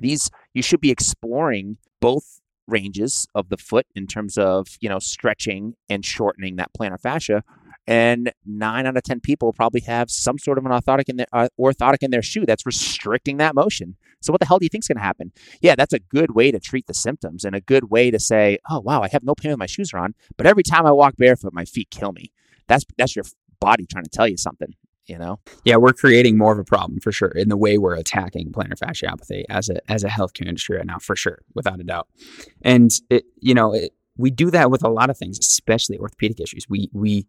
these 0.00 0.30
you 0.54 0.62
should 0.62 0.80
be 0.80 0.90
exploring 0.90 1.78
both 2.00 2.40
ranges 2.66 3.26
of 3.34 3.48
the 3.48 3.56
foot 3.56 3.86
in 3.94 4.06
terms 4.06 4.38
of 4.38 4.68
you 4.80 4.88
know 4.88 4.98
stretching 4.98 5.74
and 5.88 6.04
shortening 6.04 6.56
that 6.56 6.70
plantar 6.78 7.00
fascia 7.00 7.42
and 7.86 8.32
nine 8.46 8.86
out 8.86 8.96
of 8.96 9.02
ten 9.02 9.20
people 9.20 9.52
probably 9.52 9.80
have 9.80 10.10
some 10.10 10.38
sort 10.38 10.58
of 10.58 10.64
an 10.64 10.70
orthotic 10.70 11.08
in 11.08 11.16
their 11.16 11.26
uh, 11.32 11.48
orthotic 11.58 11.98
in 12.02 12.10
their 12.10 12.22
shoe 12.22 12.46
that's 12.46 12.66
restricting 12.66 13.38
that 13.38 13.54
motion. 13.54 13.96
So 14.20 14.32
what 14.32 14.40
the 14.40 14.46
hell 14.46 14.58
do 14.58 14.64
you 14.64 14.68
think 14.68 14.84
is 14.84 14.88
going 14.88 14.98
to 14.98 15.02
happen? 15.02 15.32
Yeah 15.60 15.74
that's 15.74 15.92
a 15.92 15.98
good 15.98 16.34
way 16.34 16.50
to 16.52 16.60
treat 16.60 16.86
the 16.86 16.94
symptoms 16.94 17.44
and 17.44 17.56
a 17.56 17.60
good 17.60 17.90
way 17.90 18.10
to 18.10 18.18
say 18.18 18.58
oh 18.70 18.80
wow 18.80 19.02
i 19.02 19.08
have 19.08 19.24
no 19.24 19.34
pain 19.34 19.50
with 19.50 19.58
my 19.58 19.66
shoes 19.66 19.92
are 19.92 19.98
on 19.98 20.14
but 20.36 20.46
every 20.46 20.62
time 20.62 20.86
i 20.86 20.92
walk 20.92 21.16
barefoot 21.16 21.52
my 21.52 21.64
feet 21.64 21.90
kill 21.90 22.12
me. 22.12 22.30
That's 22.68 22.84
that's 22.96 23.16
your 23.16 23.24
body 23.60 23.86
trying 23.86 24.04
to 24.04 24.10
tell 24.10 24.28
you 24.28 24.36
something 24.36 24.74
you 25.10 25.18
know? 25.18 25.40
Yeah, 25.64 25.76
we're 25.76 25.92
creating 25.92 26.38
more 26.38 26.52
of 26.52 26.58
a 26.58 26.64
problem 26.64 27.00
for 27.00 27.10
sure 27.10 27.30
in 27.30 27.48
the 27.48 27.56
way 27.56 27.76
we're 27.76 27.96
attacking 27.96 28.52
plantar 28.52 28.78
fasciopathy 28.78 29.44
as 29.50 29.68
a 29.68 29.90
as 29.90 30.04
a 30.04 30.08
healthcare 30.08 30.46
industry 30.46 30.76
right 30.76 30.86
now, 30.86 30.98
for 30.98 31.16
sure, 31.16 31.40
without 31.54 31.80
a 31.80 31.84
doubt. 31.84 32.08
And 32.62 32.90
it, 33.10 33.24
you 33.40 33.52
know, 33.52 33.74
it, 33.74 33.92
we 34.16 34.30
do 34.30 34.50
that 34.52 34.70
with 34.70 34.84
a 34.84 34.88
lot 34.88 35.10
of 35.10 35.18
things, 35.18 35.38
especially 35.38 35.98
orthopedic 35.98 36.40
issues. 36.40 36.66
We 36.68 36.88
we 36.92 37.26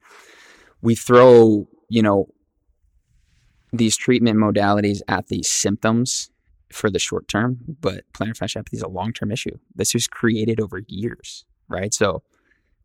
we 0.82 0.96
throw, 0.96 1.68
you 1.90 2.04
know, 2.04 2.28
these 3.74 3.98
treatment 3.98 4.38
modalities 4.38 5.00
at 5.08 5.28
these 5.28 5.50
symptoms 5.50 6.30
for 6.72 6.90
the 6.90 7.00
short 7.00 7.28
term, 7.28 7.58
but 7.82 8.04
plantar 8.14 8.38
fasciopathy 8.38 8.74
is 8.76 8.84
a 8.84 8.88
long 8.88 9.12
term 9.12 9.32
issue. 9.32 9.58
This 9.76 9.94
was 9.94 10.08
created 10.08 10.62
over 10.62 10.82
years, 10.88 11.46
right? 11.68 11.94
So 11.94 12.22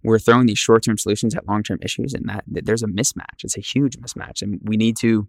we're 0.07 0.19
throwing 0.19 0.47
these 0.47 0.59
short-term 0.59 0.97
solutions 0.97 1.35
at 1.35 1.47
long-term 1.49 1.79
issues 1.83 2.15
and 2.15 2.29
that, 2.29 2.45
that, 2.47 2.65
there's 2.65 2.83
a 2.83 2.87
mismatch. 2.87 3.43
It's 3.45 3.57
a 3.57 3.61
huge 3.61 3.97
mismatch 3.99 4.41
and 4.43 4.61
we 4.63 4.77
need 4.77 4.97
to 4.99 5.29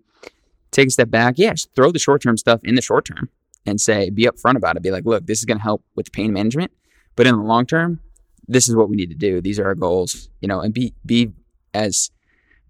take 0.71 0.87
a 0.87 0.91
step 0.91 1.09
back 1.09 1.35
yes 1.37 1.67
throw 1.75 1.91
the 1.91 1.99
short-term 1.99 2.37
stuff 2.37 2.59
in 2.63 2.75
the 2.75 2.81
short 2.81 3.05
term 3.05 3.29
and 3.65 3.79
say 3.79 4.09
be 4.09 4.25
upfront 4.25 4.57
about 4.57 4.75
it 4.75 4.83
be 4.83 4.91
like 4.91 5.05
look 5.05 5.25
this 5.25 5.39
is 5.39 5.45
going 5.45 5.57
to 5.57 5.63
help 5.63 5.83
with 5.95 6.11
pain 6.11 6.33
management 6.33 6.71
but 7.15 7.25
in 7.25 7.35
the 7.35 7.41
long 7.41 7.65
term 7.65 7.99
this 8.47 8.67
is 8.69 8.75
what 8.75 8.89
we 8.89 8.95
need 8.95 9.09
to 9.09 9.15
do. 9.15 9.41
These 9.41 9.59
are 9.59 9.65
our 9.65 9.75
goals 9.75 10.29
you 10.41 10.47
know 10.47 10.61
and 10.61 10.73
be 10.73 10.93
be 11.05 11.31
as 11.73 12.11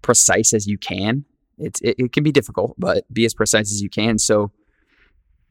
precise 0.02 0.52
as 0.52 0.66
you 0.66 0.78
can. 0.78 1.24
It's 1.58 1.80
it, 1.80 1.96
it 1.98 2.12
can 2.12 2.24
be 2.24 2.32
difficult 2.32 2.74
but 2.78 3.12
be 3.12 3.24
as 3.24 3.34
precise 3.34 3.72
as 3.72 3.82
you 3.82 3.90
can 3.90 4.18
so 4.18 4.50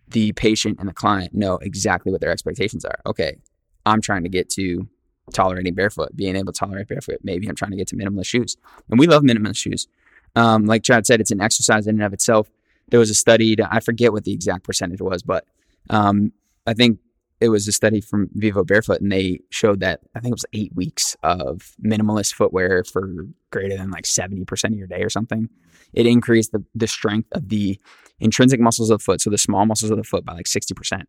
the 0.10 0.32
patient 0.34 0.78
and 0.80 0.88
the 0.88 0.94
client 0.94 1.34
know 1.34 1.58
exactly 1.58 2.12
what 2.12 2.22
their 2.22 2.32
expectations 2.32 2.86
are. 2.86 3.00
Okay 3.06 3.38
I'm 3.86 4.02
trying 4.02 4.24
to 4.24 4.30
get 4.30 4.50
to 4.52 4.88
tolerating 5.34 5.74
barefoot, 5.74 6.16
being 6.16 6.36
able 6.36 6.54
to 6.54 6.60
tolerate 6.60 6.88
barefoot. 6.88 7.20
Maybe 7.24 7.48
I'm 7.48 7.56
trying 7.56 7.72
to 7.72 7.78
get 7.78 7.88
to 7.90 7.96
minimalist 7.96 8.28
shoes. 8.28 8.56
And 8.90 9.00
we 9.00 9.08
love 9.08 9.24
minimalist 9.24 9.58
shoes. 9.58 9.88
Um, 10.36 10.66
like 10.66 10.84
Chad 10.84 11.06
said, 11.06 11.20
it's 11.20 11.32
an 11.32 11.42
exercise 11.42 11.88
in 11.88 11.96
and 11.96 12.04
of 12.04 12.14
itself. 12.14 12.50
There 12.90 13.00
was 13.00 13.10
a 13.10 13.16
study, 13.16 13.56
to, 13.56 13.68
I 13.70 13.80
forget 13.80 14.14
what 14.14 14.24
the 14.24 14.34
exact 14.34 14.64
percentage 14.64 15.02
was, 15.02 15.24
but 15.24 15.46
um, 15.90 16.32
I 16.66 16.74
think 16.74 17.00
it 17.40 17.50
was 17.50 17.68
a 17.68 17.72
study 17.72 18.02
from 18.02 18.30
Vivo 18.34 18.64
Barefoot, 18.64 19.02
and 19.02 19.12
they 19.12 19.42
showed 19.50 19.80
that 19.82 20.00
I 20.16 20.20
think 20.20 20.32
it 20.32 20.36
was 20.36 20.46
eight 20.54 20.74
weeks 20.76 21.16
of 21.24 21.76
minimalist 21.84 22.34
footwear 22.34 22.84
for 22.84 23.28
greater 23.52 23.78
than 23.78 23.92
like 23.92 24.06
70% 24.06 24.66
of 24.66 24.74
your 24.74 24.88
day 24.88 25.04
or 25.04 25.10
something. 25.10 25.50
It 25.94 26.08
increased 26.08 26.52
the, 26.52 26.64
the 26.74 26.88
strength 26.88 27.30
of 27.34 27.50
the 27.50 27.80
intrinsic 28.20 28.60
muscles 28.60 28.90
of 28.90 29.00
the 29.00 29.04
foot, 29.04 29.22
so 29.22 29.30
the 29.30 29.38
small 29.38 29.66
muscles 29.66 29.92
of 29.92 29.98
the 29.98 30.04
foot, 30.04 30.26
by 30.26 30.34
like 30.34 30.46
60%. 30.46 31.04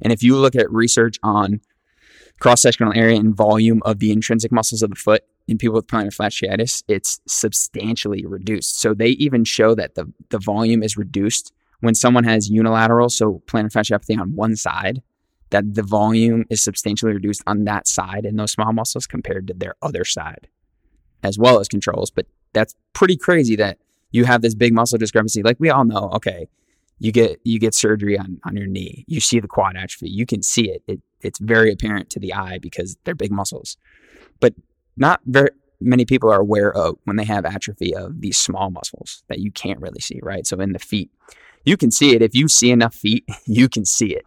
And 0.00 0.12
if 0.12 0.22
you 0.22 0.36
look 0.36 0.54
at 0.54 0.70
research 0.70 1.16
on 1.22 1.60
cross 2.42 2.60
sectional 2.60 2.92
area 2.96 3.16
and 3.20 3.36
volume 3.36 3.80
of 3.84 4.00
the 4.00 4.10
intrinsic 4.10 4.50
muscles 4.50 4.82
of 4.82 4.90
the 4.90 4.96
foot 4.96 5.22
in 5.46 5.56
people 5.56 5.76
with 5.76 5.86
plantar 5.86 6.12
fasciitis, 6.12 6.82
it's 6.88 7.20
substantially 7.24 8.26
reduced. 8.26 8.80
So 8.80 8.94
they 8.94 9.10
even 9.10 9.44
show 9.44 9.76
that 9.76 9.94
the, 9.94 10.12
the 10.30 10.40
volume 10.40 10.82
is 10.82 10.96
reduced 10.96 11.52
when 11.82 11.94
someone 11.94 12.24
has 12.24 12.50
unilateral, 12.50 13.10
so 13.10 13.42
plantar 13.46 13.70
fasciopathy 13.70 14.20
on 14.20 14.34
one 14.34 14.56
side, 14.56 15.02
that 15.50 15.74
the 15.74 15.84
volume 15.84 16.44
is 16.50 16.60
substantially 16.64 17.12
reduced 17.12 17.44
on 17.46 17.62
that 17.66 17.86
side 17.86 18.24
in 18.24 18.34
those 18.34 18.50
small 18.50 18.72
muscles 18.72 19.06
compared 19.06 19.46
to 19.46 19.54
their 19.54 19.76
other 19.80 20.04
side, 20.04 20.48
as 21.22 21.38
well 21.38 21.60
as 21.60 21.68
controls. 21.68 22.10
But 22.10 22.26
that's 22.54 22.74
pretty 22.92 23.16
crazy 23.16 23.54
that 23.54 23.78
you 24.10 24.24
have 24.24 24.42
this 24.42 24.56
big 24.56 24.72
muscle 24.74 24.98
discrepancy. 24.98 25.44
Like 25.44 25.60
we 25.60 25.70
all 25.70 25.84
know, 25.84 26.10
okay, 26.14 26.48
you 26.98 27.12
get 27.12 27.40
you 27.44 27.60
get 27.60 27.72
surgery 27.74 28.18
on, 28.18 28.40
on 28.44 28.56
your 28.56 28.66
knee, 28.66 29.04
you 29.06 29.20
see 29.20 29.38
the 29.38 29.46
quad 29.46 29.76
atrophy, 29.76 30.10
you 30.10 30.26
can 30.26 30.42
see 30.42 30.70
it. 30.70 30.82
it. 30.88 31.00
It's 31.24 31.38
very 31.38 31.72
apparent 31.72 32.10
to 32.10 32.20
the 32.20 32.34
eye 32.34 32.58
because 32.58 32.96
they're 33.04 33.14
big 33.14 33.32
muscles. 33.32 33.76
But 34.40 34.54
not 34.96 35.20
very 35.24 35.50
many 35.80 36.04
people 36.04 36.30
are 36.30 36.40
aware 36.40 36.72
of 36.72 36.96
when 37.04 37.16
they 37.16 37.24
have 37.24 37.44
atrophy 37.44 37.94
of 37.94 38.20
these 38.20 38.38
small 38.38 38.70
muscles 38.70 39.24
that 39.28 39.40
you 39.40 39.50
can't 39.50 39.80
really 39.80 40.00
see, 40.00 40.20
right? 40.22 40.46
So 40.46 40.60
in 40.60 40.72
the 40.72 40.78
feet, 40.78 41.10
you 41.64 41.76
can 41.76 41.90
see 41.90 42.14
it. 42.14 42.22
If 42.22 42.34
you 42.34 42.48
see 42.48 42.70
enough 42.70 42.94
feet, 42.94 43.24
you 43.46 43.68
can 43.68 43.84
see 43.84 44.14
it. 44.14 44.26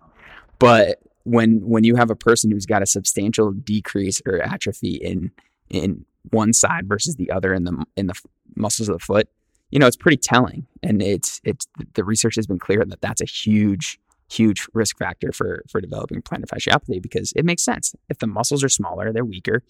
But 0.59 0.99
when 1.23 1.59
when 1.67 1.83
you 1.83 1.95
have 1.95 2.11
a 2.11 2.15
person 2.15 2.51
who's 2.51 2.65
got 2.65 2.81
a 2.81 2.85
substantial 2.85 3.51
decrease 3.51 4.21
or 4.25 4.41
atrophy 4.41 4.95
in 4.95 5.31
in 5.69 6.05
one 6.31 6.53
side 6.53 6.87
versus 6.87 7.15
the 7.15 7.31
other 7.31 7.53
in 7.53 7.63
the 7.63 7.85
in 7.95 8.07
the 8.07 8.19
muscles 8.55 8.89
of 8.89 8.93
the 8.93 9.03
foot, 9.03 9.27
you 9.71 9.79
know, 9.79 9.87
it's 9.87 9.97
pretty 9.97 10.17
telling. 10.17 10.65
And 10.83 11.01
it's 11.01 11.41
it's 11.43 11.67
the 11.93 12.03
research 12.03 12.35
has 12.35 12.47
been 12.47 12.59
clear 12.59 12.85
that 12.85 13.01
that's 13.01 13.21
a 13.21 13.25
huge 13.25 13.99
huge 14.29 14.67
risk 14.73 14.97
factor 14.97 15.31
for 15.31 15.63
for 15.69 15.81
developing 15.81 16.21
plantar 16.21 16.45
fasciopathy 16.45 17.01
because 17.01 17.31
it 17.35 17.45
makes 17.45 17.63
sense. 17.63 17.95
If 18.09 18.19
the 18.19 18.27
muscles 18.27 18.63
are 18.63 18.69
smaller, 18.69 19.11
they're 19.11 19.25
weaker. 19.25 19.63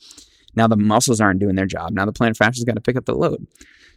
Now 0.56 0.68
the 0.68 0.78
muscles 0.78 1.20
aren't 1.20 1.40
doing 1.40 1.56
their 1.56 1.66
job. 1.66 1.92
Now 1.92 2.06
the 2.06 2.14
plantar 2.14 2.38
fascia's 2.38 2.64
got 2.64 2.76
to 2.76 2.82
pick 2.82 2.96
up 2.96 3.06
the 3.06 3.16
load. 3.16 3.48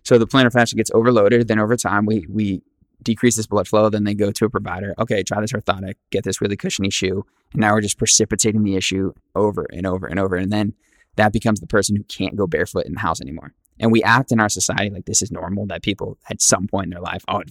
So 0.04 0.18
the 0.18 0.26
plantar 0.26 0.52
fascia 0.52 0.76
gets 0.76 0.90
overloaded. 0.92 1.48
Then 1.48 1.58
over 1.58 1.76
time, 1.76 2.06
we 2.06 2.26
we 2.28 2.62
decrease 3.02 3.36
this 3.36 3.46
blood 3.46 3.68
flow. 3.68 3.88
Then 3.88 4.04
they 4.04 4.14
go 4.14 4.32
to 4.32 4.44
a 4.44 4.50
provider. 4.50 4.94
Okay, 4.98 5.22
try 5.22 5.40
this 5.40 5.52
orthotic. 5.52 5.94
Get 6.10 6.24
this 6.24 6.40
really 6.40 6.56
cushiony 6.56 6.90
shoe. 6.90 7.24
And 7.52 7.60
now 7.60 7.72
we're 7.72 7.80
just 7.80 7.98
precipitating 7.98 8.64
the 8.64 8.76
issue 8.76 9.12
over 9.34 9.66
and 9.72 9.86
over 9.86 10.06
and 10.06 10.18
over. 10.18 10.36
And 10.36 10.52
then 10.52 10.74
that 11.16 11.32
becomes 11.32 11.60
the 11.60 11.66
person 11.66 11.96
who 11.96 12.04
can't 12.04 12.36
go 12.36 12.46
barefoot 12.46 12.86
in 12.86 12.94
the 12.94 13.00
house 13.00 13.20
anymore. 13.20 13.54
And 13.80 13.92
we 13.92 14.02
act 14.02 14.32
in 14.32 14.40
our 14.40 14.48
society 14.48 14.90
like 14.90 15.06
this 15.06 15.22
is 15.22 15.30
normal. 15.30 15.66
That 15.66 15.82
people 15.82 16.18
at 16.30 16.42
some 16.42 16.66
point 16.66 16.86
in 16.86 16.90
their 16.90 17.00
life, 17.00 17.24
oh, 17.28 17.42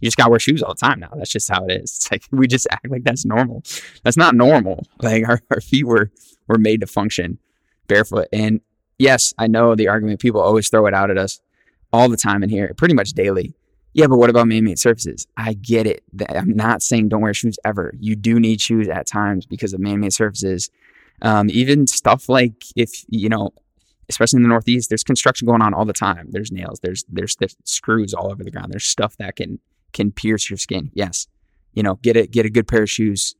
you 0.00 0.06
just 0.06 0.16
got 0.16 0.24
to 0.24 0.30
wear 0.30 0.38
shoes 0.38 0.62
all 0.62 0.74
the 0.74 0.80
time 0.80 1.00
now. 1.00 1.10
That's 1.16 1.30
just 1.30 1.50
how 1.50 1.64
it 1.66 1.72
is. 1.72 1.82
It's 1.96 2.10
like 2.10 2.24
we 2.30 2.46
just 2.46 2.66
act 2.70 2.88
like 2.90 3.04
that's 3.04 3.24
normal. 3.24 3.62
That's 4.04 4.16
not 4.16 4.34
normal. 4.34 4.86
Like 5.02 5.28
our, 5.28 5.40
our 5.50 5.60
feet 5.60 5.86
were 5.86 6.10
were 6.48 6.58
made 6.58 6.80
to 6.80 6.86
function 6.86 7.38
barefoot. 7.86 8.28
And 8.32 8.60
yes, 8.98 9.34
I 9.38 9.46
know 9.46 9.74
the 9.74 9.88
argument 9.88 10.20
people 10.20 10.40
always 10.40 10.68
throw 10.68 10.86
it 10.86 10.94
out 10.94 11.10
at 11.10 11.18
us 11.18 11.40
all 11.92 12.08
the 12.08 12.16
time 12.16 12.42
in 12.42 12.48
here, 12.48 12.72
pretty 12.76 12.94
much 12.94 13.10
daily. 13.10 13.54
Yeah, 13.94 14.08
but 14.08 14.18
what 14.18 14.28
about 14.28 14.48
man-made 14.48 14.78
surfaces? 14.78 15.26
I 15.38 15.54
get 15.54 15.86
it. 15.86 16.02
I'm 16.28 16.54
not 16.54 16.82
saying 16.82 17.08
don't 17.08 17.22
wear 17.22 17.32
shoes 17.32 17.58
ever. 17.64 17.94
You 17.98 18.14
do 18.14 18.38
need 18.38 18.60
shoes 18.60 18.88
at 18.88 19.06
times 19.06 19.46
because 19.46 19.72
of 19.72 19.80
man-made 19.80 20.12
surfaces. 20.12 20.70
Um, 21.22 21.48
even 21.50 21.86
stuff 21.86 22.28
like 22.28 22.64
if 22.76 23.04
you 23.08 23.30
know, 23.30 23.52
especially 24.08 24.38
in 24.38 24.42
the 24.42 24.48
Northeast, 24.48 24.88
there's 24.88 25.04
construction 25.04 25.46
going 25.46 25.62
on 25.62 25.74
all 25.74 25.84
the 25.84 25.92
time. 25.92 26.28
There's 26.30 26.52
nails. 26.52 26.80
There's 26.80 27.04
there's, 27.08 27.36
screws 27.64 28.14
all 28.14 28.30
over 28.30 28.44
the 28.44 28.50
ground. 28.50 28.72
There's 28.72 28.86
stuff 28.86 29.16
that 29.18 29.36
can 29.36 29.58
can 29.92 30.12
pierce 30.12 30.50
your 30.50 30.58
skin. 30.58 30.90
Yes, 30.94 31.26
you 31.72 31.82
know, 31.82 31.96
get 31.96 32.16
a 32.16 32.26
get 32.26 32.46
a 32.46 32.50
good 32.50 32.68
pair 32.68 32.82
of 32.82 32.90
shoes. 32.90 33.34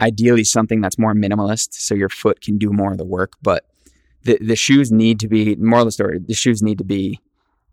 Ideally, 0.00 0.44
something 0.44 0.80
that's 0.80 0.98
more 0.98 1.14
minimalist, 1.14 1.74
so 1.74 1.94
your 1.94 2.08
foot 2.08 2.40
can 2.40 2.56
do 2.56 2.70
more 2.70 2.92
of 2.92 2.98
the 2.98 3.04
work. 3.04 3.34
But 3.42 3.66
the 4.22 4.38
the 4.40 4.56
shoes 4.56 4.90
need 4.90 5.20
to 5.20 5.28
be 5.28 5.56
moral 5.56 5.82
of 5.82 5.88
the 5.88 5.92
story. 5.92 6.18
The 6.18 6.34
shoes 6.34 6.62
need 6.62 6.78
to 6.78 6.84
be 6.84 7.20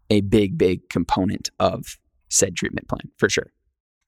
a 0.09 0.21
big 0.21 0.57
big 0.57 0.89
component 0.89 1.49
of 1.59 1.97
said 2.29 2.55
treatment 2.55 2.87
plan 2.87 3.11
for 3.17 3.29
sure. 3.29 3.51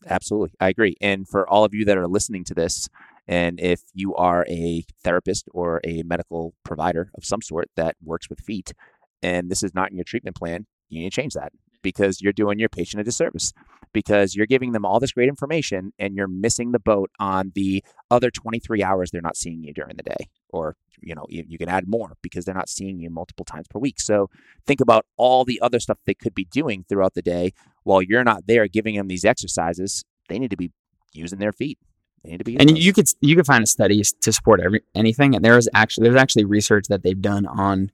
Absolutely, 0.08 0.51
I 0.60 0.69
agree. 0.69 0.95
And 1.01 1.27
for 1.27 1.47
all 1.49 1.65
of 1.65 1.73
you 1.73 1.86
that 1.86 1.97
are 1.97 2.08
listening 2.08 2.43
to 2.45 2.53
this, 2.53 2.88
and 3.29 3.59
if 3.59 3.83
you 3.93 4.15
are 4.15 4.43
a 4.49 4.83
therapist 5.03 5.47
or 5.53 5.81
a 5.83 6.01
medical 6.01 6.55
provider 6.65 7.11
of 7.15 7.23
some 7.23 7.43
sort 7.43 7.69
that 7.75 7.95
works 8.03 8.27
with 8.27 8.39
feet, 8.39 8.73
and 9.21 9.51
this 9.51 9.61
is 9.61 9.75
not 9.75 9.91
in 9.91 9.97
your 9.97 10.03
treatment 10.03 10.35
plan, 10.35 10.65
you 10.89 10.99
need 10.99 11.11
to 11.11 11.21
change 11.21 11.35
that 11.35 11.51
because 11.83 12.21
you're 12.21 12.33
doing 12.33 12.57
your 12.57 12.69
patient 12.69 12.99
a 12.99 13.03
disservice 13.03 13.53
because 13.93 14.35
you're 14.35 14.47
giving 14.47 14.71
them 14.71 14.83
all 14.83 14.99
this 14.99 15.11
great 15.11 15.29
information 15.29 15.93
and 15.99 16.15
you're 16.15 16.27
missing 16.27 16.71
the 16.71 16.79
boat 16.79 17.11
on 17.19 17.51
the 17.53 17.83
other 18.09 18.31
23 18.31 18.83
hours 18.83 19.11
they're 19.11 19.21
not 19.21 19.37
seeing 19.37 19.63
you 19.63 19.73
during 19.73 19.95
the 19.95 20.03
day 20.03 20.27
or 20.49 20.75
you 20.99 21.13
know 21.13 21.25
you, 21.29 21.45
you, 21.47 21.57
can 21.57 21.69
add 21.69 21.87
more 21.87 22.17
because 22.23 22.45
they're 22.45 22.55
not 22.55 22.67
seeing 22.67 22.99
you 22.99 23.11
multiple 23.11 23.45
times 23.45 23.67
per 23.69 23.79
week. 23.79 24.01
So 24.01 24.29
think 24.65 24.81
about 24.81 25.05
all 25.17 25.45
the 25.45 25.61
other 25.61 25.79
stuff 25.79 25.99
they 26.05 26.15
could 26.15 26.33
be 26.33 26.45
doing 26.45 26.83
throughout 26.89 27.13
the 27.13 27.21
day 27.21 27.53
while 27.83 28.01
you're 28.01 28.23
not 28.23 28.47
there 28.47 28.67
giving 28.67 28.95
them 28.95 29.07
these 29.07 29.23
exercises 29.23 30.03
they 30.29 30.39
need 30.39 30.49
to 30.49 30.57
be 30.57 30.71
using 31.13 31.39
their 31.39 31.53
feet 31.53 31.77
they 32.23 32.32
need 32.32 32.38
to 32.38 32.43
be 32.43 32.60
and 32.60 32.77
you 32.77 32.93
could 32.93 33.08
you 33.21 33.36
could 33.36 33.45
find 33.45 33.63
a 33.63 33.67
study 33.67 34.01
to 34.21 34.32
support 34.32 34.60
every 34.60 34.82
anything 34.95 35.36
and 35.36 35.43
there 35.43 35.58
is 35.58 35.69
actually 35.73 36.08
there's 36.08 36.21
actually 36.21 36.45
research 36.45 36.88
that 36.88 37.03
they've 37.03 37.21
done 37.21 37.45
on 37.45 37.91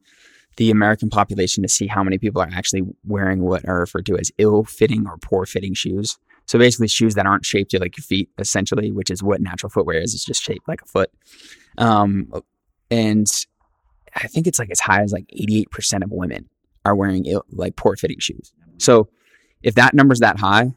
the 0.58 0.72
American 0.72 1.10
population 1.10 1.64
to 1.64 1.70
see 1.70 1.88
how 1.88 2.04
many 2.04 2.18
people 2.18 2.42
are 2.42 2.50
actually 2.54 2.84
wearing 3.06 3.42
what 3.42 3.68
are 3.68 3.80
referred 3.80 4.06
to 4.06 4.18
as 4.18 4.32
ill 4.38 4.64
fitting 4.64 5.06
or 5.08 5.18
poor 5.18 5.46
fitting 5.46 5.74
shoes. 5.74 6.18
So 6.46 6.60
basically, 6.60 6.88
shoes 6.88 7.16
that 7.16 7.26
aren't 7.26 7.46
shaped 7.46 7.72
to 7.72 7.80
like 7.80 7.98
your 7.98 8.04
feet, 8.04 8.30
essentially, 8.38 8.92
which 8.92 9.10
is 9.10 9.24
what 9.24 9.42
natural 9.42 9.70
footwear 9.70 10.00
is. 10.00 10.14
It's 10.14 10.24
just 10.24 10.44
shaped 10.44 10.68
like 10.68 10.82
a 10.82 10.86
foot. 10.86 11.12
Um, 11.78 12.32
and 12.92 13.28
I 14.16 14.28
think 14.28 14.48
it's 14.48 14.60
like 14.60 14.70
as 14.70 14.80
high 14.80 15.02
as 15.02 15.12
like 15.12 15.28
88% 15.38 16.04
of 16.04 16.12
women 16.12 16.50
are 16.86 16.96
wearing 16.96 17.26
Ill, 17.26 17.46
like 17.52 17.76
poor 17.76 17.96
fitting 17.96 18.20
shoes. 18.20 18.54
So 18.78 19.10
if 19.64 19.76
that 19.76 19.94
number's 19.94 20.20
that 20.20 20.40
high, 20.40 20.74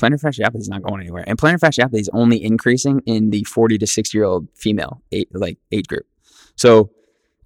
plantar 0.00 0.20
fasciopathy 0.20 0.60
is 0.60 0.68
not 0.68 0.82
going 0.82 1.00
anywhere. 1.00 1.24
And 1.26 1.38
plantar 1.38 1.58
fasciopathy 1.58 2.00
is 2.00 2.10
only 2.12 2.42
increasing 2.42 3.00
in 3.06 3.30
the 3.30 3.44
40 3.44 3.78
to 3.78 3.86
60 3.86 4.16
year 4.16 4.24
old 4.24 4.48
female 4.54 5.02
age, 5.12 5.28
like 5.32 5.58
age 5.70 5.86
group. 5.86 6.06
So 6.56 6.90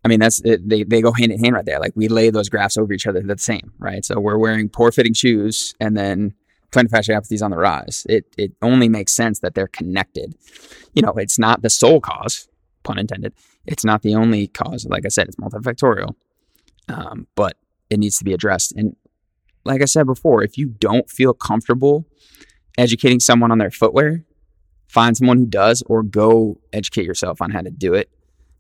I 0.04 0.08
mean, 0.08 0.20
that's 0.20 0.42
they 0.42 0.84
they 0.84 1.00
go 1.00 1.12
hand 1.12 1.32
in 1.32 1.42
hand 1.42 1.54
right 1.54 1.64
there. 1.64 1.80
Like 1.80 1.92
we 1.94 2.08
lay 2.08 2.30
those 2.30 2.48
graphs 2.50 2.76
over 2.76 2.92
each 2.92 3.06
other, 3.06 3.20
they're 3.20 3.36
the 3.36 3.42
same, 3.42 3.72
right? 3.78 4.04
So 4.04 4.20
we're 4.20 4.38
wearing 4.38 4.68
poor 4.68 4.92
fitting 4.92 5.14
shoes, 5.14 5.74
and 5.80 5.96
then 5.96 6.34
plantar 6.72 6.90
fasciopathy 6.90 7.32
is 7.32 7.42
on 7.42 7.50
the 7.50 7.56
rise. 7.56 8.06
It 8.08 8.26
it 8.36 8.52
only 8.60 8.88
makes 8.88 9.12
sense 9.12 9.40
that 9.40 9.54
they're 9.54 9.68
connected. 9.68 10.34
You 10.92 11.02
know, 11.02 11.14
it's 11.16 11.38
not 11.38 11.62
the 11.62 11.70
sole 11.70 12.00
cause, 12.00 12.48
pun 12.82 12.98
intended. 12.98 13.32
It's 13.66 13.84
not 13.84 14.02
the 14.02 14.14
only 14.14 14.48
cause. 14.48 14.84
Like 14.84 15.06
I 15.06 15.08
said, 15.08 15.26
it's 15.26 15.36
multifactorial, 15.36 16.14
um, 16.88 17.26
but 17.34 17.56
it 17.88 17.98
needs 17.98 18.18
to 18.18 18.24
be 18.24 18.34
addressed. 18.34 18.72
And 18.72 18.96
like 19.64 19.82
I 19.82 19.86
said 19.86 20.06
before, 20.06 20.42
if 20.42 20.58
you 20.58 20.68
don't 20.68 21.08
feel 21.10 21.32
comfortable 21.32 22.06
educating 22.76 23.20
someone 23.20 23.52
on 23.52 23.58
their 23.58 23.70
footwear, 23.70 24.24
find 24.88 25.16
someone 25.16 25.38
who 25.38 25.46
does, 25.46 25.82
or 25.86 26.02
go 26.02 26.60
educate 26.72 27.06
yourself 27.06 27.40
on 27.40 27.50
how 27.50 27.60
to 27.60 27.70
do 27.70 27.94
it 27.94 28.10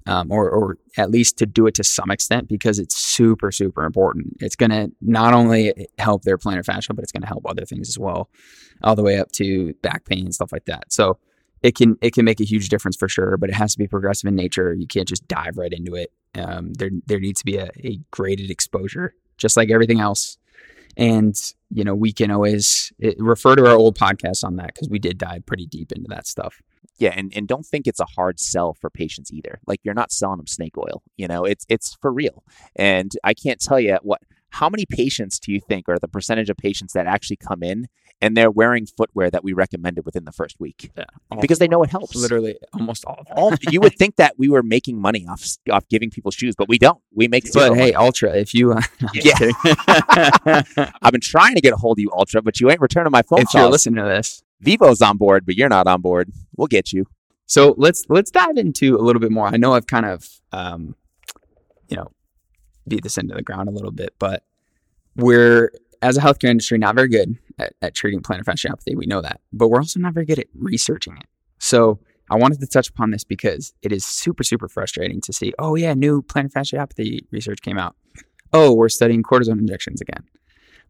um, 0.06 0.30
or, 0.30 0.50
or 0.50 0.78
at 0.96 1.10
least 1.10 1.38
to 1.38 1.46
do 1.46 1.66
it 1.66 1.74
to 1.74 1.84
some 1.84 2.10
extent 2.10 2.48
because 2.48 2.78
it's 2.78 2.96
super, 2.96 3.50
super 3.50 3.84
important. 3.84 4.36
It's 4.40 4.56
going 4.56 4.70
to 4.70 4.92
not 5.00 5.32
only 5.32 5.88
help 5.98 6.22
their 6.22 6.36
plantar 6.36 6.64
fascia, 6.64 6.92
but 6.94 7.02
it's 7.02 7.12
going 7.12 7.22
to 7.22 7.28
help 7.28 7.48
other 7.48 7.64
things 7.64 7.88
as 7.88 7.98
well, 7.98 8.28
all 8.82 8.94
the 8.94 9.02
way 9.02 9.18
up 9.18 9.32
to 9.32 9.72
back 9.82 10.04
pain 10.04 10.24
and 10.24 10.34
stuff 10.34 10.52
like 10.52 10.66
that. 10.66 10.92
So 10.92 11.18
it 11.62 11.74
can 11.74 11.96
it 12.02 12.12
can 12.12 12.26
make 12.26 12.40
a 12.40 12.44
huge 12.44 12.68
difference 12.68 12.96
for 12.96 13.08
sure, 13.08 13.38
but 13.38 13.48
it 13.48 13.54
has 13.54 13.72
to 13.72 13.78
be 13.78 13.88
progressive 13.88 14.28
in 14.28 14.36
nature. 14.36 14.74
You 14.74 14.86
can't 14.86 15.08
just 15.08 15.26
dive 15.28 15.56
right 15.56 15.72
into 15.72 15.94
it. 15.94 16.12
Um, 16.34 16.74
there 16.74 16.90
there 17.06 17.20
needs 17.20 17.40
to 17.40 17.46
be 17.46 17.56
a, 17.56 17.70
a 17.82 17.98
graded 18.10 18.50
exposure, 18.50 19.14
just 19.38 19.56
like 19.56 19.70
everything 19.70 20.00
else. 20.00 20.36
And 20.96 21.34
you 21.70 21.84
know 21.84 21.94
we 21.94 22.12
can 22.12 22.30
always 22.30 22.92
eh, 23.02 23.14
refer 23.18 23.56
to 23.56 23.66
our 23.66 23.76
old 23.76 23.98
podcast 23.98 24.44
on 24.44 24.56
that 24.56 24.68
because 24.74 24.88
we 24.88 24.98
did 24.98 25.18
dive 25.18 25.46
pretty 25.46 25.66
deep 25.66 25.92
into 25.92 26.08
that 26.08 26.26
stuff. 26.26 26.62
Yeah 26.98 27.12
and, 27.16 27.32
and 27.34 27.48
don't 27.48 27.66
think 27.66 27.86
it's 27.86 28.00
a 28.00 28.06
hard 28.16 28.38
sell 28.38 28.74
for 28.74 28.90
patients 28.90 29.32
either. 29.32 29.60
Like 29.66 29.80
you're 29.82 29.94
not 29.94 30.12
selling 30.12 30.38
them 30.38 30.46
snake 30.46 30.78
oil 30.78 31.02
you 31.16 31.26
know? 31.26 31.44
It's 31.44 31.66
it's 31.68 31.96
for 32.00 32.12
real. 32.12 32.44
And 32.76 33.12
i 33.24 33.34
can't 33.34 33.60
tell 33.60 33.80
you 33.80 33.98
what 34.02 34.22
how 34.50 34.68
many 34.68 34.86
patients 34.86 35.40
do 35.40 35.50
you 35.50 35.60
think 35.60 35.88
or 35.88 35.98
the 35.98 36.06
percentage 36.06 36.48
of 36.48 36.56
patients 36.56 36.92
that 36.92 37.08
actually 37.08 37.36
come 37.36 37.62
in 37.62 37.88
and 38.22 38.36
they're 38.36 38.50
wearing 38.50 38.86
footwear 38.86 39.30
that 39.30 39.44
we 39.44 39.52
recommended 39.52 40.04
within 40.06 40.24
the 40.24 40.32
first 40.32 40.58
week 40.58 40.90
Yeah. 40.96 41.04
because 41.40 41.58
they 41.58 41.68
know 41.68 41.82
it 41.82 41.90
helps. 41.90 42.14
literally 42.14 42.56
almost 42.72 43.04
all 43.04 43.16
of 43.18 43.26
them. 43.26 43.34
All, 43.36 43.52
you 43.70 43.80
would 43.80 43.96
think 43.98 44.16
that 44.16 44.34
we 44.38 44.48
were 44.48 44.62
making 44.62 45.00
money 45.00 45.26
off 45.28 45.44
off 45.70 45.86
giving 45.88 46.10
people 46.10 46.30
shoes, 46.30 46.54
but 46.56 46.68
we 46.68 46.78
don't. 46.78 47.00
We 47.12 47.28
make 47.28 47.46
zero 47.46 47.70
But 47.70 47.74
hey, 47.74 47.80
money. 47.80 47.94
Altra, 47.94 48.34
if 48.36 48.54
you, 48.54 48.72
uh, 48.72 48.80
I'm 49.02 49.08
just 49.14 49.26
Yeah. 49.26 49.34
kidding. 49.36 49.54
I've 51.02 51.12
been 51.12 51.20
trying 51.20 51.54
to 51.56 51.60
get 51.60 51.72
a 51.72 51.76
hold 51.76 51.98
of 51.98 52.02
you, 52.02 52.10
Altra, 52.10 52.40
but 52.42 52.60
you 52.60 52.70
ain't 52.70 52.80
returning 52.80 53.10
my 53.10 53.22
phone 53.22 53.40
if 53.40 53.52
you're 53.52 53.62
calls. 53.64 53.72
listening 53.72 54.02
to 54.02 54.08
this, 54.08 54.42
Vivo's 54.62 55.02
on 55.02 55.16
board, 55.16 55.44
but 55.44 55.56
you're 55.56 55.68
not 55.68 55.86
on 55.86 56.00
board. 56.00 56.30
We'll 56.56 56.68
get 56.68 56.92
you. 56.92 57.06
So 57.46 57.74
let's 57.76 58.04
let's 58.08 58.30
dive 58.30 58.56
into 58.56 58.96
a 58.96 59.02
little 59.02 59.20
bit 59.20 59.30
more. 59.30 59.46
I 59.48 59.56
know 59.58 59.74
I've 59.74 59.86
kind 59.86 60.06
of 60.06 60.26
um, 60.52 60.94
you 61.88 61.96
know 61.96 62.10
beat 62.88 63.02
this 63.02 63.18
into 63.18 63.34
the 63.34 63.42
ground 63.42 63.68
a 63.68 63.72
little 63.72 63.90
bit, 63.90 64.14
but 64.18 64.44
we're 65.16 65.70
as 66.02 66.16
a 66.16 66.20
healthcare 66.20 66.50
industry 66.50 66.78
not 66.78 66.94
very 66.94 67.08
good 67.08 67.38
at, 67.58 67.74
at 67.82 67.94
treating 67.94 68.20
plantar 68.20 68.44
fasciopathy. 68.44 68.96
We 68.96 69.06
know 69.06 69.20
that, 69.20 69.40
but 69.52 69.68
we're 69.68 69.78
also 69.78 70.00
not 70.00 70.14
very 70.14 70.26
good 70.26 70.38
at 70.38 70.46
researching 70.54 71.16
it. 71.16 71.26
So 71.58 72.00
I 72.30 72.36
wanted 72.36 72.60
to 72.60 72.66
touch 72.66 72.88
upon 72.88 73.10
this 73.10 73.24
because 73.24 73.74
it 73.82 73.92
is 73.92 74.04
super 74.04 74.44
super 74.44 74.68
frustrating 74.68 75.20
to 75.22 75.32
see. 75.32 75.52
Oh 75.58 75.74
yeah, 75.74 75.94
new 75.94 76.22
plantar 76.22 76.52
fasciopathy 76.52 77.20
research 77.30 77.60
came 77.62 77.78
out. 77.78 77.96
Oh, 78.52 78.72
we're 78.72 78.88
studying 78.88 79.22
cortisone 79.22 79.58
injections 79.58 80.00
again, 80.00 80.24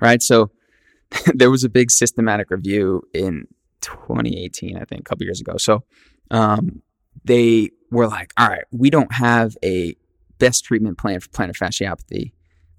right? 0.00 0.22
So 0.22 0.50
there 1.34 1.50
was 1.50 1.64
a 1.64 1.68
big 1.68 1.90
systematic 1.90 2.50
review 2.50 3.02
in 3.12 3.46
2018, 3.80 4.76
I 4.76 4.84
think, 4.84 5.00
a 5.00 5.04
couple 5.04 5.24
years 5.24 5.40
ago. 5.40 5.56
So 5.56 5.84
um, 6.30 6.82
they 7.24 7.70
were 7.90 8.08
like, 8.08 8.32
all 8.36 8.48
right, 8.48 8.64
we 8.72 8.90
don't 8.90 9.12
have 9.12 9.56
a 9.64 9.96
best 10.38 10.64
treatment 10.64 10.98
plan 10.98 11.20
for 11.20 11.28
plantar 11.28 11.56
fasciopathy. 11.56 12.32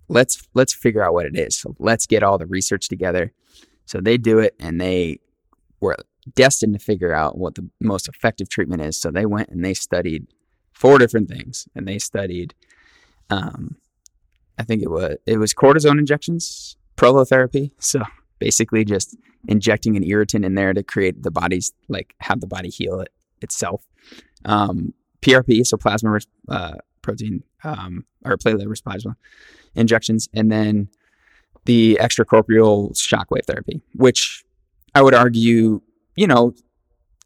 Let's 0.08 0.47
let's 0.53 0.74
figure 0.74 1.03
out 1.03 1.14
what 1.14 1.26
it 1.26 1.38
is. 1.38 1.58
So 1.58 1.76
let's 1.80 2.06
get 2.06 2.24
all 2.24 2.38
the 2.38 2.45
research 2.45 2.88
together. 2.88 3.34
So 3.86 4.01
they 4.01 4.18
do 4.18 4.39
it, 4.39 4.56
and 4.60 4.80
they 4.80 5.20
were 5.80 5.97
destined 6.34 6.74
to 6.74 6.80
figure 6.80 7.14
out 7.14 7.38
what 7.38 7.56
the 7.56 7.70
most 7.80 8.08
effective 8.08 8.49
treatment 8.49 8.82
is. 8.82 8.97
So 8.97 9.12
they 9.12 9.26
went 9.26 9.49
and 9.49 9.64
they 9.64 9.74
studied 9.74 10.28
four 10.74 10.97
different 10.97 11.30
things, 11.30 11.68
and 11.76 11.88
they 11.88 11.99
studied, 11.99 12.53
um, 13.30 13.78
I 14.58 14.64
think 14.64 14.82
it 14.82 14.89
was 14.89 15.18
it 15.26 15.38
was 15.38 15.53
cortisone 15.53 15.99
injections, 15.99 16.78
prolotherapy. 16.97 17.72
So 17.80 18.01
basically, 18.39 18.86
just 18.86 19.16
injecting 19.47 19.95
an 19.95 20.03
irritant 20.03 20.45
in 20.45 20.56
there 20.56 20.74
to 20.74 20.84
create 20.84 21.22
the 21.24 21.32
body's 21.32 21.72
like 21.88 22.16
have 22.20 22.41
the 22.41 22.47
body 22.47 22.70
heal 22.70 22.99
it 22.99 23.10
itself. 23.41 23.86
Um, 24.45 24.93
PRP, 25.22 25.66
so 25.66 25.78
plasma 25.78 26.20
uh, 26.49 26.76
protein 27.06 27.43
um, 27.64 28.06
or 28.26 28.38
platelet 28.38 28.84
plasma 28.84 29.16
injections, 29.76 30.28
and 30.34 30.51
then 30.51 30.89
the 31.66 31.97
extracorporeal 32.01 32.91
shockwave 32.93 33.45
therapy, 33.45 33.82
which 33.93 34.43
I 34.93 35.01
would 35.01 35.14
argue, 35.14 35.82
you 36.16 36.28
know, 36.28 36.53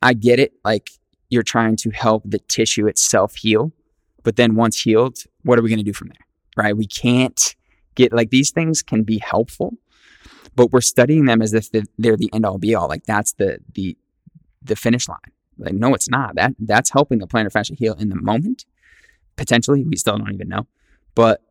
I 0.02 0.14
get 0.14 0.40
it. 0.40 0.54
Like 0.64 0.92
you're 1.30 1.44
trying 1.44 1.76
to 1.78 1.90
help 1.92 2.24
the 2.26 2.40
tissue 2.40 2.88
itself 2.88 3.36
heal, 3.36 3.72
but 4.24 4.36
then 4.36 4.56
once 4.56 4.80
healed, 4.80 5.20
what 5.44 5.60
are 5.60 5.62
we 5.62 5.70
going 5.70 5.80
to 5.80 5.84
do 5.84 5.94
from 5.94 6.10
there? 6.10 6.26
Right? 6.58 6.76
We 6.76 6.88
can't 6.88 7.56
get 7.96 8.14
like 8.14 8.30
these 8.30 8.52
things 8.52 8.82
can 8.82 9.04
be 9.04 9.20
helpful, 9.20 9.74
but 10.56 10.72
we're 10.72 10.82
studying 10.82 11.26
them 11.26 11.42
as 11.42 11.54
if 11.54 11.70
they're 11.72 12.18
the 12.18 12.30
end 12.34 12.46
all 12.46 12.58
be 12.58 12.76
all. 12.76 12.88
Like 12.88 13.06
that's 13.06 13.34
the 13.34 13.60
the 13.74 13.98
the 14.62 14.76
finish 14.76 15.08
line. 15.08 15.18
Like 15.58 15.74
no, 15.74 15.94
it's 15.94 16.10
not. 16.10 16.36
That 16.36 16.54
that's 16.60 16.92
helping 16.92 17.20
the 17.20 17.28
plantar 17.28 17.52
fascia 17.52 17.76
heal 17.76 17.94
in 17.94 18.10
the 18.10 18.16
moment. 18.16 18.66
Potentially, 19.40 19.86
we 19.86 19.96
still 19.96 20.18
don't 20.18 20.34
even 20.34 20.50
know. 20.50 20.68
But 21.16 21.42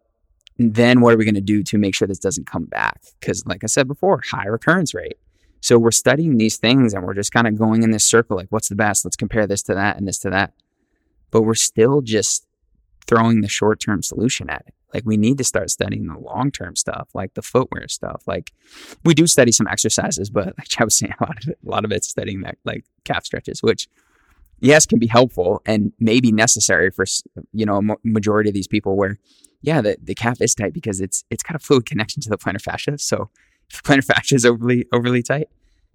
then 0.58 1.00
what 1.00 1.14
are 1.14 1.16
we 1.16 1.24
going 1.24 1.34
to 1.36 1.40
do 1.40 1.62
to 1.62 1.78
make 1.78 1.94
sure 1.94 2.06
this 2.06 2.18
doesn't 2.18 2.46
come 2.46 2.66
back? 2.66 3.00
Because, 3.18 3.46
like 3.46 3.64
I 3.64 3.66
said 3.66 3.88
before, 3.88 4.20
high 4.30 4.46
recurrence 4.46 4.92
rate. 4.92 5.16
So 5.60 5.78
we're 5.78 5.90
studying 5.90 6.36
these 6.36 6.58
things 6.58 6.92
and 6.92 7.04
we're 7.04 7.14
just 7.14 7.32
kind 7.32 7.48
of 7.48 7.58
going 7.58 7.82
in 7.82 7.90
this 7.90 8.04
circle 8.04 8.36
like, 8.36 8.48
what's 8.50 8.68
the 8.68 8.76
best? 8.76 9.04
Let's 9.04 9.16
compare 9.16 9.46
this 9.46 9.62
to 9.62 9.74
that 9.74 9.96
and 9.96 10.06
this 10.06 10.18
to 10.20 10.30
that. 10.30 10.52
But 11.30 11.42
we're 11.42 11.54
still 11.54 12.00
just 12.02 12.46
throwing 13.06 13.40
the 13.40 13.48
short 13.48 13.80
term 13.80 14.02
solution 14.02 14.50
at 14.50 14.64
it. 14.66 14.74
Like 14.92 15.04
we 15.04 15.16
need 15.16 15.38
to 15.38 15.44
start 15.44 15.70
studying 15.70 16.06
the 16.06 16.18
long 16.18 16.50
term 16.50 16.76
stuff, 16.76 17.08
like 17.14 17.34
the 17.34 17.42
footwear 17.42 17.88
stuff. 17.88 18.22
Like 18.26 18.52
we 19.04 19.14
do 19.14 19.26
study 19.26 19.50
some 19.50 19.66
exercises, 19.66 20.30
but 20.30 20.46
like 20.58 20.78
I 20.78 20.84
was 20.84 20.98
saying, 20.98 21.14
a 21.18 21.24
lot 21.24 21.42
of 21.42 21.48
it, 21.48 21.58
a 21.66 21.68
lot 21.70 21.84
of 21.84 21.92
it's 21.92 22.08
studying 22.08 22.42
that 22.42 22.58
like 22.64 22.84
calf 23.04 23.24
stretches, 23.24 23.62
which 23.62 23.88
yes 24.60 24.86
can 24.86 24.98
be 24.98 25.06
helpful 25.06 25.62
and 25.66 25.92
maybe 25.98 26.32
necessary 26.32 26.90
for 26.90 27.04
you 27.52 27.66
know 27.66 27.78
a 27.78 27.96
majority 28.04 28.50
of 28.50 28.54
these 28.54 28.68
people 28.68 28.96
where 28.96 29.18
yeah 29.62 29.80
the, 29.80 29.96
the 30.02 30.14
calf 30.14 30.40
is 30.40 30.54
tight 30.54 30.72
because 30.72 31.00
it's 31.00 31.24
it's 31.30 31.42
got 31.42 31.56
a 31.56 31.58
fluid 31.58 31.86
connection 31.86 32.20
to 32.22 32.28
the 32.28 32.38
plantar 32.38 32.60
fascia 32.60 32.98
so 32.98 33.28
if 33.70 33.82
the 33.82 33.88
plantar 33.88 34.04
fascia 34.04 34.34
is 34.34 34.44
overly 34.46 34.86
overly 34.92 35.22
tight 35.22 35.48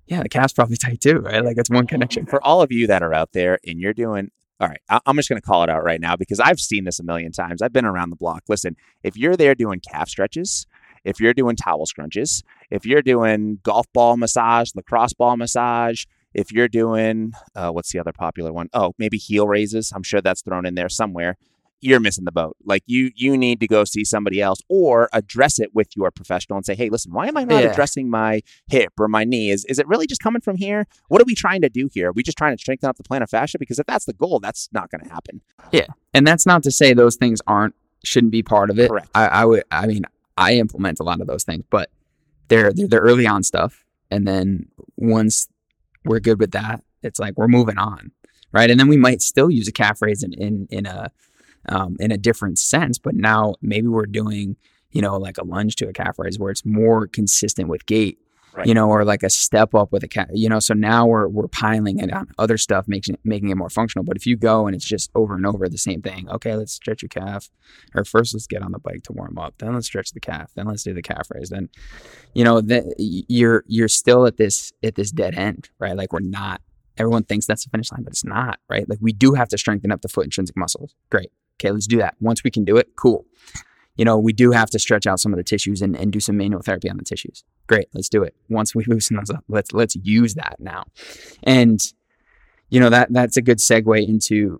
yeah 0.08 0.22
the 0.22 0.30
calf's 0.30 0.54
probably 0.54 0.78
tight 0.78 1.00
too 1.02 1.20
right 1.20 1.44
like 1.44 1.58
it's 1.58 1.70
one 1.70 1.88
connection 1.88 2.26
For 2.26 2.44
all 2.44 2.62
of 2.62 2.72
you 2.72 2.88
that 2.88 3.04
are 3.04 3.14
out 3.14 3.34
there 3.34 3.60
and 3.66 3.80
you're 3.80 3.94
doing, 3.94 4.32
all 4.60 4.68
right, 4.68 4.80
I'm 4.90 5.16
just 5.18 5.30
going 5.30 5.42
to 5.42 5.46
call 5.46 5.64
it 5.64 5.70
out 5.70 5.84
right 5.84 6.00
now 6.00 6.16
because 6.16 6.40
I've 6.40 6.60
seen 6.60 6.84
this 6.84 7.00
a 7.00 7.04
million 7.04 7.32
times. 7.32 7.62
I've 7.62 7.74
been 7.74 7.86
around 7.86 8.10
the 8.10 8.16
block. 8.16 8.44
Listen, 8.48 8.76
if 9.04 9.18
you're 9.18 9.36
there 9.36 9.56
doing 9.56 9.80
calf 9.80 10.10
stretches, 10.10 10.66
if 11.04 11.20
you're 11.20 11.34
doing 11.34 11.56
towel 11.56 11.86
scrunches, 11.86 12.44
if 12.72 12.86
you're 12.86 13.02
doing 13.02 13.60
golf 13.64 13.86
ball 13.94 14.18
massage, 14.18 14.72
lacrosse 14.76 15.14
ball 15.14 15.38
massage, 15.38 16.06
if 16.34 16.52
you're 16.52 16.68
doing, 16.68 17.34
uh, 17.56 17.72
what's 17.72 17.92
the 17.92 18.00
other 18.00 18.14
popular 18.14 18.52
one? 18.52 18.70
Oh, 18.74 18.94
maybe 18.98 19.18
heel 19.18 19.48
raises. 19.48 19.92
I'm 19.96 20.04
sure 20.04 20.22
that's 20.22 20.42
thrown 20.42 20.66
in 20.66 20.76
there 20.76 20.90
somewhere. 20.90 21.38
You're 21.82 22.00
missing 22.00 22.24
the 22.24 22.32
boat. 22.32 22.56
Like 22.64 22.84
you, 22.86 23.12
you 23.14 23.38
need 23.38 23.60
to 23.60 23.68
go 23.68 23.84
see 23.84 24.06
somebody 24.06 24.42
else 24.42 24.60
or 24.70 25.10
address 25.12 25.60
it 25.60 25.76
with 25.76 25.90
your 25.98 26.12
professional 26.12 26.56
and 26.56 26.66
say, 26.66 26.76
"Hey, 26.76 26.90
listen, 26.90 27.12
why 27.12 27.28
am 27.28 27.36
I 27.36 27.44
not 27.44 27.62
Yeah. 27.62 27.72
addressing 27.72 28.10
my 28.10 28.42
hip 28.68 28.94
or 28.98 29.10
my 29.10 29.26
knee? 29.26 29.52
Is 29.52 29.66
is 29.66 29.80
it 29.80 29.88
really 29.88 30.08
just 30.08 30.22
coming 30.22 30.40
from 30.42 30.56
here? 30.56 30.86
What 31.10 31.22
are 31.22 31.26
we 31.26 31.36
trying 31.36 31.60
to 31.62 31.70
do 31.70 31.90
here? 31.94 32.10
Are 32.10 32.14
we 32.14 32.24
just 32.24 32.38
trying 32.38 32.56
to 32.56 32.62
strengthen 32.62 32.88
up 32.90 32.96
the 32.96 33.04
plantar 33.04 33.28
fascia? 33.30 33.60
Because 33.60 33.80
if 33.80 33.86
that's 33.86 34.06
the 34.06 34.14
goal, 34.14 34.40
that's 34.40 34.70
not 34.72 34.90
going 34.92 35.04
to 35.04 35.10
happen. 35.10 35.42
Yeah, 35.74 35.88
and 36.14 36.26
that's 36.26 36.46
not 36.46 36.64
to 36.64 36.72
say 36.72 36.94
those 36.94 37.18
things 37.18 37.42
aren't 37.48 37.76
shouldn't 38.06 38.32
be 38.32 38.44
part 38.44 38.70
of 38.70 38.78
it 38.80 38.90
Correct. 38.90 39.08
I, 39.16 39.28
I 39.28 39.46
would 39.46 39.64
i 39.72 39.88
mean 39.88 40.04
i 40.38 40.56
implement 40.56 41.00
a 41.00 41.04
lot 41.04 41.22
of 41.22 41.28
those 41.28 41.46
things 41.46 41.64
but 41.70 41.90
they're 42.50 42.74
they're 42.74 42.88
the 42.88 42.98
early 43.00 43.26
on 43.26 43.44
stuff 43.44 43.86
and 44.12 44.28
then 44.28 44.68
once 44.98 45.48
we're 46.06 46.20
good 46.20 46.40
with 46.40 46.52
that. 46.52 46.84
It's 47.02 47.20
like 47.20 47.38
we're 47.38 47.48
moving 47.48 47.78
on 47.78 48.12
right? 48.54 48.70
And 48.70 48.80
then 48.80 48.88
we 48.88 48.98
might 48.98 49.22
still 49.22 49.50
use 49.50 49.68
a 49.68 49.74
calf 49.74 50.02
raise 50.02 50.24
in 50.24 50.32
in, 50.34 50.68
in 50.72 50.86
a 50.86 51.12
um, 51.68 51.98
in 52.00 52.12
a 52.12 52.18
different 52.18 52.60
sense 52.60 52.98
but 52.98 53.16
now 53.16 53.56
maybe 53.62 53.88
we're 53.88 54.06
doing 54.06 54.58
you 54.92 55.02
know 55.02 55.18
like 55.18 55.38
a 55.38 55.46
lunge 55.46 55.78
to 55.78 55.88
a 55.88 55.94
calf 55.94 56.20
raise 56.20 56.38
where 56.38 56.52
it's 56.52 56.66
more 56.66 57.08
consistent 57.08 57.70
with 57.70 57.86
gait 57.86 58.20
Right. 58.56 58.68
you 58.68 58.76
know 58.76 58.88
or 58.88 59.04
like 59.04 59.24
a 59.24 59.32
step 59.32 59.74
up 59.74 59.92
with 59.92 60.04
a 60.04 60.08
calf 60.08 60.28
you 60.32 60.48
know 60.48 60.60
so 60.60 60.76
now 60.76 61.08
we're 61.08 61.28
we're 61.28 61.48
piling 61.48 61.98
it 61.98 62.14
on 62.14 62.28
other 62.38 62.58
stuff 62.60 62.88
making 62.88 63.16
it 63.16 63.20
making 63.24 63.50
it 63.50 63.56
more 63.56 63.70
functional. 63.70 64.04
But 64.04 64.16
if 64.16 64.28
you 64.28 64.38
go 64.38 64.68
and 64.68 64.76
it's 64.76 64.86
just 64.86 65.10
over 65.16 65.34
and 65.34 65.46
over 65.46 65.68
the 65.68 65.78
same 65.80 66.04
thing 66.04 66.30
okay 66.30 66.56
let's 66.56 66.74
stretch 66.74 67.02
your 67.02 67.10
calf. 67.10 67.50
Or 67.96 68.06
first 68.06 68.36
let's 68.36 68.46
get 68.46 68.62
on 68.62 68.72
the 68.72 68.78
bike 68.80 69.04
to 69.04 69.14
warm 69.14 69.40
up. 69.40 69.56
Then 69.58 69.74
let's 69.74 69.88
stretch 69.88 70.12
the 70.12 70.20
calf. 70.20 70.52
Then 70.54 70.68
let's 70.68 70.84
do 70.84 70.94
the 70.94 71.02
calf 71.02 71.30
raise. 71.34 71.50
Then 71.50 71.70
you 72.36 72.44
know 72.44 72.62
that 72.62 72.84
you're 73.00 73.64
you're 73.68 73.88
still 73.88 74.28
at 74.28 74.38
this 74.38 74.72
at 74.84 74.94
this 74.96 75.12
dead 75.12 75.34
end 75.34 75.70
right? 75.80 75.96
Like 75.96 76.14
we're 76.14 76.20
not 76.20 76.62
everyone 76.98 77.24
thinks 77.24 77.48
that's 77.48 77.64
the 77.64 77.72
finish 77.72 77.92
line 77.92 78.04
but 78.04 78.12
it's 78.14 78.24
not 78.26 78.60
right? 78.70 78.88
Like 78.88 79.00
we 79.02 79.14
do 79.14 79.34
have 79.34 79.48
to 79.50 79.58
strengthen 79.58 79.92
up 79.92 80.02
the 80.02 80.10
foot 80.10 80.26
intrinsic 80.26 80.56
muscles. 80.56 80.94
Great. 81.10 81.32
Okay 81.60 81.72
let's 81.72 81.88
do 81.88 81.98
that. 81.98 82.16
Once 82.20 82.44
we 82.44 82.52
can 82.52 82.66
do 82.66 82.78
it 82.78 82.96
cool. 82.96 83.26
You 83.96 84.06
know 84.06 84.20
we 84.20 84.34
do 84.34 84.52
have 84.52 84.70
to 84.72 84.80
stretch 84.80 85.08
out 85.08 85.20
some 85.20 85.34
of 85.34 85.38
the 85.38 85.44
tissues 85.44 85.82
and, 85.82 85.96
and 85.96 86.14
do 86.14 86.20
some 86.20 86.38
manual 86.38 86.62
therapy 86.62 86.90
on 86.90 86.98
the 86.98 87.04
tissues 87.04 87.44
great 87.68 87.88
let's 87.94 88.10
do 88.10 88.24
it 88.24 88.36
once 88.50 88.76
we 88.76 88.84
loosen 88.88 89.16
those 89.18 89.30
up 89.30 89.44
let's 89.48 89.72
let's 89.72 89.96
use 89.96 90.34
that 90.36 90.56
now 90.60 90.84
and 91.44 91.80
you 92.70 92.80
know 92.80 92.90
that 92.90 93.12
that's 93.12 93.38
a 93.38 93.42
good 93.42 93.60
segue 93.60 94.08
into 94.08 94.60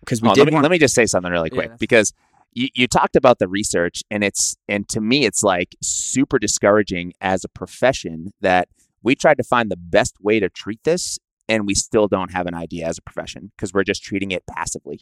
because 0.00 0.20
we 0.20 0.28
Oh, 0.28 0.34
did 0.34 0.40
let, 0.40 0.46
me, 0.48 0.54
want 0.54 0.62
let 0.64 0.70
me 0.70 0.78
just 0.78 0.94
say 0.94 1.06
something 1.06 1.32
really 1.32 1.50
quick 1.50 1.66
that's- 1.66 1.78
because 1.78 2.12
you, 2.54 2.68
you 2.74 2.86
talked 2.86 3.16
about 3.16 3.38
the 3.38 3.48
research 3.48 4.02
and 4.10 4.22
it's 4.22 4.56
and 4.68 4.86
to 4.90 5.00
me 5.00 5.24
it's 5.24 5.42
like 5.42 5.74
super 5.82 6.38
discouraging 6.38 7.14
as 7.20 7.44
a 7.44 7.48
profession 7.48 8.32
that 8.42 8.68
we 9.02 9.14
tried 9.14 9.38
to 9.38 9.42
find 9.42 9.70
the 9.70 9.76
best 9.76 10.16
way 10.20 10.38
to 10.38 10.48
treat 10.50 10.80
this 10.84 11.18
and 11.48 11.66
we 11.66 11.74
still 11.74 12.08
don't 12.08 12.32
have 12.32 12.46
an 12.46 12.54
idea 12.54 12.86
as 12.86 12.98
a 12.98 13.02
profession 13.02 13.50
because 13.56 13.72
we're 13.72 13.82
just 13.84 14.02
treating 14.02 14.30
it 14.30 14.44
passively. 14.46 15.00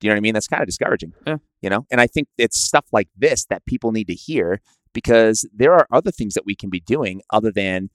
Do 0.00 0.06
you 0.06 0.10
know 0.10 0.14
what 0.14 0.18
I 0.18 0.20
mean? 0.20 0.34
That's 0.34 0.46
kind 0.48 0.62
of 0.62 0.66
discouraging. 0.66 1.12
Yeah. 1.26 1.36
You 1.60 1.70
know, 1.70 1.86
and 1.90 2.00
I 2.00 2.06
think 2.06 2.28
it's 2.38 2.58
stuff 2.58 2.86
like 2.92 3.08
this 3.16 3.44
that 3.46 3.64
people 3.66 3.92
need 3.92 4.06
to 4.08 4.14
hear 4.14 4.60
because 4.92 5.48
there 5.54 5.72
are 5.74 5.86
other 5.90 6.10
things 6.10 6.34
that 6.34 6.44
we 6.46 6.54
can 6.54 6.70
be 6.70 6.80
doing 6.80 7.22
other 7.30 7.50
than 7.50 7.90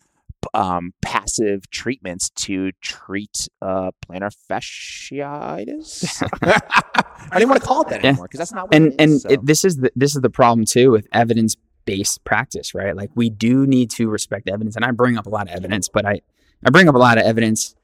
um, 0.53 0.93
passive 1.01 1.69
treatments 1.71 2.29
to 2.31 2.71
treat 2.81 3.47
uh, 3.61 3.91
plantar 4.07 4.31
fasciitis. 4.49 6.21
I 7.31 7.39
don't 7.39 7.49
want 7.49 7.61
to 7.61 7.67
call 7.67 7.81
it 7.81 7.89
that 7.89 8.03
Yeah. 8.03 8.09
anymore 8.09 8.25
because 8.27 8.37
that's 8.39 8.53
not 8.53 8.65
what 8.67 8.75
and 8.75 8.87
it 8.87 8.93
is. 8.93 8.95
and 8.99 9.21
so. 9.21 9.29
it, 9.29 9.45
this 9.45 9.65
is 9.65 9.77
the 9.77 9.91
this 9.95 10.15
is 10.15 10.21
the 10.21 10.29
problem 10.29 10.65
too 10.65 10.91
with 10.91 11.07
evidence 11.11 11.55
based 11.85 12.23
practice 12.25 12.73
right 12.75 12.95
like 12.95 13.09
we 13.15 13.29
do 13.29 13.65
need 13.65 13.89
to 13.89 14.09
respect 14.09 14.49
evidence 14.49 14.75
and 14.75 14.83
i 14.83 14.91
bring 14.91 15.17
up 15.17 15.25
a 15.25 15.29
lot 15.29 15.47
of 15.47 15.53
evidence 15.55 15.87
but 15.87 16.05
i 16.05 16.19
i 16.65 16.69
bring 16.69 16.89
up 16.89 16.95
a 16.95 16.97
lot 16.97 17.17
of 17.17 17.23
evidence 17.23 17.75
w- 17.75 17.76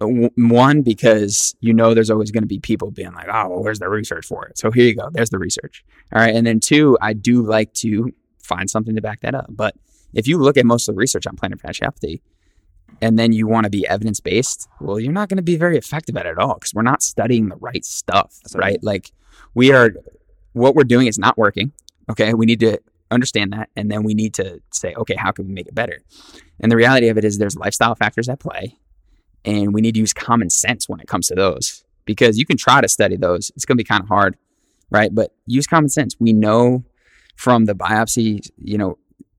one 0.00 0.82
because 0.82 1.54
you 1.60 1.74
know 1.74 1.92
there's 1.92 2.10
always 2.10 2.30
going 2.30 2.42
to 2.42 2.48
be 2.48 2.58
people 2.58 2.90
being 2.90 3.12
like 3.12 3.28
oh 3.28 3.48
well 3.48 3.62
where's 3.62 3.78
the 3.78 3.88
research 3.88 4.24
for 4.26 4.46
it 4.46 4.56
so 4.56 4.70
here 4.70 4.86
you 4.86 4.94
go 4.94 5.10
there's 5.12 5.30
the 5.30 5.38
research 5.38 5.84
all 6.14 6.22
right 6.22 6.34
and 6.34 6.46
then 6.46 6.58
two 6.58 6.96
i 7.02 7.12
do 7.12 7.42
like 7.42 7.72
to 7.74 8.10
find 8.42 8.70
something 8.70 8.94
to 8.94 9.02
back 9.02 9.20
that 9.20 9.34
up 9.34 9.46
but 9.50 9.74
if 10.14 10.26
you 10.26 10.38
look 10.38 10.56
at 10.56 10.64
most 10.64 10.88
of 10.88 10.94
the 10.94 10.98
research 10.98 11.26
on 11.26 11.36
plantar 11.36 11.60
fasciopathy 11.60 12.20
and 13.00 13.18
then 13.18 13.32
you 13.32 13.46
want 13.46 13.64
to 13.64 13.70
be 13.70 13.86
evidence 13.86 14.20
based, 14.20 14.68
well, 14.80 15.00
you're 15.00 15.12
not 15.12 15.28
going 15.28 15.36
to 15.36 15.42
be 15.42 15.56
very 15.56 15.76
effective 15.76 16.16
at 16.16 16.26
it 16.26 16.30
at 16.30 16.38
all 16.38 16.54
because 16.54 16.74
we're 16.74 16.82
not 16.82 17.02
studying 17.02 17.48
the 17.48 17.56
right 17.56 17.84
stuff, 17.84 18.38
That's 18.42 18.56
right? 18.56 18.82
Like 18.82 19.12
we 19.54 19.72
are, 19.72 19.90
what 20.52 20.74
we're 20.74 20.84
doing 20.84 21.06
is 21.06 21.18
not 21.18 21.38
working. 21.38 21.72
Okay, 22.10 22.34
we 22.34 22.46
need 22.46 22.60
to 22.60 22.78
understand 23.10 23.52
that, 23.52 23.70
and 23.76 23.90
then 23.90 24.02
we 24.02 24.14
need 24.14 24.34
to 24.34 24.60
say, 24.72 24.94
okay, 24.94 25.14
how 25.14 25.30
can 25.30 25.46
we 25.46 25.52
make 25.52 25.68
it 25.68 25.74
better? 25.74 26.00
And 26.58 26.70
the 26.70 26.76
reality 26.76 27.08
of 27.08 27.18
it 27.18 27.24
is, 27.24 27.38
there's 27.38 27.56
lifestyle 27.56 27.94
factors 27.94 28.28
at 28.28 28.40
play, 28.40 28.78
and 29.44 29.72
we 29.74 29.80
need 29.80 29.94
to 29.94 30.00
use 30.00 30.12
common 30.12 30.50
sense 30.50 30.88
when 30.88 31.00
it 31.00 31.08
comes 31.08 31.28
to 31.28 31.34
those 31.34 31.84
because 32.04 32.38
you 32.38 32.46
can 32.46 32.56
try 32.56 32.80
to 32.80 32.88
study 32.88 33.16
those. 33.16 33.50
It's 33.56 33.64
going 33.64 33.76
to 33.76 33.82
be 33.82 33.86
kind 33.86 34.02
of 34.02 34.08
hard, 34.08 34.36
right? 34.90 35.14
But 35.14 35.32
use 35.46 35.66
common 35.66 35.88
sense. 35.88 36.16
We 36.18 36.32
know 36.32 36.84
from 37.36 37.64
the 37.64 37.74
biopsy, 37.74 38.46
you 38.58 38.78
know, 38.78 38.98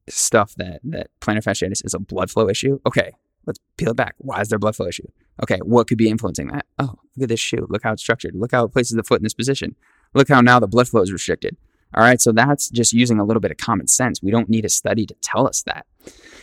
stuff 0.10 0.56
that 0.56 0.82
that 0.84 1.08
plantar 1.22 1.44
fasciitis 1.44 1.86
is 1.86 1.94
a 1.94 2.00
blood 2.00 2.32
flow 2.32 2.50
issue. 2.50 2.80
Okay, 2.86 3.12
let's 3.46 3.60
peel 3.78 3.92
it 3.92 3.98
back. 3.98 4.16
Why 4.18 4.42
is 4.42 4.50
there 4.50 4.58
a 4.58 4.60
blood 4.60 4.76
flow 4.76 4.88
issue? 4.88 5.08
Okay, 5.44 5.60
what 5.64 5.88
could 5.88 5.98
be 5.98 6.10
influencing 6.10 6.48
that? 6.48 6.66
Oh, 6.80 6.96
look 7.16 7.24
at 7.24 7.30
this 7.30 7.40
shoe. 7.40 7.66
Look 7.70 7.84
how 7.84 7.94
it's 7.94 8.02
structured. 8.02 8.36
Look 8.36 8.52
how 8.52 8.66
it 8.66 8.74
places 8.74 8.96
the 8.96 9.04
foot 9.04 9.20
in 9.20 9.24
this 9.24 9.34
position. 9.34 9.76
Look 10.14 10.28
how 10.28 10.42
now 10.42 10.60
the 10.60 10.68
blood 10.68 10.88
flow 10.88 11.02
is 11.02 11.12
restricted. 11.12 11.58
All 11.94 12.04
right, 12.04 12.22
so 12.22 12.32
that's 12.32 12.70
just 12.70 12.94
using 12.94 13.20
a 13.20 13.26
little 13.26 13.42
bit 13.42 13.52
of 13.52 13.58
common 13.58 13.88
sense. 13.88 14.24
We 14.24 14.32
don't 14.32 14.50
need 14.50 14.64
a 14.64 14.70
study 14.70 15.06
to 15.06 15.16
tell 15.22 15.46
us 15.46 15.62
that. 15.64 15.86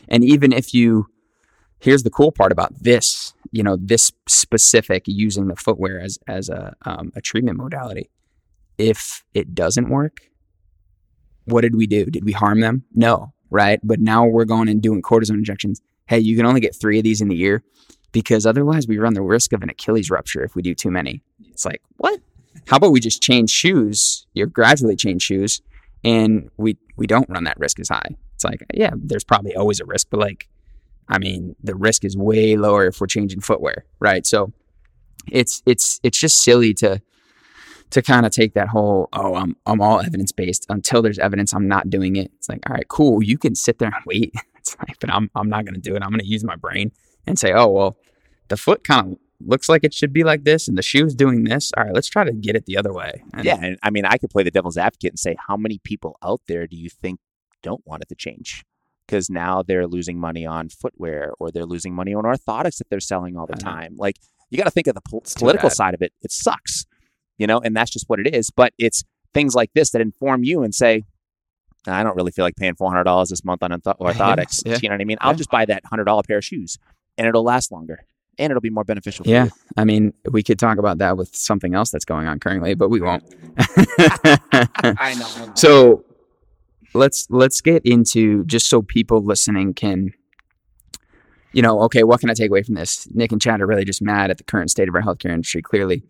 And 0.07 0.23
even 0.23 0.53
if 0.53 0.75
you, 0.75 1.09
here's 1.81 2.03
the 2.03 2.11
cool 2.11 2.33
part 2.33 2.53
about 2.53 2.83
this, 2.83 3.33
you 3.51 3.62
know, 3.62 3.76
this 3.80 4.12
specific 4.28 5.05
using 5.07 5.49
the 5.49 5.57
footwear 5.57 6.01
as 6.01 6.18
as 6.26 6.49
a 6.49 6.74
um, 6.84 7.12
a 7.16 7.20
treatment 7.20 7.59
modality. 7.59 8.11
If 8.76 9.24
it 9.34 9.55
doesn't 9.55 9.88
work, 9.88 10.18
what 11.44 11.62
did 11.62 11.74
we 11.74 11.86
do? 11.86 12.07
Did 12.07 12.24
we 12.24 12.32
harm 12.32 12.61
them? 12.61 12.84
No, 12.94 13.32
right? 13.51 13.80
But 13.82 14.01
now 14.01 14.26
we're 14.26 14.44
going 14.44 14.68
and 14.68 14.80
doing 14.80 15.03
cortisone 15.03 15.34
injections. 15.34 15.80
Hey, 16.07 16.20
you 16.20 16.36
can 16.36 16.46
only 16.46 16.61
get 16.61 16.76
three 16.76 16.99
of 16.99 17.05
these 17.05 17.20
in 17.20 17.28
the 17.28 17.36
year 17.36 17.62
because 18.12 18.46
otherwise 18.46 18.86
we 18.86 18.99
run 18.99 19.14
the 19.14 19.22
risk 19.22 19.53
of 19.53 19.62
an 19.62 19.70
Achilles 19.70 20.11
rupture 20.11 20.42
if 20.42 20.55
we 20.55 20.62
do 20.62 20.74
too 20.74 20.90
many. 20.90 21.22
It's 21.51 21.64
like, 21.64 21.82
what? 21.96 22.20
How 22.66 22.76
about 22.76 22.92
we 22.92 23.01
just 23.01 23.22
change 23.22 23.51
shoes? 23.51 24.26
You 24.34 24.46
gradually 24.46 24.96
change 24.96 25.22
shoes 25.22 25.61
and 26.05 26.51
we 26.57 26.76
we 26.96 27.07
don't 27.07 27.28
run 27.28 27.44
that 27.44 27.59
risk 27.59 27.80
as 27.80 27.88
high. 27.88 28.16
It's 28.34 28.44
like, 28.44 28.64
yeah, 28.72 28.92
there's 28.96 29.24
probably 29.24 29.57
always 29.57 29.80
a 29.80 29.84
risk, 29.84 30.09
but 30.11 30.20
like 30.20 30.49
I 31.09 31.19
mean, 31.19 31.57
the 31.63 31.75
risk 31.75 32.05
is 32.05 32.17
way 32.17 32.57
lower 32.57 32.87
if 32.87 33.01
we're 33.01 33.07
changing 33.07 33.41
footwear, 33.41 33.85
right? 34.01 34.27
So 34.27 34.53
it's 35.31 35.63
it's 35.67 36.01
it's 36.03 36.19
just 36.19 36.43
silly 36.43 36.75
to 36.75 37.01
to 37.91 38.03
kind 38.03 38.27
of 38.27 38.33
take 38.33 38.55
that 38.55 38.69
whole 38.69 39.09
oh 39.13 39.35
I'm 39.35 39.57
I'm 39.67 39.81
all 39.81 40.01
evidence 40.01 40.33
based 40.33 40.67
until 40.69 41.01
there's 41.03 41.19
evidence 41.19 41.55
I'm 41.55 41.69
not 41.69 41.91
doing 41.91 42.17
it. 42.17 42.31
It's 42.37 42.49
like 42.49 42.69
all 42.69 42.75
right, 42.75 42.89
cool. 42.89 43.23
You 43.23 43.39
can 43.39 43.55
sit 43.55 43.79
there 43.79 43.89
and 43.89 44.05
wait. 44.07 44.35
It's 44.59 44.77
like, 44.81 44.99
but 45.01 45.11
I'm 45.11 45.31
I'm 45.35 45.49
not 45.49 45.65
going 45.65 45.77
to 45.77 45.81
do 45.81 45.95
it. 45.95 46.03
I'm 46.03 46.11
going 46.11 46.21
to 46.21 46.27
use 46.27 46.45
my 46.45 46.57
brain 46.57 46.91
and 47.27 47.39
say, 47.39 47.53
oh 47.53 47.69
well, 47.69 47.97
the 48.49 48.57
foot 48.57 48.85
kind 48.85 49.13
of 49.13 49.19
looks 49.41 49.69
like 49.69 49.85
it 49.85 49.95
should 49.95 50.13
be 50.13 50.25
like 50.25 50.45
this, 50.45 50.69
and 50.69 50.77
the 50.77 50.83
shoe's 50.83 51.15
doing 51.15 51.45
this. 51.45 51.73
All 51.77 51.85
right, 51.85 51.95
let's 51.95 52.09
try 52.09 52.25
to 52.25 52.33
get 52.33 52.57
it 52.57 52.67
the 52.67 52.77
other 52.77 52.93
way. 52.93 53.23
And 53.33 53.45
Yeah, 53.45 53.59
and 53.63 53.79
I 53.83 53.91
mean, 53.91 54.05
I 54.05 54.19
could 54.19 54.31
play 54.31 54.43
the 54.43 54.51
devil's 54.51 54.77
advocate 54.77 55.13
and 55.13 55.19
say, 55.19 55.37
how 55.47 55.57
many 55.57 55.79
people 55.79 56.19
out 56.23 56.41
there 56.49 56.67
do 56.67 56.77
you 56.77 56.91
think 56.91 57.21
don't 57.63 57.87
want 57.87 58.03
it 58.03 58.09
to 58.09 58.15
change? 58.15 58.65
Because 59.09 59.31
now 59.31 59.63
they're 59.63 59.87
losing 59.87 60.21
money 60.21 60.45
on 60.45 60.69
footwear 60.69 61.33
or 61.41 61.51
they're 61.51 61.65
losing 61.65 61.95
money 61.95 62.13
on 62.15 62.25
orthotics 62.25 62.77
that 62.77 62.91
they're 62.91 63.01
selling 63.01 63.39
all 63.39 63.47
the 63.47 63.55
know. 63.55 63.71
time. 63.71 63.97
Like, 63.97 64.17
you 64.51 64.59
got 64.59 64.65
to 64.65 64.71
think 64.71 64.87
of 64.87 64.95
the 64.95 65.01
too 65.11 65.21
political 65.39 65.71
side 65.71 65.95
of 65.95 66.03
it. 66.03 66.13
It 66.23 66.31
sucks, 66.31 66.85
you 67.39 67.47
know, 67.47 67.59
and 67.59 67.75
that's 67.75 67.91
just 67.91 68.05
what 68.09 68.21
it 68.21 68.35
is. 68.35 68.51
But 68.51 68.75
it's 68.79 69.03
things 69.33 69.55
like 69.55 69.71
this 69.75 69.91
that 69.93 70.03
inform 70.03 70.45
you 70.45 70.63
and 70.63 70.75
say, 70.75 71.05
I 71.87 72.03
don't 72.03 72.17
really 72.17 72.33
feel 72.33 72.45
like 72.45 72.57
paying 72.57 72.75
four 72.75 72.91
hundred 72.91 73.05
dollars 73.05 73.31
this 73.31 73.43
month 73.45 73.63
on 73.63 73.71
orthotics. 73.81 74.63
yeah, 74.67 74.79
You 74.83 74.91
know 74.91 74.95
what 74.95 75.01
I 75.01 75.05
mean? 75.05 75.17
I'll 75.23 75.33
yeah. 75.33 75.37
just 75.39 75.51
buy 75.51 75.65
that 75.65 75.85
hundred 75.87 76.05
dollar 76.05 76.23
pair 76.23 76.39
of 76.39 76.45
shoes, 76.45 76.79
and 77.17 77.27
it'll 77.27 77.45
last 77.45 77.73
longer, 77.73 78.05
and 78.39 78.51
it'll 78.51 78.61
be 78.61 78.69
more 78.71 78.85
beneficial. 78.85 79.25
For 79.25 79.31
Yeah, 79.31 79.45
you. 79.45 79.51
I 79.77 79.85
mean, 79.85 80.13
we 80.31 80.43
could 80.43 80.59
talk 80.59 80.77
about 80.79 80.99
that 80.99 81.17
with 81.17 81.35
something 81.35 81.75
else 81.75 81.91
that's 81.91 82.05
going 82.05 82.27
on 82.27 82.41
currently, 82.41 82.75
but 82.75 82.91
we 82.91 83.01
won't. 83.01 83.25
I 83.59 85.15
know. 85.19 85.53
so 85.55 86.05
let's 86.99 87.26
let's 87.30 87.61
get 87.61 87.84
into 87.84 88.44
just 88.44 88.68
so 88.68 88.82
people 88.82 89.22
listening 89.22 89.72
can 89.72 90.12
you 91.53 91.62
know 91.62 91.80
okay 91.80 92.03
what 92.03 92.20
can 92.20 92.30
i 92.30 92.34
take 92.34 92.51
away 92.51 92.62
from 92.62 92.74
this? 92.74 93.09
Nick 93.12 93.32
and 93.32 93.40
chad 93.40 93.61
are 93.61 93.66
really 93.66 93.84
just 93.84 94.03
mad 94.03 94.30
at 94.30 94.38
the 94.38 94.44
current 94.44 94.70
state 94.70 94.88
of 94.88 94.94
our 94.94 95.03
healthcare 95.03 95.32
industry 95.32 95.62
clearly. 95.62 96.03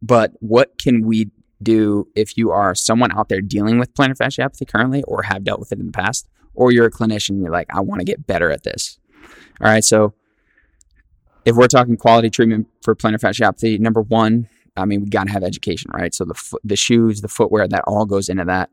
But 0.00 0.32
what 0.40 0.78
can 0.78 1.06
we 1.06 1.30
do 1.62 2.08
if 2.16 2.36
you 2.36 2.50
are 2.50 2.74
someone 2.74 3.12
out 3.12 3.28
there 3.28 3.40
dealing 3.40 3.78
with 3.78 3.94
plantar 3.94 4.16
fasciopathy 4.16 4.66
currently 4.66 5.04
or 5.04 5.22
have 5.22 5.44
dealt 5.44 5.60
with 5.60 5.70
it 5.70 5.78
in 5.78 5.86
the 5.86 5.92
past 5.92 6.28
or 6.54 6.72
you're 6.72 6.86
a 6.86 6.90
clinician 6.90 7.40
you're 7.40 7.52
like 7.52 7.68
i 7.72 7.80
want 7.80 8.00
to 8.00 8.04
get 8.04 8.26
better 8.26 8.50
at 8.50 8.64
this. 8.64 8.98
All 9.60 9.70
right 9.70 9.84
so 9.84 10.14
if 11.44 11.56
we're 11.56 11.68
talking 11.68 11.96
quality 11.96 12.30
treatment 12.30 12.66
for 12.82 12.96
plantar 12.96 13.20
fasciopathy 13.20 13.78
number 13.78 14.02
one 14.02 14.48
i 14.76 14.84
mean 14.84 15.02
we 15.02 15.08
got 15.08 15.26
to 15.26 15.32
have 15.32 15.44
education 15.44 15.90
right? 15.94 16.14
So 16.14 16.24
the 16.24 16.58
the 16.64 16.76
shoes 16.76 17.20
the 17.20 17.28
footwear 17.28 17.68
that 17.68 17.84
all 17.86 18.06
goes 18.06 18.28
into 18.28 18.44
that 18.46 18.70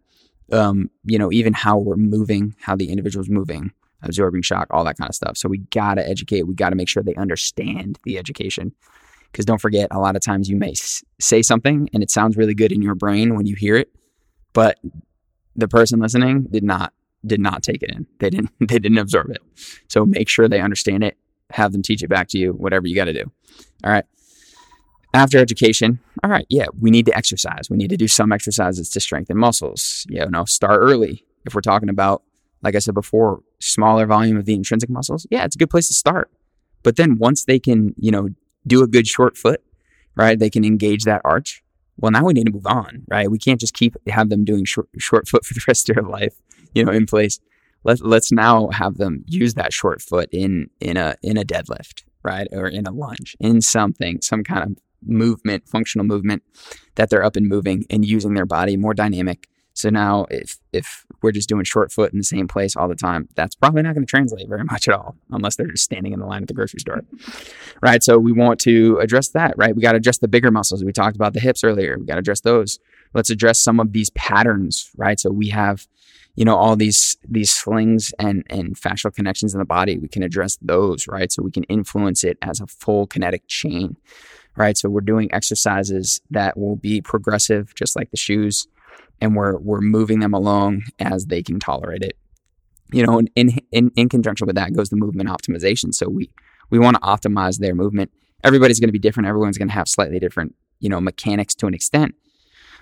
um, 0.52 0.90
you 1.06 1.18
know, 1.18 1.32
even 1.32 1.54
how 1.54 1.78
we're 1.78 1.96
moving, 1.96 2.56
how 2.60 2.76
the 2.76 2.90
individual's 2.90 3.30
moving, 3.30 3.72
absorbing 4.04 4.42
shock, 4.42 4.68
all 4.72 4.84
that 4.86 4.98
kind 4.98 5.10
of 5.10 5.16
stuff. 5.16 5.38
So 5.38 5.50
we 5.50 5.60
got 5.60 5.96
to 5.96 6.08
educate. 6.08 6.44
We 6.44 6.56
got 6.56 6.70
to 6.70 6.76
make 6.76 6.90
sure 6.90 7.04
they 7.04 7.16
understand 7.16 8.00
the 8.04 8.18
education. 8.18 8.74
Because 9.32 9.46
don't 9.46 9.62
forget, 9.62 9.90
a 9.92 10.00
lot 10.00 10.16
of 10.16 10.22
times 10.22 10.50
you 10.50 10.56
may 10.56 10.72
s- 10.72 11.04
say 11.20 11.42
something 11.42 11.90
and 11.94 12.02
it 12.02 12.10
sounds 12.10 12.36
really 12.36 12.56
good 12.56 12.72
in 12.72 12.82
your 12.82 12.96
brain 12.96 13.36
when 13.36 13.46
you 13.46 13.56
hear 13.56 13.76
it, 13.76 13.92
but 14.54 14.80
the 15.56 15.68
person 15.68 16.00
listening 16.00 16.48
did 16.50 16.64
not 16.64 16.94
did 17.26 17.40
not 17.40 17.62
take 17.62 17.84
it 17.84 17.92
in. 17.92 18.08
They 18.20 18.30
didn't 18.30 18.52
they 18.60 18.80
didn't 18.80 18.98
absorb 18.98 19.30
it. 19.30 19.40
So 19.88 20.06
make 20.06 20.30
sure 20.30 20.48
they 20.48 20.62
understand 20.62 21.04
it. 21.04 21.18
Have 21.52 21.72
them 21.74 21.82
teach 21.82 22.02
it 22.02 22.08
back 22.10 22.28
to 22.30 22.38
you. 22.38 22.54
Whatever 22.54 22.88
you 22.88 22.96
got 22.96 23.06
to 23.06 23.14
do. 23.14 23.32
All 23.84 23.92
right. 23.92 24.06
After 25.14 25.40
education, 25.40 26.00
all 26.24 26.30
right, 26.30 26.46
yeah, 26.50 26.68
we 26.80 26.92
need 26.92 27.08
to 27.08 27.18
exercise. 27.18 27.70
We 27.70 27.78
need 27.78 27.90
to 27.90 27.98
do 27.98 28.08
some 28.08 28.32
exercises 28.32 28.90
to 28.92 29.00
strengthen 29.00 29.38
muscles. 29.38 30.06
You 30.08 30.30
know, 30.30 30.46
start 30.46 30.80
early. 30.82 31.26
If 31.46 31.56
we're 31.56 31.62
talking 31.62 31.90
about, 31.90 32.22
like 32.62 32.76
I 32.76 32.80
said 32.80 32.94
before, 32.94 33.42
smaller 33.60 34.06
volume 34.06 34.38
of 34.38 34.46
the 34.46 34.54
intrinsic 34.54 34.90
muscles, 34.90 35.26
yeah, 35.32 35.46
it's 35.46 35.56
a 35.56 35.60
good 35.60 35.70
place 35.70 35.88
to 35.88 35.94
start. 35.94 36.30
But 36.84 36.96
then 36.96 37.18
once 37.18 37.46
they 37.46 37.60
can, 37.60 37.96
you 37.98 38.12
know, 38.12 38.30
do 38.68 38.84
a 38.84 38.88
good 38.88 39.08
short 39.08 39.36
foot, 39.36 39.64
right? 40.16 40.38
They 40.38 40.50
can 40.50 40.64
engage 40.64 41.06
that 41.06 41.22
arch. 41.26 41.64
Well, 41.98 42.12
now 42.12 42.24
we 42.24 42.34
need 42.34 42.46
to 42.46 42.52
move 42.52 42.68
on, 42.68 43.04
right? 43.10 43.32
We 43.32 43.40
can't 43.40 43.60
just 43.60 43.74
keep 43.74 43.96
have 44.08 44.30
them 44.30 44.46
doing 44.46 44.66
short, 44.66 44.90
short 45.00 45.28
foot 45.28 45.46
for 45.46 45.56
the 45.56 45.64
rest 45.68 45.90
of 45.90 45.96
their 45.96 46.04
life, 46.04 46.36
you 46.76 46.86
know, 46.86 46.92
in 46.92 47.08
place. 47.08 47.40
Let, 47.84 48.02
let's 48.02 48.32
now 48.32 48.70
have 48.70 48.98
them 48.98 49.24
use 49.26 49.54
that 49.56 49.74
short 49.74 50.02
foot 50.02 50.30
in 50.32 50.70
in 50.82 50.98
a 50.98 51.16
in 51.24 51.38
a 51.38 51.44
deadlift, 51.44 52.04
right, 52.24 52.48
or 52.52 52.68
in 52.68 52.86
a 52.86 52.92
lunge, 52.92 53.38
in 53.40 53.62
something, 53.62 54.22
some 54.22 54.44
kind 54.44 54.64
of 54.64 54.78
movement, 55.04 55.68
functional 55.68 56.06
movement 56.06 56.44
that 56.96 57.10
they're 57.10 57.24
up 57.24 57.36
and 57.36 57.48
moving 57.48 57.86
and 57.90 58.06
using 58.06 58.34
their 58.34 58.46
body 58.46 58.78
more 58.78 58.94
dynamic. 58.94 59.48
So 59.74 59.90
now 59.90 60.26
if 60.30 60.58
if 60.74 61.06
we're 61.22 61.32
just 61.32 61.48
doing 61.48 61.64
short 61.64 61.92
foot 61.92 62.12
in 62.12 62.18
the 62.18 62.24
same 62.24 62.48
place 62.48 62.76
all 62.76 62.88
the 62.88 62.96
time, 62.96 63.30
that's 63.36 63.56
probably 63.56 63.82
not 63.82 63.94
going 63.94 64.06
to 64.06 64.10
translate 64.10 64.50
very 64.50 64.64
much 64.64 64.88
at 64.88 64.94
all 64.94 65.16
unless 65.32 65.56
they're 65.56 65.68
just 65.68 65.86
standing 65.86 66.12
in 66.12 66.20
the 66.20 66.26
line 66.26 66.42
at 66.42 66.48
the 66.48 66.54
grocery 66.54 66.80
store. 66.80 67.02
Right? 67.82 68.04
So 68.04 68.18
we 68.18 68.34
want 68.34 68.60
to 68.62 68.98
address 69.00 69.30
that, 69.30 69.54
right? 69.58 69.76
We 69.76 69.82
got 69.82 69.94
to 69.94 69.98
address 69.98 70.18
the 70.18 70.28
bigger 70.28 70.52
muscles. 70.52 70.84
We 70.84 70.92
talked 70.92 71.16
about 71.16 71.34
the 71.34 71.40
hips 71.40 71.64
earlier. 71.64 71.98
We 71.98 72.06
got 72.06 72.16
to 72.16 72.20
address 72.20 72.42
those. 72.42 72.80
Let's 73.14 73.30
address 73.30 73.62
some 73.62 73.80
of 73.80 73.94
these 73.94 74.10
patterns, 74.12 74.92
right? 74.98 75.20
So 75.20 75.30
we 75.30 75.50
have 75.50 75.88
you 76.36 76.46
know 76.46 76.56
all 76.56 76.76
these 76.76 77.18
these 77.28 77.52
slings 77.52 78.14
and 78.20 78.44
and 78.50 78.76
fascial 78.76 79.14
connections 79.14 79.54
in 79.54 79.60
the 79.60 79.66
body 79.66 79.98
we 79.98 80.08
can 80.08 80.24
address 80.24 80.58
those 80.62 81.08
right 81.08 81.32
so 81.32 81.42
we 81.44 81.52
can 81.52 81.64
influence 81.64 82.24
it 82.24 82.38
as 82.42 82.62
a 82.62 82.68
full 82.68 83.08
kinetic 83.08 83.48
chain 83.48 83.98
right 84.56 84.78
so 84.78 84.90
we're 84.90 85.02
doing 85.02 85.34
exercises 85.34 86.22
that 86.30 86.58
will 86.58 86.76
be 86.76 87.02
progressive 87.02 87.74
just 87.76 87.96
like 87.96 88.12
the 88.12 88.18
shoes 88.18 88.68
and 89.22 89.36
we're 89.36 89.58
we're 89.60 89.82
moving 89.82 90.20
them 90.20 90.34
along 90.34 90.84
as 91.00 91.28
they 91.28 91.44
can 91.44 91.60
tolerate 91.60 92.04
it 92.04 92.18
you 92.92 93.06
know 93.06 93.22
in 93.36 93.60
in, 93.72 93.92
in 93.96 94.10
conjunction 94.10 94.48
with 94.48 94.56
that 94.56 94.74
goes 94.74 94.90
the 94.90 94.96
movement 94.96 95.30
optimization 95.30 95.94
so 95.94 96.08
we 96.08 96.30
we 96.70 96.80
want 96.80 96.96
to 96.96 97.02
optimize 97.02 97.60
their 97.60 97.76
movement 97.76 98.12
everybody's 98.44 98.80
going 98.80 98.90
to 98.90 98.94
be 98.94 99.00
different 99.00 99.28
everyone's 99.28 99.58
going 99.58 99.68
to 99.70 99.74
have 99.74 99.88
slightly 99.88 100.20
different 100.20 100.56
you 100.80 100.90
know 100.90 101.02
mechanics 101.02 101.56
to 101.56 101.68
an 101.68 101.74
extent 101.74 102.16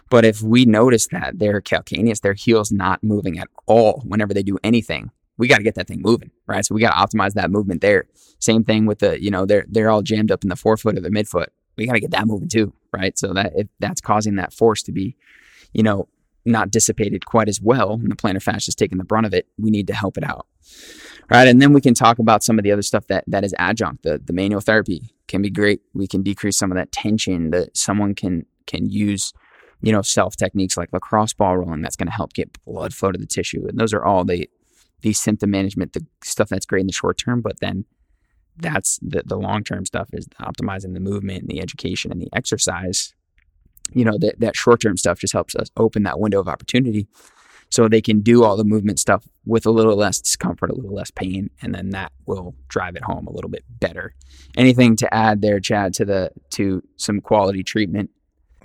but 0.10 0.26
if 0.26 0.42
we 0.42 0.66
notice 0.66 1.08
that 1.08 1.40
their 1.40 1.62
calcaneus, 1.62 2.22
their 2.22 2.34
heel's 2.34 2.72
not 2.72 3.04
moving 3.04 3.40
at 3.40 3.50
all 3.66 4.04
whenever 4.06 4.34
they 4.34 4.44
do 4.44 4.58
anything, 4.64 5.12
we 5.38 5.48
got 5.48 5.58
to 5.58 5.64
get 5.64 5.76
that 5.76 5.88
thing 5.88 6.02
moving, 6.02 6.32
right? 6.48 6.66
So 6.66 6.74
we 6.74 6.82
got 6.82 6.92
to 6.92 7.18
optimize 7.18 7.34
that 7.34 7.52
movement 7.52 7.82
there. 7.82 8.06
Same 8.40 8.64
thing 8.64 8.86
with 8.86 9.00
the, 9.00 9.22
you 9.22 9.30
know, 9.30 9.46
they're 9.46 9.66
they're 9.68 9.90
all 9.90 10.02
jammed 10.02 10.32
up 10.32 10.44
in 10.44 10.50
the 10.50 10.56
forefoot 10.56 10.98
or 10.98 11.02
the 11.02 11.10
midfoot. 11.10 11.48
We 11.78 11.86
got 11.86 11.94
to 11.94 12.00
get 12.00 12.12
that 12.12 12.28
moving 12.28 12.50
too, 12.50 12.74
right? 12.94 13.18
So 13.18 13.34
that 13.34 13.54
if 13.56 13.68
that's 13.80 14.02
causing 14.02 14.36
that 14.36 14.54
force 14.54 14.84
to 14.84 14.92
be, 14.92 15.16
you 15.74 15.84
know, 15.84 16.08
not 16.46 16.72
dissipated 16.72 17.26
quite 17.26 17.50
as 17.50 17.62
well, 17.62 17.94
and 17.94 18.10
the 18.10 18.16
plantar 18.16 18.42
fascia 18.42 18.70
is 18.70 18.76
taking 18.76 18.98
the 18.98 19.04
brunt 19.04 19.26
of 19.26 19.34
it, 19.34 19.48
we 19.58 19.70
need 19.70 19.88
to 19.88 19.94
help 19.94 20.18
it 20.18 20.24
out, 20.24 20.48
right? 21.30 21.48
And 21.48 21.62
then 21.62 21.74
we 21.74 21.82
can 21.82 21.94
talk 21.94 22.20
about 22.20 22.44
some 22.44 22.58
of 22.58 22.64
the 22.64 22.72
other 22.72 22.82
stuff 22.82 23.08
that 23.08 23.24
that 23.28 23.44
is 23.44 23.54
adjunct. 23.58 24.04
The 24.04 24.22
the 24.24 24.34
manual 24.34 24.62
therapy 24.62 25.12
can 25.28 25.42
be 25.42 25.50
great. 25.50 25.82
We 25.94 26.08
can 26.08 26.24
decrease 26.24 26.58
some 26.58 26.72
of 26.72 26.78
that 26.78 26.92
tension 26.92 27.52
that 27.52 27.76
someone 27.76 28.16
can 28.16 28.46
can 28.66 28.90
use 28.90 29.34
you 29.82 29.92
know, 29.92 30.02
self 30.02 30.36
techniques 30.36 30.78
like 30.78 30.92
lacrosse 30.92 31.34
ball 31.34 31.58
rolling 31.58 31.82
that's 31.82 31.96
going 31.96 32.08
to 32.08 32.14
help 32.14 32.34
get 32.34 32.58
blood 32.66 32.94
flow 32.94 33.12
to 33.12 33.20
the 33.20 33.28
tissue. 33.28 33.66
And 33.68 33.78
those 33.78 33.94
are 33.94 34.04
all 34.04 34.24
the 34.26 34.50
the 35.02 35.14
symptom 35.14 35.52
management, 35.52 35.94
the 35.94 36.06
stuff 36.24 36.50
that's 36.50 36.66
great 36.66 36.82
in 36.82 36.88
the 36.88 36.94
short 36.94 37.20
term, 37.20 37.42
but 37.42 37.60
then 37.60 37.86
that's 38.60 39.00
the, 39.02 39.24
the 39.26 39.38
long 39.38 39.64
term 39.64 39.86
stuff 39.86 40.10
is 40.14 40.28
optimizing 40.42 40.94
the 40.94 41.00
movement 41.00 41.42
and 41.42 41.50
the 41.50 41.62
education 41.62 42.12
and 42.12 42.22
the 42.22 42.30
exercise. 42.34 43.14
You 43.94 44.04
know, 44.04 44.18
that, 44.18 44.40
that 44.40 44.56
short 44.56 44.82
term 44.82 44.98
stuff 44.98 45.20
just 45.20 45.34
helps 45.34 45.56
us 45.56 45.70
open 45.78 46.04
that 46.04 46.20
window 46.20 46.40
of 46.40 46.48
opportunity 46.48 47.08
so 47.70 47.88
they 47.88 48.02
can 48.02 48.22
do 48.22 48.44
all 48.44 48.58
the 48.58 48.64
movement 48.64 49.00
stuff 49.00 49.28
with 49.46 49.66
a 49.66 49.72
little 49.72 49.96
less 49.96 50.20
discomfort, 50.22 50.70
a 50.70 50.76
little 50.76 50.94
less 50.94 51.12
pain, 51.12 51.50
and 51.62 51.74
then 51.76 51.90
that 51.92 52.12
will 52.26 52.56
drive 52.70 52.96
it 52.96 53.04
home 53.04 53.28
a 53.28 53.32
little 53.32 53.50
bit 53.50 53.64
better. 53.80 54.14
Anything 54.56 54.96
to 54.98 55.14
add 55.14 55.42
there, 55.42 55.60
Chad, 55.60 55.94
to 55.96 56.06
the 56.06 56.32
to 56.52 56.82
some 56.96 57.20
quality 57.22 57.64
treatment? 57.64 58.10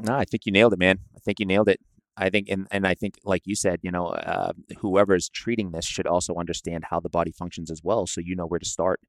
No, 0.01 0.15
I 0.15 0.25
think 0.25 0.47
you 0.47 0.53
nailed 0.53 0.73
it, 0.73 0.79
man. 0.79 0.99
I 1.17 1.19
think 1.21 1.41
you 1.41 1.47
nailed 1.47 1.69
it. 1.69 1.81
I 2.17 2.31
think, 2.31 2.49
and, 2.51 2.67
and 2.71 2.87
I 2.87 2.95
think, 2.95 3.15
like 3.25 3.43
you 3.47 3.57
said, 3.57 3.81
you 3.83 3.91
know, 3.91 4.09
uh, 4.09 4.53
whoever 4.79 5.15
is 5.15 5.29
treating 5.29 5.71
this 5.71 5.87
should 5.87 6.07
also 6.07 6.35
understand 6.35 6.85
how 6.91 7.01
the 7.01 7.09
body 7.09 7.33
functions 7.33 7.71
as 7.71 7.83
well, 7.83 8.07
so 8.07 8.21
you 8.21 8.37
know 8.37 8.47
where 8.47 8.59
to 8.59 8.69
start. 8.69 9.01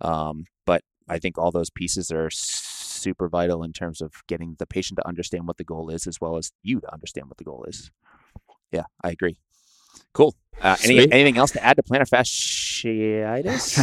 Um, 0.00 0.46
but 0.64 0.82
I 1.08 1.18
think 1.18 1.38
all 1.38 1.50
those 1.50 1.70
pieces 1.70 2.10
are 2.10 2.30
super 2.30 3.28
vital 3.28 3.62
in 3.62 3.72
terms 3.72 4.00
of 4.00 4.12
getting 4.26 4.56
the 4.58 4.66
patient 4.66 4.98
to 4.98 5.06
understand 5.06 5.46
what 5.46 5.58
the 5.58 5.64
goal 5.64 5.90
is, 5.90 6.06
as 6.06 6.20
well 6.20 6.36
as 6.36 6.52
you 6.62 6.80
to 6.80 6.92
understand 6.92 7.28
what 7.28 7.36
the 7.36 7.44
goal 7.44 7.64
is. 7.68 7.90
Yeah, 8.72 8.84
I 9.02 9.10
agree. 9.10 9.38
Cool. 10.12 10.34
Uh, 10.60 10.76
any, 10.84 11.12
anything 11.12 11.36
else 11.36 11.50
to 11.52 11.62
add 11.62 11.76
to 11.76 11.82
plantar 11.82 12.08
fasciitis? 12.08 13.76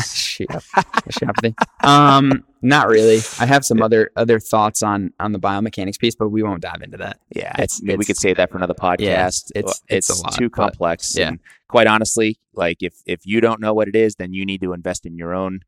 Um, 1.84 2.44
not 2.64 2.88
really. 2.88 3.20
I 3.40 3.46
have 3.46 3.66
some 3.66 3.82
other 3.82 4.12
other 4.16 4.40
thoughts 4.40 4.82
on 4.82 5.14
on 5.20 5.32
the 5.32 5.40
biomechanics 5.40 6.00
piece, 6.00 6.16
but 6.16 6.30
we 6.30 6.44
won't 6.44 6.62
dive 6.62 6.82
into 6.82 6.98
that. 6.98 7.20
Yeah, 7.36 7.54
it's, 7.60 7.82
it's 7.84 7.98
we 7.98 8.06
could 8.06 8.18
save 8.18 8.38
that 8.38 8.52
for 8.52 8.58
another 8.58 8.74
podcast. 8.74 9.00
Yeah, 9.00 9.28
it's 9.28 9.52
it's, 9.56 9.82
it's 9.88 10.24
lot, 10.24 10.34
too 10.34 10.50
complex. 10.50 11.16
yeah. 11.18 11.30
And 11.30 11.40
quite 11.68 11.88
honestly, 11.88 12.40
like 12.54 12.78
if 12.82 12.96
if 13.06 13.26
you 13.26 13.42
don't 13.42 13.60
know 13.60 13.74
what 13.74 13.88
it 13.88 13.96
is, 13.96 14.16
then 14.16 14.34
you 14.34 14.46
need 14.46 14.62
to 14.62 14.74
invest 14.74 15.06
in 15.06 15.18
your 15.18 15.34
own 15.34 15.62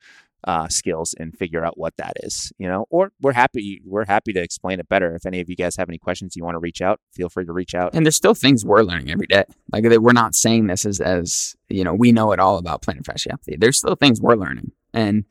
uh, 0.45 0.67
skills 0.67 1.15
and 1.19 1.35
figure 1.35 1.65
out 1.65 1.77
what 1.77 1.97
that 1.97 2.13
is, 2.23 2.53
you 2.57 2.67
know. 2.67 2.85
Or 2.89 3.11
we're 3.19 3.33
happy 3.33 3.81
we're 3.83 4.05
happy 4.05 4.31
to 4.33 4.41
explain 4.41 4.79
it 4.79 4.87
better. 4.87 5.15
If 5.15 5.25
any 5.25 5.41
of 5.41 5.49
you 5.49 5.55
guys 5.55 5.75
have 5.75 5.89
any 5.89 5.97
questions, 5.97 6.35
you 6.35 6.43
want 6.43 6.55
to 6.55 6.59
reach 6.59 6.81
out, 6.81 7.01
feel 7.11 7.29
free 7.29 7.45
to 7.45 7.51
reach 7.51 7.73
out. 7.73 7.95
And 7.95 8.05
there's 8.05 8.15
still 8.15 8.35
things 8.35 8.63
we're 8.63 8.83
learning 8.83 9.11
every 9.11 9.27
day. 9.27 9.43
Like 9.73 9.83
we're 9.83 10.13
not 10.13 10.35
saying 10.35 10.67
this 10.67 10.85
as 10.85 11.01
as 11.01 11.55
you 11.67 11.83
know 11.83 11.93
we 11.93 12.11
know 12.11 12.31
it 12.31 12.39
all 12.39 12.57
about 12.57 12.83
plantar 12.83 13.01
fasciopathy. 13.01 13.59
There's 13.59 13.77
still 13.77 13.95
things 13.95 14.21
we're 14.21 14.35
learning, 14.35 14.71
and 14.93 15.25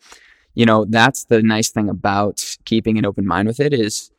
you 0.54 0.66
know 0.66 0.84
that's 0.88 1.24
the 1.24 1.42
nice 1.42 1.70
thing 1.70 1.88
about 1.88 2.56
keeping 2.64 2.98
an 2.98 3.04
open 3.04 3.26
mind 3.26 3.48
with 3.48 3.60
it 3.60 3.72
is 3.72 4.10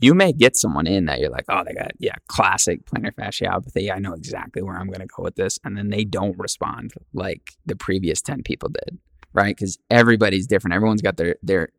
you 0.00 0.14
may 0.14 0.32
get 0.32 0.56
someone 0.56 0.86
in 0.86 1.04
that 1.04 1.20
you're 1.20 1.28
like, 1.30 1.44
oh, 1.50 1.62
they 1.62 1.74
got 1.74 1.90
yeah, 1.98 2.14
classic 2.26 2.86
plantar 2.86 3.12
fasciopathy. 3.12 3.92
I 3.94 3.98
know 3.98 4.14
exactly 4.14 4.62
where 4.62 4.76
I'm 4.76 4.86
going 4.86 5.00
to 5.00 5.06
go 5.06 5.22
with 5.22 5.34
this, 5.34 5.58
and 5.62 5.76
then 5.76 5.90
they 5.90 6.04
don't 6.04 6.38
respond 6.38 6.92
like 7.12 7.52
the 7.66 7.76
previous 7.76 8.22
ten 8.22 8.42
people 8.42 8.70
did 8.70 8.98
right? 9.32 9.56
Because 9.56 9.78
everybody's 9.90 10.46
different. 10.46 10.74
Everyone's 10.74 11.02
got 11.02 11.16
their 11.16 11.36
their 11.42 11.70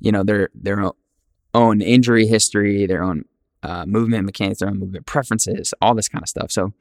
you 0.00 0.12
know 0.12 0.22
their 0.22 0.50
their 0.54 0.90
own 1.54 1.80
injury 1.80 2.26
history, 2.26 2.86
their 2.86 3.02
own 3.02 3.24
uh, 3.62 3.86
movement 3.86 4.24
mechanics, 4.26 4.60
their 4.60 4.68
own 4.68 4.78
movement 4.78 5.06
preferences, 5.06 5.72
all 5.80 5.94
this 5.94 6.08
kind 6.08 6.22
of 6.22 6.28
stuff. 6.28 6.50
So 6.50 6.72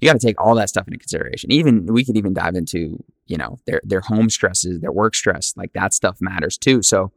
you 0.00 0.08
got 0.08 0.18
to 0.18 0.26
take 0.26 0.40
all 0.40 0.54
that 0.54 0.68
stuff 0.68 0.86
into 0.86 0.98
consideration. 0.98 1.50
Even 1.50 1.86
we 1.86 2.04
could 2.04 2.16
even 2.16 2.34
dive 2.34 2.54
into 2.54 3.02
you 3.26 3.36
know 3.36 3.58
their 3.66 3.80
their 3.84 4.00
home 4.00 4.30
stresses, 4.30 4.80
their 4.80 4.92
work 4.92 5.14
stress, 5.14 5.54
like 5.56 5.72
that 5.72 5.92
stuff 5.92 6.18
matters 6.20 6.56
too. 6.56 6.82
So 6.82 7.12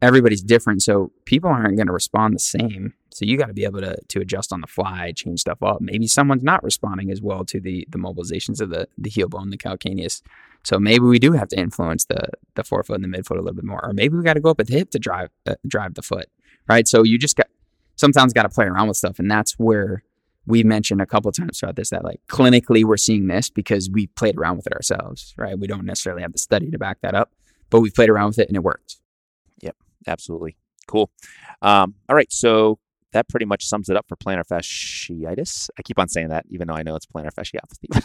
everybody's 0.00 0.42
different. 0.42 0.82
So 0.82 1.12
people 1.24 1.48
aren't 1.48 1.76
going 1.76 1.86
to 1.86 1.92
respond 1.92 2.34
the 2.34 2.40
same. 2.40 2.94
So 3.10 3.24
you 3.24 3.38
got 3.38 3.46
to 3.46 3.54
be 3.54 3.64
able 3.64 3.80
to 3.80 3.96
to 4.08 4.20
adjust 4.20 4.52
on 4.52 4.60
the 4.60 4.66
fly, 4.66 5.12
change 5.12 5.40
stuff 5.40 5.62
up. 5.62 5.80
Maybe 5.80 6.06
someone's 6.06 6.42
not 6.42 6.62
responding 6.62 7.10
as 7.10 7.22
well 7.22 7.44
to 7.46 7.60
the 7.60 7.86
the 7.88 7.98
mobilizations 7.98 8.60
of 8.60 8.70
the 8.70 8.88
the 8.98 9.10
heel 9.10 9.28
bone, 9.28 9.50
the 9.50 9.56
calcaneus. 9.56 10.22
So 10.64 10.78
maybe 10.78 11.04
we 11.04 11.18
do 11.18 11.32
have 11.32 11.48
to 11.48 11.58
influence 11.58 12.04
the 12.04 12.28
the 12.54 12.64
forefoot 12.64 13.00
and 13.00 13.04
the 13.04 13.18
midfoot 13.18 13.36
a 13.36 13.42
little 13.42 13.54
bit 13.54 13.64
more, 13.64 13.84
or 13.84 13.92
maybe 13.92 14.16
we 14.16 14.22
got 14.22 14.34
to 14.34 14.40
go 14.40 14.50
up 14.50 14.60
at 14.60 14.66
the 14.66 14.74
hip 14.74 14.90
to 14.90 14.98
drive 14.98 15.30
uh, 15.46 15.54
drive 15.66 15.94
the 15.94 16.02
foot, 16.02 16.28
right? 16.68 16.86
So 16.86 17.02
you 17.02 17.18
just 17.18 17.36
got 17.36 17.46
sometimes 17.96 18.32
got 18.32 18.42
to 18.42 18.48
play 18.48 18.66
around 18.66 18.88
with 18.88 18.96
stuff, 18.96 19.18
and 19.18 19.30
that's 19.30 19.58
where 19.58 20.02
we 20.46 20.62
mentioned 20.64 21.00
a 21.00 21.06
couple 21.06 21.30
times 21.32 21.60
throughout 21.60 21.76
this 21.76 21.90
that 21.90 22.04
like 22.04 22.20
clinically 22.28 22.84
we're 22.84 22.96
seeing 22.96 23.28
this 23.28 23.50
because 23.50 23.88
we 23.90 24.08
played 24.08 24.36
around 24.36 24.56
with 24.56 24.66
it 24.66 24.72
ourselves, 24.72 25.34
right? 25.36 25.58
We 25.58 25.66
don't 25.66 25.84
necessarily 25.84 26.22
have 26.22 26.32
the 26.32 26.38
study 26.38 26.70
to 26.70 26.78
back 26.78 27.00
that 27.02 27.14
up, 27.14 27.32
but 27.70 27.80
we 27.80 27.90
played 27.90 28.10
around 28.10 28.28
with 28.28 28.38
it 28.40 28.48
and 28.48 28.56
it 28.56 28.62
worked. 28.62 28.96
Yep, 29.60 29.76
absolutely. 30.06 30.56
Cool. 30.88 31.10
Um, 31.60 31.94
all 32.08 32.16
right, 32.16 32.32
so 32.32 32.78
that 33.12 33.28
pretty 33.28 33.46
much 33.46 33.64
sums 33.66 33.88
it 33.88 33.96
up 33.96 34.06
for 34.08 34.16
plantar 34.16 34.44
fasciitis. 34.44 35.70
I 35.78 35.82
keep 35.82 35.98
on 35.98 36.08
saying 36.08 36.28
that, 36.28 36.44
even 36.48 36.66
though 36.68 36.74
I 36.74 36.82
know 36.82 36.96
it's 36.96 37.06
plantar 37.06 37.32
fasciopathy. 37.32 38.02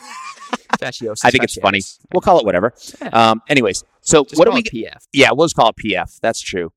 Fasciosis. 0.79 1.21
I 1.23 1.31
think 1.31 1.43
it's 1.43 1.57
funny. 1.57 1.81
We'll 2.13 2.21
call 2.21 2.39
it 2.39 2.45
whatever. 2.45 2.73
Um, 3.13 3.41
anyways, 3.49 3.83
so 4.01 4.23
Just 4.25 4.37
what 4.37 4.45
do 4.45 4.51
call 4.51 4.61
we? 4.73 4.79
it 4.81 4.93
PF? 4.93 5.07
Yeah, 5.13 5.31
we'll 5.31 5.47
just 5.47 5.55
call 5.55 5.69
it 5.69 5.75
PF. 5.75 6.19
That's 6.19 6.39
true. 6.41 6.71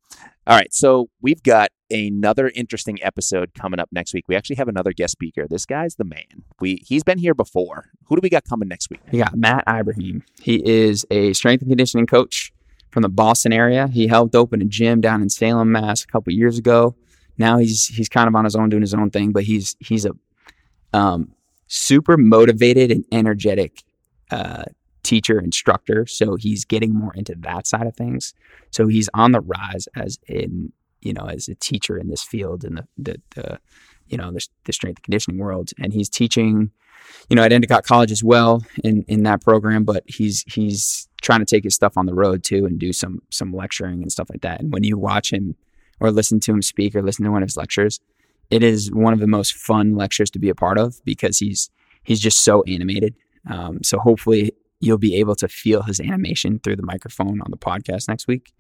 All 0.47 0.57
right, 0.57 0.73
so 0.73 1.11
we've 1.21 1.43
got 1.43 1.71
another 1.91 2.51
interesting 2.55 2.99
episode 3.03 3.53
coming 3.55 3.79
up 3.79 3.89
next 3.93 4.15
week. 4.15 4.25
We 4.27 4.37
actually 4.37 4.57
have 4.57 4.69
another 4.69 4.93
guest 4.93 5.13
speaker. 5.13 5.47
This 5.49 5.67
guy's 5.67 5.97
the 5.97 6.05
man. 6.05 6.45
We 6.61 6.83
he's 6.87 7.05
been 7.05 7.19
here 7.19 7.35
before. 7.35 7.91
Who 8.05 8.17
do 8.17 8.21
we 8.23 8.31
got 8.31 8.45
coming 8.45 8.69
next 8.69 8.89
week? 8.91 9.01
We 9.13 9.19
got 9.19 9.37
Matt 9.37 9.65
Ibrahim. 9.69 10.25
He 10.41 10.67
is 10.67 11.05
a 11.11 11.35
strength 11.35 11.61
and 11.61 11.71
conditioning 11.71 12.07
coach 12.07 12.53
from 12.91 13.03
the 13.03 13.09
Boston 13.09 13.53
area. 13.53 13.89
He 13.89 14.07
helped 14.07 14.35
open 14.35 14.63
a 14.63 14.65
gym 14.65 15.01
down 15.01 15.21
in 15.21 15.29
Salem, 15.29 15.73
Mass, 15.73 16.05
a 16.05 16.07
couple 16.07 16.33
years 16.33 16.59
ago. 16.59 16.97
Now 17.37 17.59
he's 17.59 17.87
he's 17.89 18.09
kind 18.09 18.27
of 18.27 18.35
on 18.35 18.45
his 18.45 18.57
own 18.57 18.71
doing 18.71 18.83
his 18.83 18.95
own 18.95 19.11
thing, 19.11 19.33
but 19.33 19.45
he's 19.45 19.77
he's 19.79 20.07
a 20.07 20.13
um, 20.93 21.35
super 21.67 22.17
motivated 22.17 22.91
and 22.91 23.05
energetic 23.13 23.83
uh, 24.31 24.65
teacher 25.11 25.41
instructor. 25.41 26.07
So 26.07 26.37
he's 26.37 26.65
getting 26.65 26.95
more 26.95 27.13
into 27.15 27.35
that 27.41 27.67
side 27.67 27.89
of 27.89 27.97
things. 27.97 28.33
So 28.71 28.87
he's 28.87 29.09
on 29.13 29.33
the 29.33 29.41
rise 29.41 29.89
as 29.97 30.21
in 30.29 30.73
you 31.01 31.13
know 31.13 31.27
as 31.27 31.49
a 31.49 31.57
teacher 31.57 31.99
in 31.99 32.09
this 32.09 32.23
field 32.23 32.63
in 32.63 32.77
the 32.77 32.87
the, 32.97 33.21
the 33.35 33.59
you 34.07 34.17
know 34.17 34.31
the, 34.31 34.47
the 34.67 34.73
strength 34.73 34.99
and 34.99 35.03
conditioning 35.03 35.41
world, 35.41 35.71
and 35.83 35.93
he's 35.93 36.09
teaching 36.09 36.71
you 37.29 37.35
know 37.35 37.43
at 37.43 37.53
Endicott 37.53 37.85
College 37.85 38.13
as 38.13 38.23
well 38.23 38.63
in 38.85 39.05
in 39.09 39.25
that 39.25 39.43
program. 39.43 39.83
But 39.83 40.05
he's 40.07 40.45
he's 40.47 41.09
trying 41.23 41.41
to 41.41 41.45
take 41.45 41.65
his 41.65 41.75
stuff 41.75 41.99
on 41.99 42.07
the 42.07 42.15
road 42.15 42.45
too 42.45 42.65
and 42.65 42.79
do 42.79 42.93
some 42.93 43.21
some 43.31 43.53
lecturing 43.53 44.03
and 44.03 44.13
stuff 44.13 44.31
like 44.31 44.43
that. 44.43 44.61
And 44.61 44.73
when 44.73 44.85
you 44.85 44.97
watch 44.97 45.33
him 45.33 45.57
or 45.99 46.13
listen 46.13 46.39
to 46.41 46.53
him 46.53 46.63
speak 46.63 46.95
or 46.95 47.03
listen 47.03 47.25
to 47.25 47.33
one 47.33 47.43
of 47.43 47.49
his 47.49 47.57
lectures, 47.57 47.99
it 48.49 48.63
is 48.63 48.93
one 48.93 49.13
of 49.13 49.19
the 49.19 49.27
most 49.27 49.55
fun 49.55 49.97
lectures 49.97 50.31
to 50.31 50.39
be 50.39 50.51
a 50.51 50.55
part 50.55 50.79
of 50.79 51.05
because 51.05 51.39
he's 51.39 51.69
he's 52.05 52.21
just 52.21 52.45
so 52.45 52.63
animated. 52.69 53.17
Um, 53.51 53.83
so 53.83 53.99
hopefully 53.99 54.53
you'll 54.81 54.99
be 54.99 55.17
able 55.17 55.35
to 55.37 55.49
feel 55.49 55.83
his 55.83 56.01
animation 56.01 56.59
through 56.59 56.77
the 56.77 56.83
microphone 56.83 57.41
on 57.41 57.51
the 57.51 57.57
podcast 57.57 58.09
next 58.09 58.27
week 58.27 58.53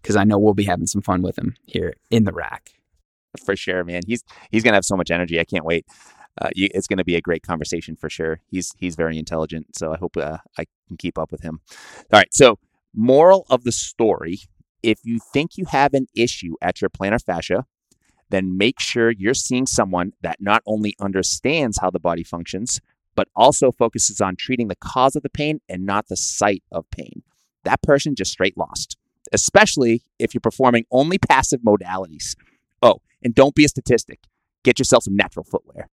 because 0.00 0.16
I 0.16 0.24
know 0.24 0.38
we'll 0.38 0.54
be 0.54 0.64
having 0.64 0.86
some 0.86 1.02
fun 1.02 1.22
with 1.22 1.38
him 1.38 1.54
here 1.66 1.94
in 2.10 2.24
the 2.24 2.32
rack. 2.32 2.70
For 3.44 3.56
sure, 3.56 3.82
man. 3.82 4.02
He's 4.06 4.22
he's 4.50 4.62
gonna 4.62 4.76
have 4.76 4.84
so 4.84 4.96
much 4.96 5.10
energy. 5.10 5.40
I 5.40 5.44
can't 5.44 5.64
wait. 5.64 5.86
Uh, 6.40 6.50
you, 6.54 6.68
it's 6.74 6.86
going 6.86 6.98
to 6.98 7.04
be 7.04 7.14
a 7.14 7.20
great 7.20 7.42
conversation 7.42 7.96
for 7.96 8.10
sure. 8.10 8.40
He's 8.48 8.72
he's 8.78 8.96
very 8.96 9.18
intelligent, 9.18 9.76
so 9.76 9.92
I 9.92 9.96
hope 9.96 10.16
uh, 10.16 10.38
I 10.58 10.64
can 10.88 10.96
keep 10.96 11.16
up 11.18 11.30
with 11.30 11.42
him. 11.42 11.60
All 12.12 12.18
right. 12.18 12.32
So, 12.34 12.58
moral 12.92 13.46
of 13.50 13.64
the 13.64 13.72
story: 13.72 14.40
If 14.82 14.98
you 15.04 15.20
think 15.32 15.56
you 15.56 15.66
have 15.66 15.94
an 15.94 16.06
issue 16.14 16.54
at 16.60 16.80
your 16.80 16.90
plantar 16.90 17.22
fascia, 17.22 17.66
then 18.30 18.56
make 18.56 18.80
sure 18.80 19.10
you're 19.10 19.34
seeing 19.34 19.66
someone 19.66 20.12
that 20.22 20.40
not 20.40 20.62
only 20.66 20.96
understands 21.00 21.78
how 21.80 21.90
the 21.90 22.00
body 22.00 22.24
functions, 22.24 22.80
but 23.14 23.28
also 23.34 23.72
focuses 23.72 24.20
on 24.20 24.36
treating 24.36 24.68
the 24.68 24.76
cause 24.76 25.16
of 25.16 25.22
the 25.22 25.28
pain 25.28 25.60
and 25.68 25.84
not 25.84 26.08
the 26.08 26.16
site 26.16 26.62
of 26.72 26.88
pain. 26.90 27.22
That 27.64 27.82
person 27.82 28.14
just 28.14 28.32
straight 28.32 28.56
lost, 28.56 28.96
especially 29.32 30.02
if 30.18 30.34
you're 30.34 30.40
performing 30.40 30.84
only 30.90 31.18
passive 31.18 31.60
modalities. 31.60 32.36
Oh, 32.82 33.00
and 33.22 33.34
don't 33.34 33.54
be 33.54 33.64
a 33.64 33.68
statistic. 33.68 34.20
Get 34.62 34.78
yourself 34.78 35.04
some 35.04 35.16
natural 35.16 35.44
footwear. 35.44 35.88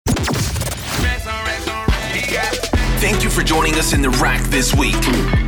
Thank 3.00 3.24
you 3.24 3.30
for 3.30 3.44
joining 3.44 3.76
us 3.76 3.94
in 3.94 4.02
the 4.02 4.10
rack 4.10 4.42
this 4.50 4.74
week. 4.74 4.96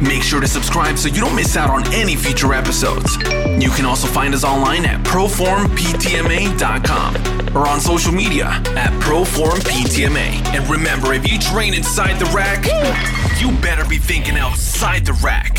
Make 0.02 0.22
sure 0.22 0.40
to 0.40 0.48
subscribe 0.48 1.00
so 1.00 1.08
you 1.08 1.20
don't 1.20 1.36
miss 1.36 1.58
out 1.58 1.72
on 1.72 1.92
any 1.92 2.16
future 2.16 2.54
episodes. 2.54 3.18
You 3.62 3.72
can 3.72 3.86
also 3.86 4.08
find 4.08 4.36
us 4.36 4.44
online 4.44 4.86
at 4.86 5.04
proformptma.com 5.04 7.58
or 7.58 7.68
on 7.68 7.82
social 7.82 8.14
media 8.14 8.46
at 8.78 8.92
proformptma. 9.02 10.46
And 10.54 10.70
remember, 10.70 11.14
if 11.14 11.28
you 11.30 11.40
train 11.40 11.74
inside 11.74 12.20
the 12.20 12.26
rack, 12.26 12.68
you 13.42 13.52
better 13.62 13.84
be 13.84 13.98
thinking 13.98 14.38
outside 14.38 15.04
the 15.04 15.14
rack. 15.14 15.58